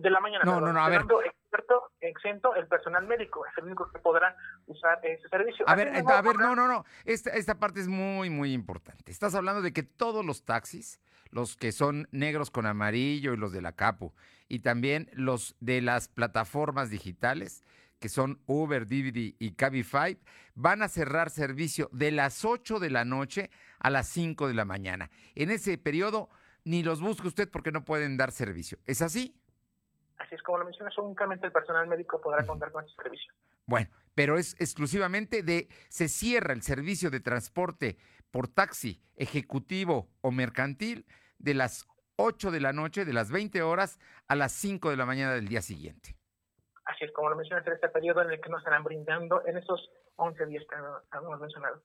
de 0.00 0.10
la 0.10 0.20
mañana. 0.20 0.44
No, 0.44 0.54
perdón, 0.54 0.74
no, 0.74 0.80
no, 0.80 0.84
a 0.84 0.88
ver. 0.88 1.00
experto, 1.00 1.92
exento 2.00 2.54
el 2.54 2.66
personal 2.66 3.06
médico, 3.06 3.44
es 3.46 3.52
el 3.58 3.64
único 3.64 3.90
que 3.90 3.98
podrá 3.98 4.36
usar 4.66 5.00
ese 5.02 5.28
servicio. 5.28 5.68
A 5.68 5.74
ver, 5.74 5.88
a 5.88 6.22
ver, 6.22 6.36
no, 6.36 6.54
no, 6.54 6.68
no. 6.68 6.84
Esta, 7.04 7.30
esta 7.30 7.58
parte 7.58 7.80
es 7.80 7.88
muy, 7.88 8.30
muy 8.30 8.52
importante. 8.52 9.10
Estás 9.10 9.34
hablando 9.34 9.62
de 9.62 9.72
que 9.72 9.82
todos 9.82 10.24
los 10.24 10.44
taxis, 10.44 11.00
los 11.30 11.56
que 11.56 11.72
son 11.72 12.08
negros 12.10 12.50
con 12.50 12.66
amarillo 12.66 13.32
y 13.32 13.36
los 13.36 13.52
de 13.52 13.62
la 13.62 13.72
Capu, 13.72 14.12
y 14.48 14.60
también 14.60 15.10
los 15.12 15.56
de 15.60 15.80
las 15.80 16.08
plataformas 16.08 16.90
digitales, 16.90 17.64
que 17.98 18.08
son 18.08 18.40
Uber, 18.46 18.86
Didi 18.86 19.36
y 19.38 19.52
Cabify, 19.52 20.18
van 20.54 20.82
a 20.82 20.88
cerrar 20.88 21.30
servicio 21.30 21.88
de 21.92 22.10
las 22.10 22.44
8 22.44 22.78
de 22.78 22.90
la 22.90 23.04
noche 23.04 23.50
a 23.78 23.90
las 23.90 24.08
5 24.08 24.48
de 24.48 24.54
la 24.54 24.64
mañana. 24.64 25.10
En 25.34 25.50
ese 25.50 25.78
periodo 25.78 26.28
ni 26.64 26.82
los 26.82 27.00
busque 27.00 27.28
usted 27.28 27.48
porque 27.48 27.70
no 27.72 27.84
pueden 27.84 28.16
dar 28.16 28.32
servicio. 28.32 28.78
¿Es 28.86 29.00
así? 29.00 29.36
Así 30.18 30.34
es 30.34 30.42
como 30.42 30.58
lo 30.58 30.64
mencionas, 30.64 30.96
únicamente 30.98 31.46
el 31.46 31.52
personal 31.52 31.86
médico 31.86 32.20
podrá 32.20 32.46
contar 32.46 32.72
con 32.72 32.84
ese 32.84 32.94
servicio. 32.94 33.32
Bueno, 33.66 33.88
pero 34.14 34.38
es 34.38 34.54
exclusivamente 34.60 35.42
de, 35.42 35.68
se 35.88 36.08
cierra 36.08 36.54
el 36.54 36.62
servicio 36.62 37.10
de 37.10 37.20
transporte 37.20 37.98
por 38.30 38.48
taxi 38.48 39.02
ejecutivo 39.16 40.08
o 40.22 40.30
mercantil 40.30 41.06
de 41.38 41.54
las 41.54 41.86
8 42.16 42.50
de 42.50 42.60
la 42.60 42.72
noche, 42.72 43.04
de 43.04 43.12
las 43.12 43.30
20 43.30 43.62
horas 43.62 43.98
a 44.28 44.34
las 44.36 44.52
5 44.52 44.90
de 44.90 44.96
la 44.96 45.04
mañana 45.04 45.34
del 45.34 45.48
día 45.48 45.60
siguiente. 45.60 46.16
Así 46.86 47.04
es 47.04 47.12
como 47.12 47.30
lo 47.30 47.36
mencionas 47.36 47.66
en 47.66 47.74
este 47.74 47.88
periodo 47.88 48.22
en 48.22 48.30
el 48.30 48.40
que 48.40 48.48
nos 48.48 48.60
estarán 48.60 48.84
brindando 48.84 49.44
en 49.44 49.58
esos 49.58 49.90
11 50.16 50.46
días 50.46 50.64
que 50.68 50.76
hemos 51.18 51.40
mencionado. 51.40 51.82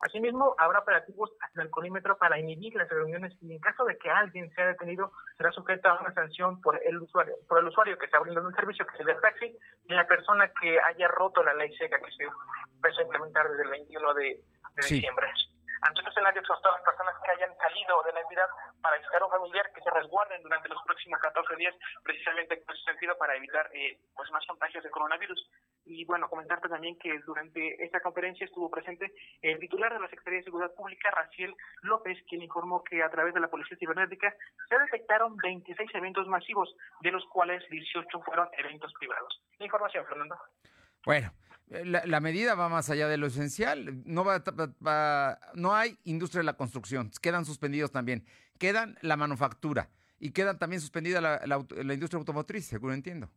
Asimismo, 0.00 0.54
habrá 0.58 0.78
operativos 0.78 1.30
hacia 1.40 1.62
el 1.62 1.70
colímetro 1.70 2.16
para 2.16 2.38
inhibir 2.38 2.74
las 2.74 2.88
reuniones 2.88 3.36
y 3.42 3.52
en 3.52 3.60
caso 3.60 3.84
de 3.84 3.98
que 3.98 4.10
alguien 4.10 4.50
sea 4.54 4.66
detenido, 4.66 5.12
será 5.36 5.52
sujeto 5.52 5.88
a 5.90 6.00
una 6.00 6.14
sanción 6.14 6.60
por 6.62 6.80
el 6.82 6.98
usuario, 6.98 7.34
por 7.46 7.58
el 7.58 7.66
usuario 7.66 7.98
que 7.98 8.06
está 8.06 8.18
brindando 8.18 8.48
un 8.48 8.54
servicio, 8.54 8.86
que 8.86 9.02
es 9.02 9.06
el 9.08 9.20
taxi, 9.20 9.58
y 9.84 9.92
la 9.94 10.06
persona 10.06 10.50
que 10.60 10.80
haya 10.80 11.08
roto 11.08 11.42
la 11.42 11.54
ley 11.54 11.74
seca 11.76 11.98
que 11.98 12.10
se 12.12 12.24
empezó 12.76 13.00
a 13.00 13.02
implementar 13.04 13.48
desde 13.50 13.62
el 13.64 13.70
21 13.70 14.14
de, 14.14 14.40
de 14.76 14.82
Sí. 14.82 14.94
diciembre. 14.94 15.26
Ante 15.82 16.00
este 16.00 16.10
escenario, 16.10 16.40
exhortó 16.42 16.68
a 16.68 16.72
las 16.72 16.82
personas 16.82 17.14
que 17.24 17.30
hayan 17.32 17.56
salido 17.56 18.02
de 18.02 18.12
la 18.12 18.20
entidad 18.20 18.46
para 18.82 18.98
visitar 18.98 19.22
a 19.22 19.24
un 19.24 19.30
familiar 19.30 19.72
que 19.72 19.80
se 19.80 19.90
resguarden 19.90 20.42
durante 20.42 20.68
los 20.68 20.82
próximos 20.84 21.18
14 21.20 21.56
días, 21.56 21.74
precisamente 22.04 22.54
en 22.54 22.60
ese 22.68 22.84
sentido 22.84 23.16
para 23.16 23.34
evitar 23.36 23.70
eh, 23.72 23.98
pues 24.14 24.30
más 24.30 24.44
contagios 24.46 24.84
de 24.84 24.90
coronavirus. 24.90 25.50
Y 25.84 26.04
bueno, 26.04 26.28
comentarte 26.28 26.68
también 26.68 26.96
que 26.98 27.18
durante 27.26 27.82
esta 27.84 28.00
conferencia 28.00 28.44
estuvo 28.44 28.70
presente 28.70 29.12
el 29.42 29.58
titular 29.58 29.92
de 29.92 29.98
la 30.00 30.08
Secretaría 30.08 30.38
de 30.40 30.44
Seguridad 30.44 30.74
Pública, 30.74 31.10
Raciel 31.10 31.54
López, 31.82 32.18
quien 32.28 32.42
informó 32.42 32.84
que 32.84 33.02
a 33.02 33.10
través 33.10 33.34
de 33.34 33.40
la 33.40 33.48
Policía 33.48 33.76
Cibernética 33.78 34.34
se 34.68 34.78
detectaron 34.78 35.36
26 35.36 35.90
eventos 35.94 36.26
masivos, 36.28 36.74
de 37.00 37.10
los 37.10 37.24
cuales 37.26 37.62
18 37.70 38.20
fueron 38.22 38.48
eventos 38.58 38.92
privados. 38.98 39.42
Información, 39.58 40.04
Fernando. 40.06 40.36
Bueno, 41.04 41.32
la, 41.68 42.20
medida 42.20 42.54
va 42.54 42.68
más 42.68 42.90
allá 42.90 43.08
de 43.08 43.16
lo 43.16 43.26
esencial. 43.26 44.02
No, 44.04 44.24
va, 44.24 44.42
va- 44.86 45.38
no 45.54 45.74
hay 45.74 45.96
industria 46.04 46.40
de 46.40 46.44
la 46.46 46.56
construcción. 46.56 47.10
Quedan 47.22 47.44
suspendidos 47.44 47.90
también. 47.90 48.24
Quedan 48.58 48.98
la 49.00 49.16
manufactura. 49.16 49.88
Y 50.18 50.32
quedan 50.32 50.58
también 50.58 50.80
suspendida 50.82 51.20
la, 51.22 51.40
la 51.46 51.94
industria 51.94 52.18
automotriz, 52.18 52.66
seguro 52.66 52.92
entiendo. 52.92 53.30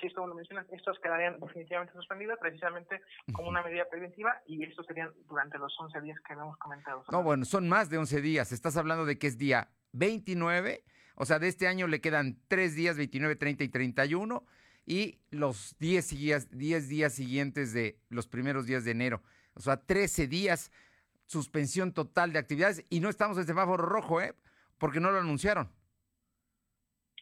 Así 0.00 0.06
es 0.06 0.14
como 0.14 0.28
lo 0.28 0.34
mencionas, 0.34 0.66
estos 0.72 0.98
quedarían 1.00 1.38
definitivamente 1.38 1.92
suspendidos 1.92 2.38
precisamente 2.40 3.02
como 3.34 3.50
una 3.50 3.62
medida 3.62 3.86
preventiva 3.86 4.40
y 4.46 4.64
estos 4.64 4.86
serían 4.86 5.12
durante 5.28 5.58
los 5.58 5.78
11 5.78 6.00
días 6.00 6.18
que 6.26 6.32
habíamos 6.32 6.56
comentado. 6.56 7.04
No, 7.12 7.22
bueno, 7.22 7.44
son 7.44 7.68
más 7.68 7.90
de 7.90 7.98
11 7.98 8.22
días. 8.22 8.50
Estás 8.50 8.78
hablando 8.78 9.04
de 9.04 9.18
que 9.18 9.26
es 9.26 9.36
día 9.36 9.68
29. 9.92 10.84
O 11.16 11.26
sea, 11.26 11.38
de 11.38 11.48
este 11.48 11.68
año 11.68 11.86
le 11.86 12.00
quedan 12.00 12.38
3 12.48 12.74
días, 12.74 12.96
29, 12.96 13.36
30 13.36 13.64
y 13.64 13.68
31. 13.68 14.46
Y 14.86 15.20
los 15.30 15.76
10 15.80 16.08
días, 16.08 16.48
10 16.50 16.88
días 16.88 17.12
siguientes 17.12 17.74
de 17.74 18.00
los 18.08 18.26
primeros 18.26 18.64
días 18.64 18.86
de 18.86 18.92
enero. 18.92 19.22
O 19.52 19.60
sea, 19.60 19.76
13 19.84 20.28
días, 20.28 20.72
suspensión 21.26 21.92
total 21.92 22.32
de 22.32 22.38
actividades. 22.38 22.86
Y 22.88 23.00
no 23.00 23.10
estamos 23.10 23.36
en 23.36 23.44
semáforo 23.44 23.84
rojo, 23.84 24.22
¿eh? 24.22 24.34
Porque 24.78 24.98
no 24.98 25.10
lo 25.10 25.18
anunciaron. 25.18 25.70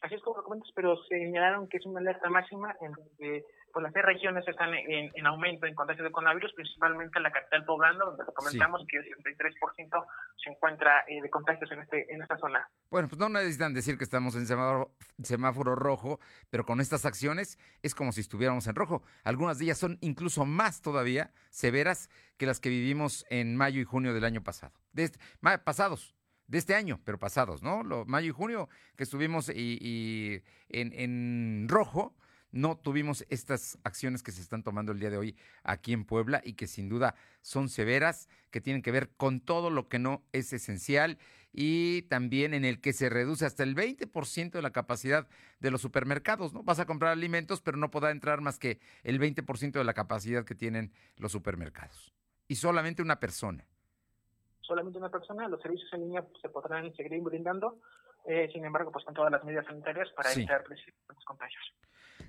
Así 0.00 0.14
es 0.14 0.22
como 0.22 0.37
lo 0.48 0.54
comentas, 0.54 0.72
pero 0.74 0.96
señalaron 1.08 1.68
que 1.68 1.76
es 1.76 1.86
una 1.86 2.00
alerta 2.00 2.28
máxima 2.30 2.74
en 2.80 2.92
donde 2.92 3.44
pues, 3.72 3.82
las 3.82 3.92
seis 3.92 4.04
regiones 4.04 4.48
están 4.48 4.72
en, 4.74 5.10
en 5.14 5.26
aumento 5.26 5.66
en 5.66 5.74
contagios 5.74 6.04
de 6.04 6.10
coronavirus, 6.10 6.52
principalmente 6.54 7.18
en 7.18 7.22
la 7.22 7.30
capital 7.30 7.64
poblana, 7.64 8.04
donde 8.04 8.24
comentamos 8.34 8.84
que 8.88 8.96
el 8.98 9.04
63% 9.04 10.06
se 10.42 10.50
encuentra 10.50 11.04
eh, 11.06 11.20
de 11.20 11.30
contagios 11.30 11.70
en, 11.72 11.80
este, 11.80 12.12
en 12.12 12.22
esta 12.22 12.38
zona. 12.38 12.68
Bueno, 12.90 13.08
pues 13.08 13.18
no 13.18 13.28
necesitan 13.28 13.74
decir 13.74 13.98
que 13.98 14.04
estamos 14.04 14.34
en 14.36 14.46
semáforo, 14.46 14.94
semáforo 15.22 15.74
rojo, 15.74 16.18
pero 16.50 16.64
con 16.64 16.80
estas 16.80 17.04
acciones 17.04 17.58
es 17.82 17.94
como 17.94 18.12
si 18.12 18.20
estuviéramos 18.20 18.66
en 18.66 18.74
rojo. 18.74 19.02
Algunas 19.24 19.58
de 19.58 19.66
ellas 19.66 19.78
son 19.78 19.98
incluso 20.00 20.44
más 20.44 20.80
todavía 20.80 21.30
severas 21.50 22.08
que 22.36 22.46
las 22.46 22.60
que 22.60 22.70
vivimos 22.70 23.26
en 23.30 23.56
mayo 23.56 23.80
y 23.80 23.84
junio 23.84 24.14
del 24.14 24.24
año 24.24 24.42
pasado. 24.42 24.72
De 24.92 25.04
este- 25.04 25.20
pasados, 25.64 26.17
de 26.48 26.58
este 26.58 26.74
año, 26.74 27.00
pero 27.04 27.18
pasados, 27.18 27.62
¿no? 27.62 27.82
Lo, 27.84 28.04
mayo 28.06 28.28
y 28.28 28.32
junio 28.32 28.68
que 28.96 29.04
estuvimos 29.04 29.48
y, 29.48 30.42
en, 30.68 30.92
en 30.94 31.66
rojo, 31.68 32.16
no 32.50 32.76
tuvimos 32.78 33.24
estas 33.28 33.78
acciones 33.84 34.22
que 34.22 34.32
se 34.32 34.40
están 34.40 34.62
tomando 34.62 34.92
el 34.92 35.00
día 35.00 35.10
de 35.10 35.18
hoy 35.18 35.36
aquí 35.62 35.92
en 35.92 36.04
Puebla 36.04 36.40
y 36.44 36.54
que 36.54 36.66
sin 36.66 36.88
duda 36.88 37.14
son 37.42 37.68
severas, 37.68 38.28
que 38.50 38.60
tienen 38.60 38.82
que 38.82 38.90
ver 38.90 39.10
con 39.16 39.40
todo 39.40 39.70
lo 39.70 39.88
que 39.88 39.98
no 39.98 40.24
es 40.32 40.52
esencial 40.52 41.18
y 41.52 42.02
también 42.02 42.54
en 42.54 42.64
el 42.64 42.80
que 42.80 42.92
se 42.92 43.08
reduce 43.08 43.44
hasta 43.44 43.62
el 43.62 43.74
20% 43.74 44.52
de 44.52 44.62
la 44.62 44.70
capacidad 44.70 45.28
de 45.60 45.70
los 45.70 45.80
supermercados, 45.80 46.52
¿no? 46.52 46.62
Vas 46.62 46.78
a 46.78 46.86
comprar 46.86 47.12
alimentos, 47.12 47.60
pero 47.60 47.76
no 47.76 47.90
podrá 47.90 48.10
entrar 48.10 48.40
más 48.40 48.58
que 48.58 48.80
el 49.02 49.20
20% 49.20 49.72
de 49.72 49.84
la 49.84 49.94
capacidad 49.94 50.44
que 50.44 50.54
tienen 50.54 50.92
los 51.16 51.32
supermercados. 51.32 52.14
Y 52.48 52.56
solamente 52.56 53.02
una 53.02 53.20
persona. 53.20 53.66
Solamente 54.68 54.98
una 54.98 55.08
persona, 55.10 55.48
los 55.48 55.60
servicios 55.62 55.90
en 55.94 56.00
línea 56.02 56.24
se 56.42 56.48
podrán 56.50 56.94
seguir 56.94 57.20
brindando 57.22 57.80
eh, 58.26 58.50
sin 58.52 58.62
embargo, 58.64 58.92
pues 58.92 59.04
con 59.06 59.14
todas 59.14 59.32
las 59.32 59.42
medidas 59.42 59.64
sanitarias 59.64 60.10
para 60.14 60.28
Sí. 60.28 60.40
evitar 60.40 60.62
los 60.68 61.24
contagios. 61.24 61.64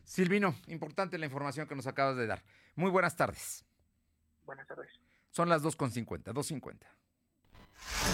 Silvino, 0.05 0.55
importante 0.67 1.17
la 1.17 1.25
información 1.25 1.67
que 1.67 1.75
nos 1.75 1.87
acabas 1.87 2.15
de 2.15 2.25
dar. 2.25 2.41
Muy 2.75 2.89
buenas 2.89 3.17
tardes. 3.17 3.65
Buenas 4.45 4.65
tardes. 4.65 4.89
Son 5.29 5.49
las 5.49 5.61
2.50, 5.61 6.31
2.50. 6.31 6.87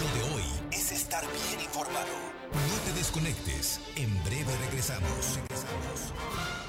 Lo 0.00 0.08
de 0.18 0.34
hoy 0.34 0.44
es 0.72 0.90
estar 0.90 1.22
bien 1.22 1.60
informado. 1.60 2.12
No 2.52 2.84
te 2.84 2.92
desconectes. 2.98 3.80
En 3.96 4.12
breve 4.24 4.52
regresamos. 4.66 5.36
Regresamos. 5.36 6.65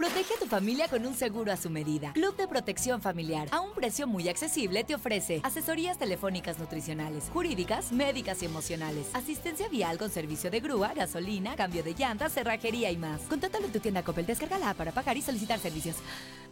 Protege 0.00 0.32
a 0.32 0.38
tu 0.38 0.46
familia 0.46 0.88
con 0.88 1.04
un 1.04 1.12
seguro 1.12 1.52
a 1.52 1.58
su 1.58 1.68
medida. 1.68 2.14
Club 2.14 2.34
de 2.34 2.48
Protección 2.48 3.02
Familiar, 3.02 3.48
a 3.50 3.60
un 3.60 3.74
precio 3.74 4.06
muy 4.06 4.30
accesible, 4.30 4.82
te 4.82 4.94
ofrece 4.94 5.42
asesorías 5.44 5.98
telefónicas 5.98 6.58
nutricionales, 6.58 7.28
jurídicas, 7.30 7.92
médicas 7.92 8.42
y 8.42 8.46
emocionales, 8.46 9.14
asistencia 9.14 9.68
vial 9.68 9.98
con 9.98 10.08
servicio 10.08 10.50
de 10.50 10.60
grúa, 10.60 10.94
gasolina, 10.94 11.54
cambio 11.54 11.82
de 11.82 11.92
llantas, 11.92 12.32
cerrajería 12.32 12.90
y 12.90 12.96
más. 12.96 13.20
Contáctalo 13.28 13.66
en 13.66 13.72
tu 13.72 13.80
tienda 13.80 14.02
Coppel, 14.02 14.24
descarga 14.24 14.58
la 14.58 14.70
app 14.70 14.78
para 14.78 14.92
pagar 14.92 15.18
y 15.18 15.20
solicitar 15.20 15.58
servicios. 15.58 15.96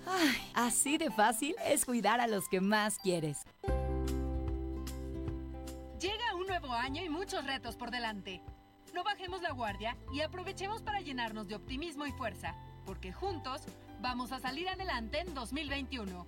Ay, 0.06 0.36
así 0.52 0.98
de 0.98 1.10
fácil 1.10 1.56
es 1.64 1.86
cuidar 1.86 2.20
a 2.20 2.26
los 2.26 2.50
que 2.50 2.60
más 2.60 2.98
quieres. 2.98 3.38
Llega 5.98 6.34
un 6.34 6.46
nuevo 6.46 6.74
año 6.74 7.02
y 7.02 7.08
muchos 7.08 7.46
retos 7.46 7.76
por 7.76 7.90
delante. 7.90 8.42
No 8.94 9.04
bajemos 9.04 9.40
la 9.42 9.52
guardia 9.52 9.96
y 10.12 10.20
aprovechemos 10.20 10.82
para 10.82 11.00
llenarnos 11.00 11.48
de 11.48 11.54
optimismo 11.54 12.04
y 12.04 12.12
fuerza, 12.12 12.54
porque 12.88 13.12
juntos 13.12 13.60
vamos 14.00 14.32
a 14.32 14.40
salir 14.40 14.66
adelante 14.66 15.20
en 15.20 15.34
2021. 15.34 16.26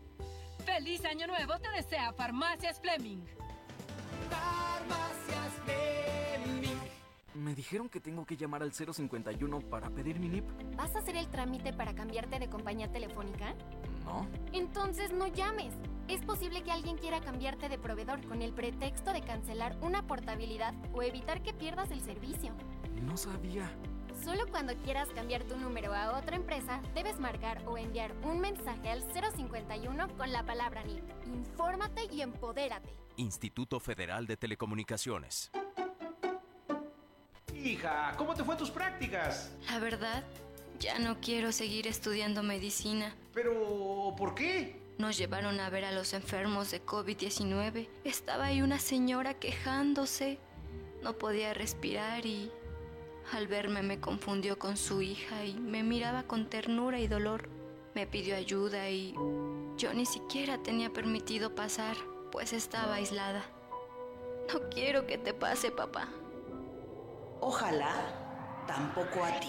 ¡Feliz 0.66 1.02
Año 1.06 1.26
Nuevo 1.26 1.58
te 1.58 1.70
desea 1.70 2.12
Farmacias 2.12 2.78
Fleming! 2.78 3.24
Farmacias 4.28 5.54
Fleming. 5.64 6.76
Me 7.32 7.54
dijeron 7.54 7.88
que 7.88 7.98
tengo 7.98 8.26
que 8.26 8.36
llamar 8.36 8.62
al 8.62 8.74
051 8.74 9.60
para 9.70 9.88
pedir 9.88 10.20
mi 10.20 10.28
NIP. 10.28 10.44
¿Vas 10.76 10.94
a 10.94 10.98
hacer 10.98 11.16
el 11.16 11.28
trámite 11.28 11.72
para 11.72 11.94
cambiarte 11.94 12.38
de 12.38 12.50
compañía 12.50 12.92
telefónica? 12.92 13.54
No. 14.04 14.28
Entonces 14.52 15.14
no 15.14 15.28
llames. 15.28 15.72
Es 16.08 16.20
posible 16.26 16.62
que 16.62 16.72
alguien 16.72 16.98
quiera 16.98 17.22
cambiarte 17.22 17.70
de 17.70 17.78
proveedor 17.78 18.22
con 18.26 18.42
el 18.42 18.52
pretexto 18.52 19.14
de 19.14 19.22
cancelar 19.22 19.78
una 19.80 20.06
portabilidad 20.06 20.74
o 20.92 21.00
evitar 21.00 21.42
que 21.42 21.54
pierdas 21.54 21.90
el 21.90 22.02
servicio. 22.02 22.52
No 23.00 23.16
sabía. 23.16 23.72
Solo 24.24 24.46
cuando 24.48 24.74
quieras 24.76 25.08
cambiar 25.14 25.44
tu 25.44 25.56
número 25.56 25.94
a 25.94 26.18
otra 26.18 26.36
empresa, 26.36 26.82
debes 26.94 27.18
marcar 27.18 27.62
o 27.66 27.78
enviar 27.78 28.12
un 28.22 28.40
mensaje 28.40 28.90
al 28.90 29.02
051 29.02 30.16
con 30.16 30.30
la 30.30 30.44
palabra 30.44 30.82
NIP. 30.82 31.02
Infórmate 31.26 32.04
y 32.12 32.20
empodérate. 32.20 32.94
Instituto 33.16 33.80
Federal 33.80 34.26
de 34.26 34.36
Telecomunicaciones. 34.36 35.50
Hija, 37.54 38.14
¿cómo 38.16 38.34
te 38.34 38.44
fue 38.44 38.56
tus 38.56 38.70
prácticas? 38.70 39.52
La 39.70 39.78
verdad, 39.78 40.22
ya 40.78 40.98
no 40.98 41.18
quiero 41.20 41.50
seguir 41.50 41.86
estudiando 41.86 42.42
medicina. 42.42 43.14
Pero, 43.32 44.14
¿por 44.16 44.34
qué? 44.34 44.80
Nos 44.98 45.16
llevaron 45.16 45.60
a 45.60 45.70
ver 45.70 45.86
a 45.86 45.92
los 45.92 46.12
enfermos 46.12 46.70
de 46.70 46.84
COVID-19. 46.84 47.88
Estaba 48.04 48.46
ahí 48.46 48.60
una 48.60 48.78
señora 48.78 49.34
quejándose. 49.34 50.38
No 51.02 51.14
podía 51.14 51.54
respirar 51.54 52.26
y 52.26 52.50
al 53.32 53.46
verme 53.46 53.82
me 53.82 54.00
confundió 54.00 54.58
con 54.58 54.76
su 54.76 55.02
hija 55.02 55.44
y 55.44 55.54
me 55.54 55.82
miraba 55.82 56.24
con 56.24 56.46
ternura 56.48 56.98
y 56.98 57.06
dolor. 57.06 57.48
Me 57.94 58.06
pidió 58.06 58.36
ayuda 58.36 58.88
y 58.88 59.14
yo 59.76 59.94
ni 59.94 60.06
siquiera 60.06 60.58
tenía 60.58 60.92
permitido 60.92 61.54
pasar, 61.54 61.96
pues 62.32 62.52
estaba 62.52 62.94
aislada. 62.94 63.44
No 64.52 64.68
quiero 64.70 65.06
que 65.06 65.18
te 65.18 65.32
pase, 65.32 65.70
papá. 65.70 66.08
Ojalá 67.40 68.64
tampoco 68.66 69.24
a 69.24 69.40
ti. 69.40 69.48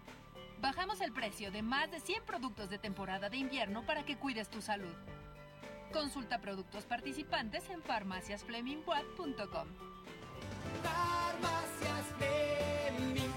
Bajamos 0.61 1.01
el 1.01 1.11
precio 1.11 1.51
de 1.51 1.63
más 1.63 1.89
de 1.89 1.99
100 1.99 2.23
productos 2.23 2.69
de 2.69 2.77
temporada 2.77 3.29
de 3.29 3.37
invierno 3.37 3.83
para 3.83 4.05
que 4.05 4.17
cuides 4.17 4.47
tu 4.47 4.61
salud. 4.61 4.93
Consulta 5.91 6.39
productos 6.39 6.85
participantes 6.85 7.67
en 7.71 7.81
farmaciasflemingwatt.com. 7.81 9.67
Farmacias 10.83 12.05
Fleming. 12.17 13.31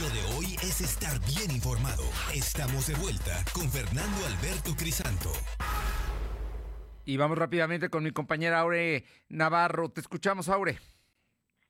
Lo 0.00 0.08
de 0.08 0.36
hoy 0.36 0.56
es 0.62 0.80
estar 0.80 1.20
bien 1.20 1.50
informado. 1.50 2.02
Estamos 2.34 2.86
de 2.86 2.94
vuelta 2.94 3.44
con 3.52 3.70
Fernando 3.70 4.26
Alberto 4.26 4.74
Crisanto. 4.74 5.30
Y 7.04 7.18
vamos 7.18 7.36
rápidamente 7.36 7.90
con 7.90 8.02
mi 8.02 8.10
compañera 8.10 8.60
Aure 8.60 9.04
Navarro. 9.28 9.90
Te 9.90 10.00
escuchamos, 10.00 10.48
Aure. 10.48 10.78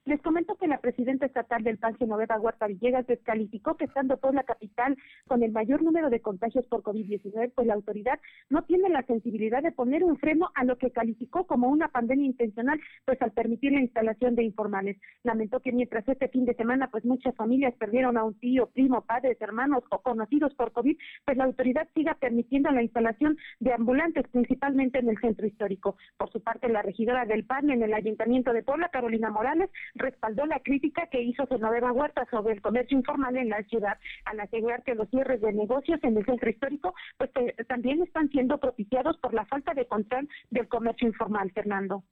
Les 0.06 0.22
comento 0.22 0.54
que 0.54 0.68
la 0.68 0.78
presidenta 0.78 1.26
estatal 1.26 1.64
del 1.64 1.78
PAN, 1.78 1.96
Genoveva 1.96 2.38
Huerta 2.38 2.68
Villegas, 2.68 3.08
descalificó 3.08 3.76
que 3.76 3.86
estando 3.86 4.16
toda 4.18 4.34
la 4.34 4.44
capital 4.44 4.96
con 5.26 5.42
el 5.42 5.50
mayor 5.50 5.82
número 5.82 6.10
de 6.10 6.20
contagios 6.20 6.64
por 6.68 6.84
COVID-19, 6.84 7.50
pues 7.52 7.66
la 7.66 7.74
autoridad 7.74 8.20
no 8.48 8.62
tiene 8.62 8.88
la 8.88 9.02
sensibilidad 9.02 9.64
de 9.64 9.72
poner 9.72 10.04
un 10.04 10.16
freno 10.16 10.52
a 10.54 10.62
lo 10.62 10.78
que 10.78 10.92
calificó 10.92 11.48
como 11.48 11.68
una 11.68 11.88
pandemia 11.88 12.24
intencional, 12.24 12.78
pues 13.04 13.20
al 13.20 13.32
permitir 13.32 13.72
la 13.72 13.80
instalación 13.80 14.36
de 14.36 14.44
informales. 14.44 14.96
Lamentó 15.24 15.58
que 15.58 15.72
mientras 15.72 16.08
este 16.08 16.28
fin 16.28 16.44
de 16.44 16.54
semana, 16.54 16.88
pues 16.88 17.04
muchas 17.04 17.34
familias 17.34 17.74
perdieron 17.74 18.16
a 18.16 18.22
un 18.22 18.38
tío, 18.38 18.66
primo, 18.66 19.02
padres, 19.02 19.36
hermanos 19.40 19.82
o 19.90 20.02
conocidos 20.02 20.54
por 20.54 20.70
COVID, 20.70 20.96
pues 21.24 21.36
la 21.36 21.46
autoridad 21.46 21.88
siga 21.96 22.14
permitiendo 22.14 22.70
la 22.70 22.84
instalación 22.84 23.36
de 23.58 23.72
ambulantes, 23.72 24.28
principalmente 24.28 25.00
en 25.00 25.08
el 25.08 25.18
centro 25.18 25.48
histórico. 25.48 25.96
Por 26.16 26.30
su 26.30 26.40
parte, 26.44 26.68
la 26.68 26.82
regidora 26.82 27.24
del 27.24 27.44
PAN 27.44 27.70
en 27.70 27.82
el 27.82 27.92
Ayuntamiento 27.92 28.52
de 28.52 28.62
Puebla, 28.62 28.88
Carolina 28.92 29.32
Morales, 29.32 29.68
respaldó 29.98 30.46
la 30.46 30.60
crítica 30.60 31.08
que 31.10 31.20
hizo 31.22 31.46
Genoveva 31.46 31.92
Huerta 31.92 32.26
sobre 32.30 32.54
el 32.54 32.62
comercio 32.62 32.96
informal 32.96 33.36
en 33.36 33.48
la 33.48 33.62
ciudad, 33.64 33.98
al 34.24 34.40
asegurar 34.40 34.82
que 34.84 34.94
los 34.94 35.08
cierres 35.10 35.40
de 35.40 35.52
negocios 35.52 35.98
en 36.02 36.16
el 36.16 36.24
centro 36.24 36.48
histórico 36.50 36.94
pues 37.18 37.30
eh, 37.36 37.54
también 37.68 38.02
están 38.02 38.28
siendo 38.30 38.58
propiciados 38.58 39.16
por 39.18 39.34
la 39.34 39.44
falta 39.46 39.74
de 39.74 39.86
control 39.86 40.28
del 40.50 40.68
comercio 40.68 41.08
informal, 41.08 41.50
Fernando. 41.52 42.04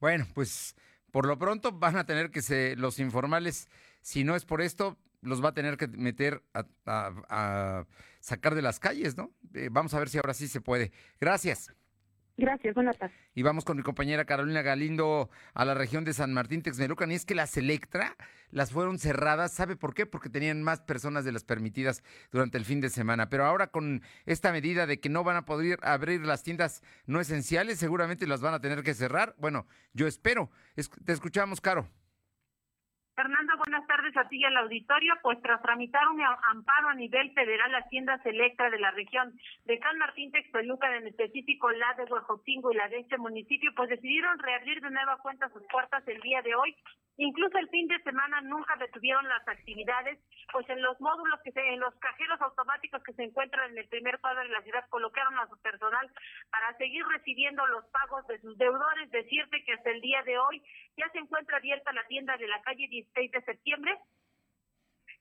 Bueno, 0.00 0.24
pues 0.34 0.76
por 1.10 1.26
lo 1.26 1.38
pronto 1.38 1.72
van 1.72 1.96
a 1.96 2.04
tener 2.06 2.30
que 2.30 2.42
se, 2.42 2.76
los 2.76 2.98
informales, 2.98 3.68
si 4.00 4.24
no 4.24 4.34
es 4.36 4.44
por 4.44 4.60
esto, 4.60 4.96
los 5.22 5.42
va 5.42 5.50
a 5.50 5.54
tener 5.54 5.76
que 5.76 5.88
meter 5.88 6.42
a, 6.52 6.64
a- 6.86 7.12
a 7.28 7.86
sacar 8.20 8.54
de 8.54 8.62
las 8.62 8.78
calles, 8.80 9.16
¿no? 9.16 9.30
Eh, 9.54 9.68
vamos 9.70 9.94
a 9.94 9.98
ver 9.98 10.08
si 10.08 10.18
ahora 10.18 10.34
sí 10.34 10.48
se 10.48 10.60
puede. 10.60 10.92
Gracias. 11.20 11.74
Gracias, 12.36 12.74
buenas 12.74 12.98
tardes. 12.98 13.16
Y 13.36 13.42
vamos 13.42 13.64
con 13.64 13.76
mi 13.76 13.84
compañera 13.84 14.24
Carolina 14.24 14.60
Galindo 14.62 15.30
a 15.54 15.64
la 15.64 15.74
región 15.74 16.04
de 16.04 16.12
San 16.12 16.32
Martín 16.32 16.62
Texmelucan. 16.62 17.12
Y 17.12 17.14
es 17.14 17.24
que 17.24 17.36
las 17.36 17.56
Electra 17.56 18.16
las 18.50 18.72
fueron 18.72 18.98
cerradas. 18.98 19.52
¿Sabe 19.52 19.76
por 19.76 19.94
qué? 19.94 20.04
Porque 20.04 20.28
tenían 20.28 20.60
más 20.62 20.80
personas 20.80 21.24
de 21.24 21.30
las 21.30 21.44
permitidas 21.44 22.02
durante 22.32 22.58
el 22.58 22.64
fin 22.64 22.80
de 22.80 22.90
semana. 22.90 23.28
Pero 23.30 23.44
ahora 23.46 23.68
con 23.68 24.02
esta 24.26 24.50
medida 24.50 24.86
de 24.86 24.98
que 24.98 25.08
no 25.08 25.22
van 25.22 25.36
a 25.36 25.44
poder 25.44 25.78
abrir 25.82 26.22
las 26.26 26.42
tiendas 26.42 26.82
no 27.06 27.20
esenciales, 27.20 27.78
seguramente 27.78 28.26
las 28.26 28.40
van 28.40 28.54
a 28.54 28.60
tener 28.60 28.82
que 28.82 28.94
cerrar. 28.94 29.36
Bueno, 29.38 29.66
yo 29.92 30.08
espero. 30.08 30.50
Es- 30.74 30.90
te 31.04 31.12
escuchamos, 31.12 31.60
Caro. 31.60 31.88
Buenas 33.66 33.86
tardes 33.86 34.14
a 34.18 34.28
ti 34.28 34.36
y 34.40 34.44
al 34.44 34.56
auditorio. 34.58 35.14
Pues 35.22 35.40
tras 35.40 35.62
tramitar 35.62 36.06
un 36.08 36.20
amparo 36.20 36.88
a 36.88 36.94
nivel 36.94 37.32
federal, 37.32 37.72
las 37.72 37.88
tiendas 37.88 38.24
Electra 38.26 38.68
de 38.68 38.78
la 38.78 38.90
región 38.90 39.32
de 39.64 39.78
San 39.78 39.96
Martín 39.96 40.30
Texpelucan, 40.32 40.92
en 40.92 41.06
específico 41.06 41.70
la 41.70 41.94
de 41.94 42.04
Huejotzingo 42.04 42.72
y 42.72 42.76
la 42.76 42.88
de 42.88 42.98
este 42.98 43.16
municipio, 43.16 43.70
pues 43.74 43.88
decidieron 43.88 44.38
reabrir 44.38 44.82
de 44.82 44.90
nueva 44.90 45.16
cuenta 45.16 45.48
sus 45.48 45.62
puertas 45.72 46.06
el 46.06 46.20
día 46.20 46.42
de 46.42 46.54
hoy. 46.54 46.76
Incluso 47.16 47.58
el 47.58 47.68
fin 47.68 47.88
semana 48.04 48.40
nunca 48.42 48.76
detuvieron 48.76 49.26
las 49.28 49.46
actividades, 49.48 50.18
pues 50.52 50.68
en 50.68 50.82
los 50.82 51.00
módulos 51.00 51.40
que 51.42 51.52
se, 51.52 51.60
en 51.60 51.80
los 51.80 51.94
cajeros 51.96 52.40
automáticos 52.40 53.02
que 53.02 53.12
se 53.14 53.24
encuentran 53.24 53.70
en 53.70 53.78
el 53.78 53.88
primer 53.88 54.20
cuadro 54.20 54.42
de 54.42 54.48
la 54.48 54.62
ciudad 54.62 54.84
colocaron 54.90 55.38
a 55.38 55.48
su 55.48 55.60
personal 55.60 56.10
para 56.50 56.76
seguir 56.76 57.04
recibiendo 57.06 57.66
los 57.66 57.84
pagos 57.86 58.26
de 58.26 58.38
sus 58.40 58.56
deudores. 58.58 59.10
Decirte 59.10 59.64
que 59.64 59.72
hasta 59.72 59.90
el 59.90 60.00
día 60.00 60.22
de 60.22 60.38
hoy 60.38 60.62
ya 60.96 61.08
se 61.10 61.18
encuentra 61.18 61.56
abierta 61.56 61.92
la 61.92 62.04
tienda 62.06 62.36
de 62.36 62.46
la 62.46 62.60
calle 62.62 62.86
16 62.88 63.30
de 63.32 63.42
septiembre 63.42 63.98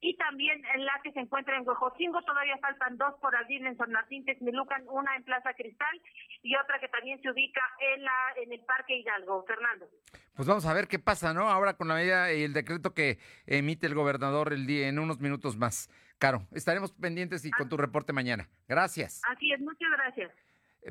y 0.04 0.16
también 0.18 0.62
en 0.76 0.86
la 0.86 0.99
que 1.01 1.14
se 1.14 1.22
encuentra 1.22 1.56
en 1.56 1.68
Huejocingo. 1.68 2.22
Todavía 2.24 2.58
faltan 2.58 2.97
dos 2.97 3.16
por 3.22 3.34
abrir 3.36 3.66
en 3.66 3.78
San 3.78 3.91
Martín 3.91 4.26
Texmelucan, 4.26 4.84
una 4.89 5.16
en 5.16 5.24
Plaza 5.24 5.54
Cristal 5.54 6.01
y 6.41 6.56
otra 6.58 6.80
que 6.80 6.89
también 6.89 7.22
se 7.22 7.32
ubica 7.32 7.62
en 7.80 8.04
la 8.04 8.34
en 8.43 8.51
el 8.51 8.60
Parque 8.66 8.97
Hidalgo. 8.97 9.45
Fernando. 9.45 9.88
Pues 10.36 10.47
vamos 10.47 10.66
a 10.66 10.74
ver 10.74 10.89
qué 10.89 10.99
pasa, 10.99 11.34
¿no? 11.34 11.49
Ahora 11.49 11.76
con 11.76 11.88
la 11.88 11.95
medida 11.95 12.34
y 12.34 12.43
el 12.43 12.51
decreto 12.51 12.93
que 12.93 13.18
emite 13.45 13.88
el 13.88 13.95
gobernador 13.95 14.51
el 14.51 14.68
día 14.68 14.89
en 14.89 14.99
unos 14.99 15.20
minutos 15.22 15.56
más. 15.56 15.89
Caro, 16.20 16.45
estaremos 16.51 16.91
pendientes 16.91 17.45
y 17.45 17.51
con 17.51 17.70
tu 17.70 17.78
reporte 17.78 18.12
mañana. 18.12 18.49
Gracias. 18.68 19.22
Así 19.30 19.54
es, 19.54 19.62
muchas 19.62 19.89
gracias. 19.91 20.32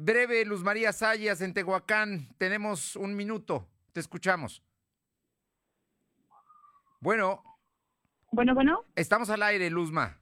Breve, 0.00 0.44
Luz 0.46 0.62
María 0.62 0.90
Sayas 0.92 1.42
en 1.42 1.52
Tehuacán. 1.52 2.28
Tenemos 2.38 2.96
un 2.96 3.14
minuto. 3.14 3.68
Te 3.92 4.00
escuchamos. 4.00 4.62
Bueno. 7.00 7.51
Bueno, 8.32 8.54
bueno. 8.54 8.84
Estamos 8.96 9.28
al 9.28 9.42
aire, 9.42 9.68
Luzma. 9.68 10.18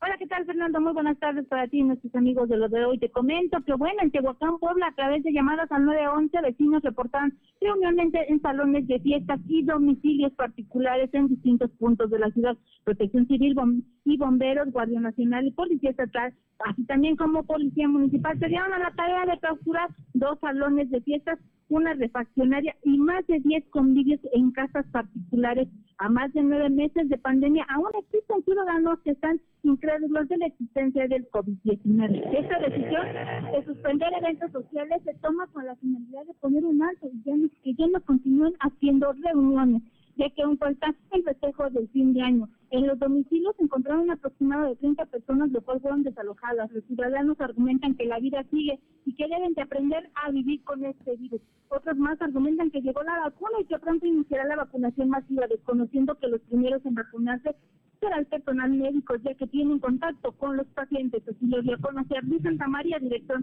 Hola, 0.00 0.16
¿qué 0.18 0.26
tal, 0.30 0.46
Fernando? 0.46 0.80
Muy 0.80 0.92
buenas 0.92 1.18
tardes 1.18 1.44
para 1.48 1.66
ti 1.66 1.80
y 1.80 1.82
nuestros 1.82 2.14
amigos 2.14 2.48
de 2.48 2.56
lo 2.56 2.68
de 2.68 2.84
hoy. 2.84 2.98
Te 2.98 3.10
comento 3.10 3.58
que, 3.66 3.74
bueno, 3.74 3.98
en 4.00 4.12
Tehuacán, 4.12 4.58
Puebla, 4.60 4.86
a 4.86 4.94
través 4.94 5.24
de 5.24 5.32
llamadas 5.32 5.70
al 5.72 5.84
911, 5.84 6.40
vecinos 6.42 6.82
reportan 6.84 7.36
reuniones 7.60 8.12
en 8.28 8.40
salones 8.40 8.86
de 8.86 9.00
fiestas 9.00 9.40
y 9.48 9.64
domicilios 9.64 10.32
particulares 10.34 11.10
en 11.14 11.26
distintos 11.26 11.68
puntos 11.72 12.10
de 12.10 12.20
la 12.20 12.30
ciudad. 12.30 12.56
Protección 12.84 13.26
Civil 13.26 13.56
y 14.04 14.16
bomberos, 14.16 14.70
Guardia 14.70 15.00
Nacional 15.00 15.48
y 15.48 15.50
Policía 15.50 15.90
Estatal, 15.90 16.32
así 16.64 16.84
también 16.84 17.16
como 17.16 17.42
Policía 17.42 17.88
Municipal, 17.88 18.38
se 18.38 18.46
dieron 18.46 18.72
a 18.72 18.78
la 18.78 18.92
tarea 18.92 19.26
de 19.26 19.40
clausurar 19.40 19.90
dos 20.14 20.38
salones 20.38 20.90
de 20.90 21.00
fiestas 21.00 21.40
una 21.70 21.94
refaccionaria 21.94 22.76
y 22.84 22.98
más 22.98 23.26
de 23.26 23.38
10 23.40 23.64
convivios 23.70 24.20
en 24.32 24.50
casas 24.50 24.84
particulares. 24.92 25.68
A 25.98 26.08
más 26.08 26.32
de 26.32 26.42
nueve 26.42 26.68
meses 26.70 27.08
de 27.08 27.18
pandemia, 27.18 27.64
aún 27.68 27.90
existen 27.98 28.42
ciudadanos 28.44 28.98
que 29.04 29.10
están 29.10 29.40
incrédulos 29.62 30.19
de 30.28 30.38
la 30.38 30.46
existencia 30.46 31.08
del 31.08 31.28
COVID-19. 31.30 32.38
Esta 32.38 32.58
decisión 32.58 33.06
de 33.52 33.64
suspender 33.64 34.08
eventos 34.20 34.52
sociales 34.52 35.02
se 35.04 35.14
toma 35.14 35.46
con 35.48 35.66
la 35.66 35.76
finalidad 35.76 36.24
de 36.26 36.34
poner 36.34 36.64
un 36.64 36.82
alto 36.82 37.08
y 37.12 37.22
ya 37.24 37.36
no, 37.36 37.48
que 37.62 37.74
ya 37.74 37.86
no 37.88 38.00
continúen 38.02 38.54
haciendo 38.60 39.12
reuniones 39.12 39.82
ya 40.20 40.28
que 40.30 40.42
aún 40.42 40.58
falta 40.58 40.94
el 41.12 41.22
festejo 41.22 41.70
del 41.70 41.88
fin 41.88 42.12
de 42.12 42.20
año. 42.20 42.48
En 42.70 42.86
los 42.86 42.98
domicilios 42.98 43.56
se 43.56 43.62
encontraron 43.62 44.02
un 44.02 44.10
aproximado 44.10 44.68
de 44.68 44.76
30 44.76 45.06
personas, 45.06 45.50
lo 45.50 45.62
cual 45.62 45.80
fueron 45.80 46.02
desalojadas. 46.02 46.70
Los 46.72 46.84
ciudadanos 46.84 47.40
argumentan 47.40 47.94
que 47.94 48.04
la 48.04 48.18
vida 48.18 48.44
sigue 48.50 48.78
y 49.06 49.14
que 49.14 49.28
deben 49.28 49.54
de 49.54 49.62
aprender 49.62 50.10
a 50.22 50.30
vivir 50.30 50.62
con 50.64 50.84
este 50.84 51.16
virus. 51.16 51.40
Otros 51.68 51.96
más 51.96 52.20
argumentan 52.20 52.70
que 52.70 52.82
llegó 52.82 53.02
la 53.02 53.18
vacuna 53.20 53.60
y 53.60 53.64
que 53.64 53.78
pronto 53.78 54.06
iniciará 54.06 54.44
la 54.44 54.56
vacunación 54.56 55.08
masiva, 55.08 55.46
desconociendo 55.46 56.14
que 56.16 56.28
los 56.28 56.40
primeros 56.42 56.84
en 56.84 56.94
vacunarse 56.94 57.56
será 58.00 58.18
el 58.18 58.26
personal 58.26 58.70
médico, 58.70 59.14
ya 59.16 59.34
que 59.34 59.46
tienen 59.46 59.78
contacto 59.78 60.32
con 60.32 60.56
los 60.56 60.66
pacientes. 60.68 61.22
Así 61.28 61.46
lo 61.46 61.60
dio 61.62 61.74
a 61.74 61.78
conocer 61.78 62.24
Luis 62.24 62.42
Santa 62.42 62.66
María, 62.66 62.98
director, 62.98 63.42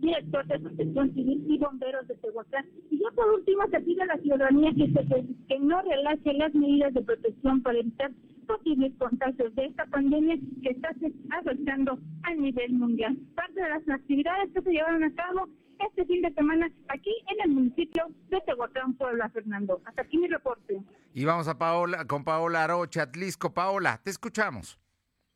director 0.00 0.46
de 0.46 0.60
Protección 0.60 1.14
Civil 1.14 1.44
y 1.48 1.58
Bomberos 1.58 2.06
de 2.06 2.14
Tehuacán. 2.16 2.66
Y 2.90 2.98
ya 2.98 3.10
por 3.14 3.32
último 3.32 3.62
se 3.70 3.80
pide 3.80 4.02
a 4.02 4.06
la 4.06 4.18
ciudadanía 4.18 4.72
que, 4.74 4.92
se, 4.92 5.24
que 5.48 5.58
no 5.60 5.80
relaje 5.82 6.34
las 6.34 6.54
medidas 6.54 6.92
de 6.92 7.02
protección 7.02 7.62
para 7.62 7.78
evitar 7.78 8.12
posibles 8.46 8.92
contagios 8.98 9.54
de 9.56 9.64
esta 9.64 9.86
pandemia 9.86 10.36
que 10.62 10.70
está 10.70 10.90
afectando 11.30 11.98
a 12.22 12.34
nivel 12.34 12.74
mundial. 12.74 13.16
Parte 13.34 13.60
de 13.60 13.68
las 13.68 13.88
actividades 13.88 14.52
que 14.52 14.62
se 14.62 14.70
llevaron 14.70 15.02
a 15.02 15.14
cabo 15.14 15.48
este 15.78 16.04
fin 16.06 16.22
de 16.22 16.32
semana 16.32 16.68
aquí 16.88 17.12
en 17.28 17.40
el 17.42 17.50
municipio 17.50 18.06
de 18.28 18.40
Tehuacán, 18.42 18.94
Puebla, 18.94 19.28
Fernando. 19.30 19.80
Hasta 19.84 20.02
aquí 20.02 20.18
mi 20.18 20.28
reporte. 20.28 20.80
Y 21.14 21.24
vamos 21.24 21.48
a 21.48 21.58
Paola, 21.58 22.04
con 22.06 22.24
Paola 22.24 22.64
Arocha, 22.64 23.02
Atlisco. 23.02 23.52
Paola, 23.52 24.00
te 24.02 24.10
escuchamos. 24.10 24.78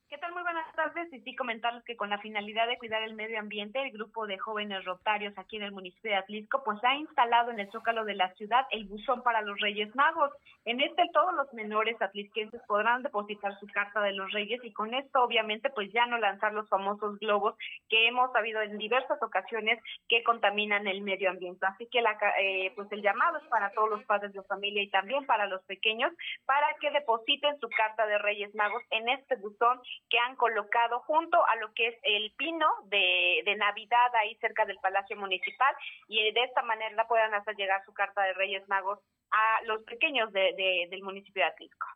¿Qué 0.07 0.17
tal? 0.17 0.33
Muy 0.33 0.43
buenas 0.43 0.70
tardes. 0.81 1.13
Y 1.13 1.21
sí, 1.21 1.35
comentarles 1.35 1.83
que 1.83 1.95
con 1.95 2.09
la 2.09 2.19
finalidad 2.19 2.67
de 2.67 2.77
cuidar 2.77 3.03
el 3.03 3.13
medio 3.13 3.39
ambiente, 3.39 3.81
el 3.81 3.91
grupo 3.91 4.25
de 4.25 4.37
jóvenes 4.37 4.83
rotarios 4.85 5.33
aquí 5.37 5.57
en 5.57 5.63
el 5.63 5.71
municipio 5.71 6.11
de 6.11 6.17
Atlisco, 6.17 6.63
pues 6.63 6.83
ha 6.83 6.95
instalado 6.95 7.51
en 7.51 7.59
el 7.59 7.71
zócalo 7.71 8.05
de 8.05 8.15
la 8.15 8.33
ciudad 8.33 8.65
el 8.71 8.85
buzón 8.85 9.21
para 9.21 9.41
los 9.41 9.59
Reyes 9.59 9.95
Magos. 9.95 10.31
En 10.65 10.81
este, 10.81 11.03
todos 11.13 11.33
los 11.35 11.51
menores 11.53 12.01
atlisquenses 12.01 12.61
podrán 12.67 13.03
depositar 13.03 13.57
su 13.59 13.67
carta 13.67 14.01
de 14.01 14.13
los 14.13 14.31
Reyes 14.31 14.61
y 14.63 14.73
con 14.73 14.93
esto, 14.93 15.23
obviamente, 15.23 15.69
pues 15.69 15.91
ya 15.91 16.05
no 16.05 16.17
lanzar 16.17 16.53
los 16.53 16.67
famosos 16.69 17.19
globos 17.19 17.55
que 17.89 18.07
hemos 18.07 18.31
sabido 18.31 18.61
en 18.61 18.77
diversas 18.77 19.21
ocasiones 19.21 19.79
que 20.07 20.23
contaminan 20.23 20.87
el 20.87 21.01
medio 21.01 21.29
ambiente. 21.29 21.65
Así 21.65 21.87
que 21.87 22.01
la, 22.01 22.17
eh, 22.39 22.71
pues 22.75 22.91
el 22.91 23.01
llamado 23.01 23.37
es 23.37 23.47
para 23.47 23.71
todos 23.71 23.89
los 23.89 24.03
padres 24.05 24.33
de 24.33 24.41
familia 24.43 24.81
y 24.81 24.89
también 24.89 25.25
para 25.25 25.47
los 25.47 25.63
pequeños 25.63 26.11
para 26.45 26.67
que 26.79 26.91
depositen 26.91 27.59
su 27.59 27.69
carta 27.69 28.05
de 28.05 28.17
Reyes 28.17 28.53
Magos 28.55 28.83
en 28.91 29.09
este 29.09 29.35
buzón 29.35 29.79
que 30.09 30.17
han 30.19 30.35
colocado 30.35 30.70
junto 31.05 31.37
a 31.45 31.55
lo 31.57 31.73
que 31.73 31.87
es 31.87 31.95
el 32.03 32.31
pino 32.37 32.67
de, 32.85 33.41
de 33.45 33.55
Navidad 33.55 34.15
ahí 34.15 34.35
cerca 34.35 34.65
del 34.65 34.77
Palacio 34.79 35.15
Municipal 35.17 35.75
y 36.07 36.31
de 36.31 36.43
esta 36.43 36.61
manera 36.63 37.07
puedan 37.07 37.33
hacer 37.33 37.55
llegar 37.55 37.83
su 37.85 37.93
carta 37.93 38.21
de 38.23 38.33
Reyes 38.33 38.67
Magos 38.67 38.99
a 39.31 39.63
los 39.65 39.83
pequeños 39.83 40.31
de, 40.33 40.53
de, 40.57 40.87
del 40.89 41.03
municipio 41.03 41.43
de 41.43 41.49
Atlisco. 41.49 41.87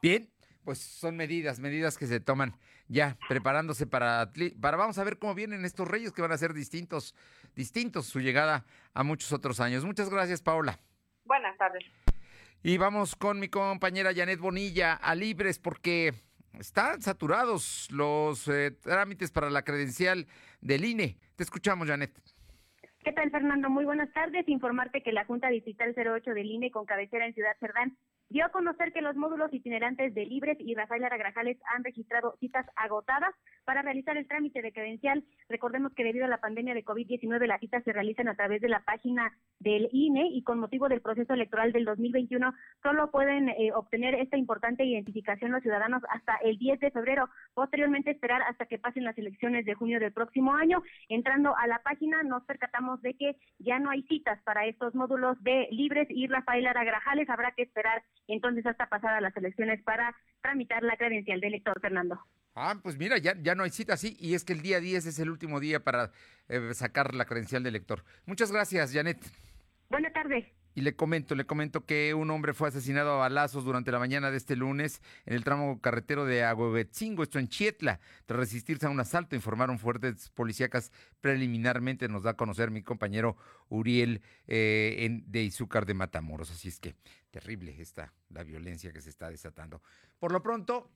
Bien, 0.00 0.28
pues 0.64 0.78
son 0.78 1.16
medidas, 1.16 1.58
medidas 1.60 1.98
que 1.98 2.06
se 2.06 2.20
toman 2.20 2.54
ya 2.88 3.16
preparándose 3.28 3.86
para, 3.86 4.30
para 4.60 4.76
vamos 4.76 4.98
a 4.98 5.04
ver 5.04 5.18
cómo 5.18 5.34
vienen 5.34 5.64
estos 5.64 5.88
reyes 5.88 6.12
que 6.12 6.22
van 6.22 6.32
a 6.32 6.38
ser 6.38 6.52
distintos, 6.52 7.14
distintos 7.54 8.06
su 8.06 8.20
llegada 8.20 8.64
a 8.92 9.02
muchos 9.02 9.32
otros 9.32 9.60
años. 9.60 9.84
Muchas 9.84 10.10
gracias, 10.10 10.42
Paola. 10.42 10.78
Buenas 11.24 11.56
tardes. 11.56 11.84
Y 12.62 12.78
vamos 12.78 13.16
con 13.16 13.40
mi 13.40 13.48
compañera 13.48 14.14
Janet 14.14 14.40
Bonilla 14.40 14.94
a 14.94 15.14
Libres 15.14 15.58
porque 15.58 16.14
están 16.58 17.02
saturados 17.02 17.88
los 17.90 18.48
eh, 18.48 18.70
trámites 18.70 19.30
para 19.30 19.50
la 19.50 19.62
credencial 19.62 20.26
del 20.60 20.84
INE. 20.84 21.18
Te 21.36 21.42
escuchamos, 21.42 21.88
Janet. 21.88 22.12
¿Qué 23.04 23.12
tal, 23.12 23.30
Fernando? 23.30 23.68
Muy 23.68 23.84
buenas 23.84 24.12
tardes. 24.12 24.48
Informarte 24.48 25.02
que 25.02 25.12
la 25.12 25.24
Junta 25.26 25.48
Distrital 25.48 25.94
08 25.94 26.30
del 26.32 26.50
INE 26.50 26.70
con 26.70 26.86
cabecera 26.86 27.26
en 27.26 27.34
Ciudad 27.34 27.56
Cerdán 27.60 27.96
dio 28.34 28.44
a 28.44 28.48
conocer 28.48 28.92
que 28.92 29.00
los 29.00 29.14
módulos 29.14 29.54
itinerantes 29.54 30.12
de 30.12 30.26
Libres 30.26 30.56
y 30.58 30.74
Rafael 30.74 31.04
Aragrajales 31.04 31.56
han 31.72 31.84
registrado 31.84 32.34
citas 32.40 32.66
agotadas 32.74 33.32
para 33.64 33.80
realizar 33.80 34.16
el 34.16 34.26
trámite 34.26 34.60
de 34.60 34.72
credencial. 34.72 35.22
Recordemos 35.48 35.94
que 35.94 36.02
debido 36.02 36.24
a 36.24 36.28
la 36.28 36.40
pandemia 36.40 36.74
de 36.74 36.84
COVID-19 36.84 37.46
las 37.46 37.60
citas 37.60 37.84
se 37.84 37.92
realizan 37.92 38.26
a 38.26 38.34
través 38.34 38.60
de 38.60 38.68
la 38.68 38.80
página 38.80 39.32
del 39.60 39.88
INE 39.92 40.30
y 40.32 40.42
con 40.42 40.58
motivo 40.58 40.88
del 40.88 41.00
proceso 41.00 41.32
electoral 41.32 41.70
del 41.70 41.84
2021 41.84 42.52
solo 42.82 43.12
pueden 43.12 43.50
eh, 43.50 43.70
obtener 43.72 44.16
esta 44.16 44.36
importante 44.36 44.84
identificación 44.84 45.52
los 45.52 45.62
ciudadanos 45.62 46.02
hasta 46.10 46.34
el 46.42 46.58
10 46.58 46.80
de 46.80 46.90
febrero. 46.90 47.28
Posteriormente 47.54 48.10
esperar 48.10 48.42
hasta 48.42 48.66
que 48.66 48.80
pasen 48.80 49.04
las 49.04 49.16
elecciones 49.16 49.64
de 49.64 49.74
junio 49.74 50.00
del 50.00 50.12
próximo 50.12 50.54
año. 50.54 50.82
Entrando 51.08 51.56
a 51.56 51.68
la 51.68 51.78
página 51.84 52.24
nos 52.24 52.42
percatamos 52.46 53.00
de 53.00 53.14
que 53.14 53.36
ya 53.60 53.78
no 53.78 53.90
hay 53.90 54.02
citas 54.02 54.42
para 54.42 54.66
estos 54.66 54.92
módulos 54.96 55.40
de 55.44 55.68
Libres 55.70 56.08
y 56.10 56.26
Rafael 56.26 56.66
Aragrajales. 56.66 57.30
Habrá 57.30 57.52
que 57.52 57.62
esperar 57.62 58.02
entonces 58.32 58.66
hasta 58.66 58.88
pasar 58.88 59.14
a 59.14 59.20
las 59.20 59.36
elecciones 59.36 59.82
para 59.82 60.14
tramitar 60.42 60.82
la 60.82 60.96
credencial 60.96 61.40
de 61.40 61.48
elector, 61.48 61.80
Fernando. 61.80 62.20
Ah, 62.54 62.76
pues 62.82 62.96
mira, 62.96 63.18
ya, 63.18 63.34
ya 63.42 63.54
no 63.54 63.64
hay 63.64 63.70
cita, 63.70 63.96
sí, 63.96 64.16
y 64.20 64.34
es 64.34 64.44
que 64.44 64.52
el 64.52 64.62
día 64.62 64.78
10 64.78 65.06
es 65.06 65.18
el 65.18 65.30
último 65.30 65.58
día 65.58 65.80
para 65.82 66.12
eh, 66.48 66.72
sacar 66.74 67.14
la 67.14 67.24
credencial 67.24 67.62
de 67.62 67.70
elector. 67.70 68.04
Muchas 68.26 68.52
gracias, 68.52 68.92
Janet. 68.92 69.18
Buenas 69.90 70.12
tardes. 70.12 70.44
Y 70.76 70.80
le 70.80 70.96
comento, 70.96 71.36
le 71.36 71.46
comento 71.46 71.84
que 71.84 72.14
un 72.14 72.30
hombre 72.30 72.52
fue 72.52 72.68
asesinado 72.68 73.12
a 73.12 73.16
balazos 73.16 73.64
durante 73.64 73.92
la 73.92 74.00
mañana 74.00 74.32
de 74.32 74.36
este 74.36 74.56
lunes 74.56 75.02
en 75.24 75.34
el 75.34 75.44
tramo 75.44 75.80
carretero 75.80 76.24
de 76.24 76.42
Aguehuetzingo, 76.42 77.22
esto 77.22 77.38
en 77.38 77.46
Chietla. 77.46 78.00
Tras 78.26 78.40
resistirse 78.40 78.86
a 78.86 78.90
un 78.90 78.98
asalto, 78.98 79.36
informaron 79.36 79.78
fuertes 79.78 80.30
policíacas 80.30 80.90
preliminarmente, 81.20 82.08
nos 82.08 82.24
da 82.24 82.32
a 82.32 82.36
conocer 82.36 82.72
mi 82.72 82.82
compañero 82.82 83.36
Uriel 83.68 84.20
eh, 84.48 84.96
en, 85.00 85.30
de 85.30 85.44
Izúcar 85.44 85.86
de 85.86 85.94
Matamoros. 85.94 86.50
Así 86.50 86.68
es 86.68 86.80
que 86.80 86.96
terrible 87.30 87.80
está 87.80 88.12
la 88.28 88.42
violencia 88.42 88.92
que 88.92 89.00
se 89.00 89.10
está 89.10 89.30
desatando. 89.30 89.80
Por 90.18 90.32
lo 90.32 90.42
pronto, 90.42 90.90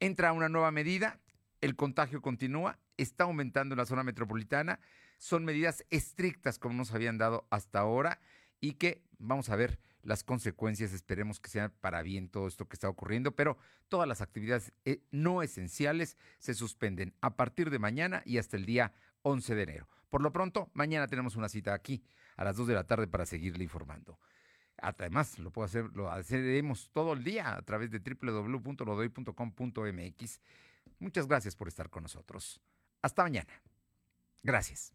entra 0.00 0.32
una 0.32 0.48
nueva 0.48 0.70
medida, 0.70 1.20
el 1.60 1.76
contagio 1.76 2.22
continúa, 2.22 2.78
está 2.96 3.24
aumentando 3.24 3.74
en 3.74 3.78
la 3.78 3.86
zona 3.86 4.04
metropolitana, 4.04 4.80
son 5.18 5.44
medidas 5.44 5.84
estrictas 5.90 6.58
como 6.58 6.74
nos 6.74 6.92
habían 6.92 7.18
dado 7.18 7.46
hasta 7.50 7.78
ahora 7.78 8.18
y 8.62 8.74
que 8.74 9.02
vamos 9.18 9.50
a 9.50 9.56
ver 9.56 9.78
las 10.02 10.22
consecuencias, 10.24 10.94
esperemos 10.94 11.40
que 11.40 11.50
sean 11.50 11.72
para 11.80 12.02
bien 12.02 12.28
todo 12.28 12.46
esto 12.48 12.68
que 12.68 12.74
está 12.74 12.88
ocurriendo, 12.88 13.36
pero 13.36 13.56
todas 13.88 14.08
las 14.08 14.22
actividades 14.22 14.72
eh, 14.84 15.02
no 15.10 15.42
esenciales 15.42 16.16
se 16.38 16.54
suspenden 16.54 17.14
a 17.20 17.36
partir 17.36 17.68
de 17.70 17.78
mañana 17.78 18.22
y 18.24 18.38
hasta 18.38 18.56
el 18.56 18.64
día 18.64 18.94
11 19.22 19.54
de 19.54 19.62
enero. 19.62 19.88
Por 20.10 20.22
lo 20.22 20.32
pronto, 20.32 20.70
mañana 20.74 21.08
tenemos 21.08 21.36
una 21.36 21.48
cita 21.48 21.72
aquí 21.74 22.04
a 22.36 22.44
las 22.44 22.56
2 22.56 22.68
de 22.68 22.74
la 22.74 22.84
tarde 22.84 23.08
para 23.08 23.26
seguirle 23.26 23.64
informando. 23.64 24.18
Además, 24.78 25.38
lo 25.38 25.50
puedo 25.50 25.66
hacer, 25.66 25.90
lo 25.94 26.10
haremos 26.10 26.88
todo 26.92 27.12
el 27.12 27.22
día 27.24 27.54
a 27.54 27.60
través 27.62 27.90
de 27.90 27.98
www.lodoy.com.mx. 27.98 30.40
Muchas 30.98 31.26
gracias 31.26 31.56
por 31.56 31.68
estar 31.68 31.90
con 31.90 32.04
nosotros. 32.04 32.60
Hasta 33.00 33.22
mañana. 33.22 33.52
Gracias. 34.42 34.94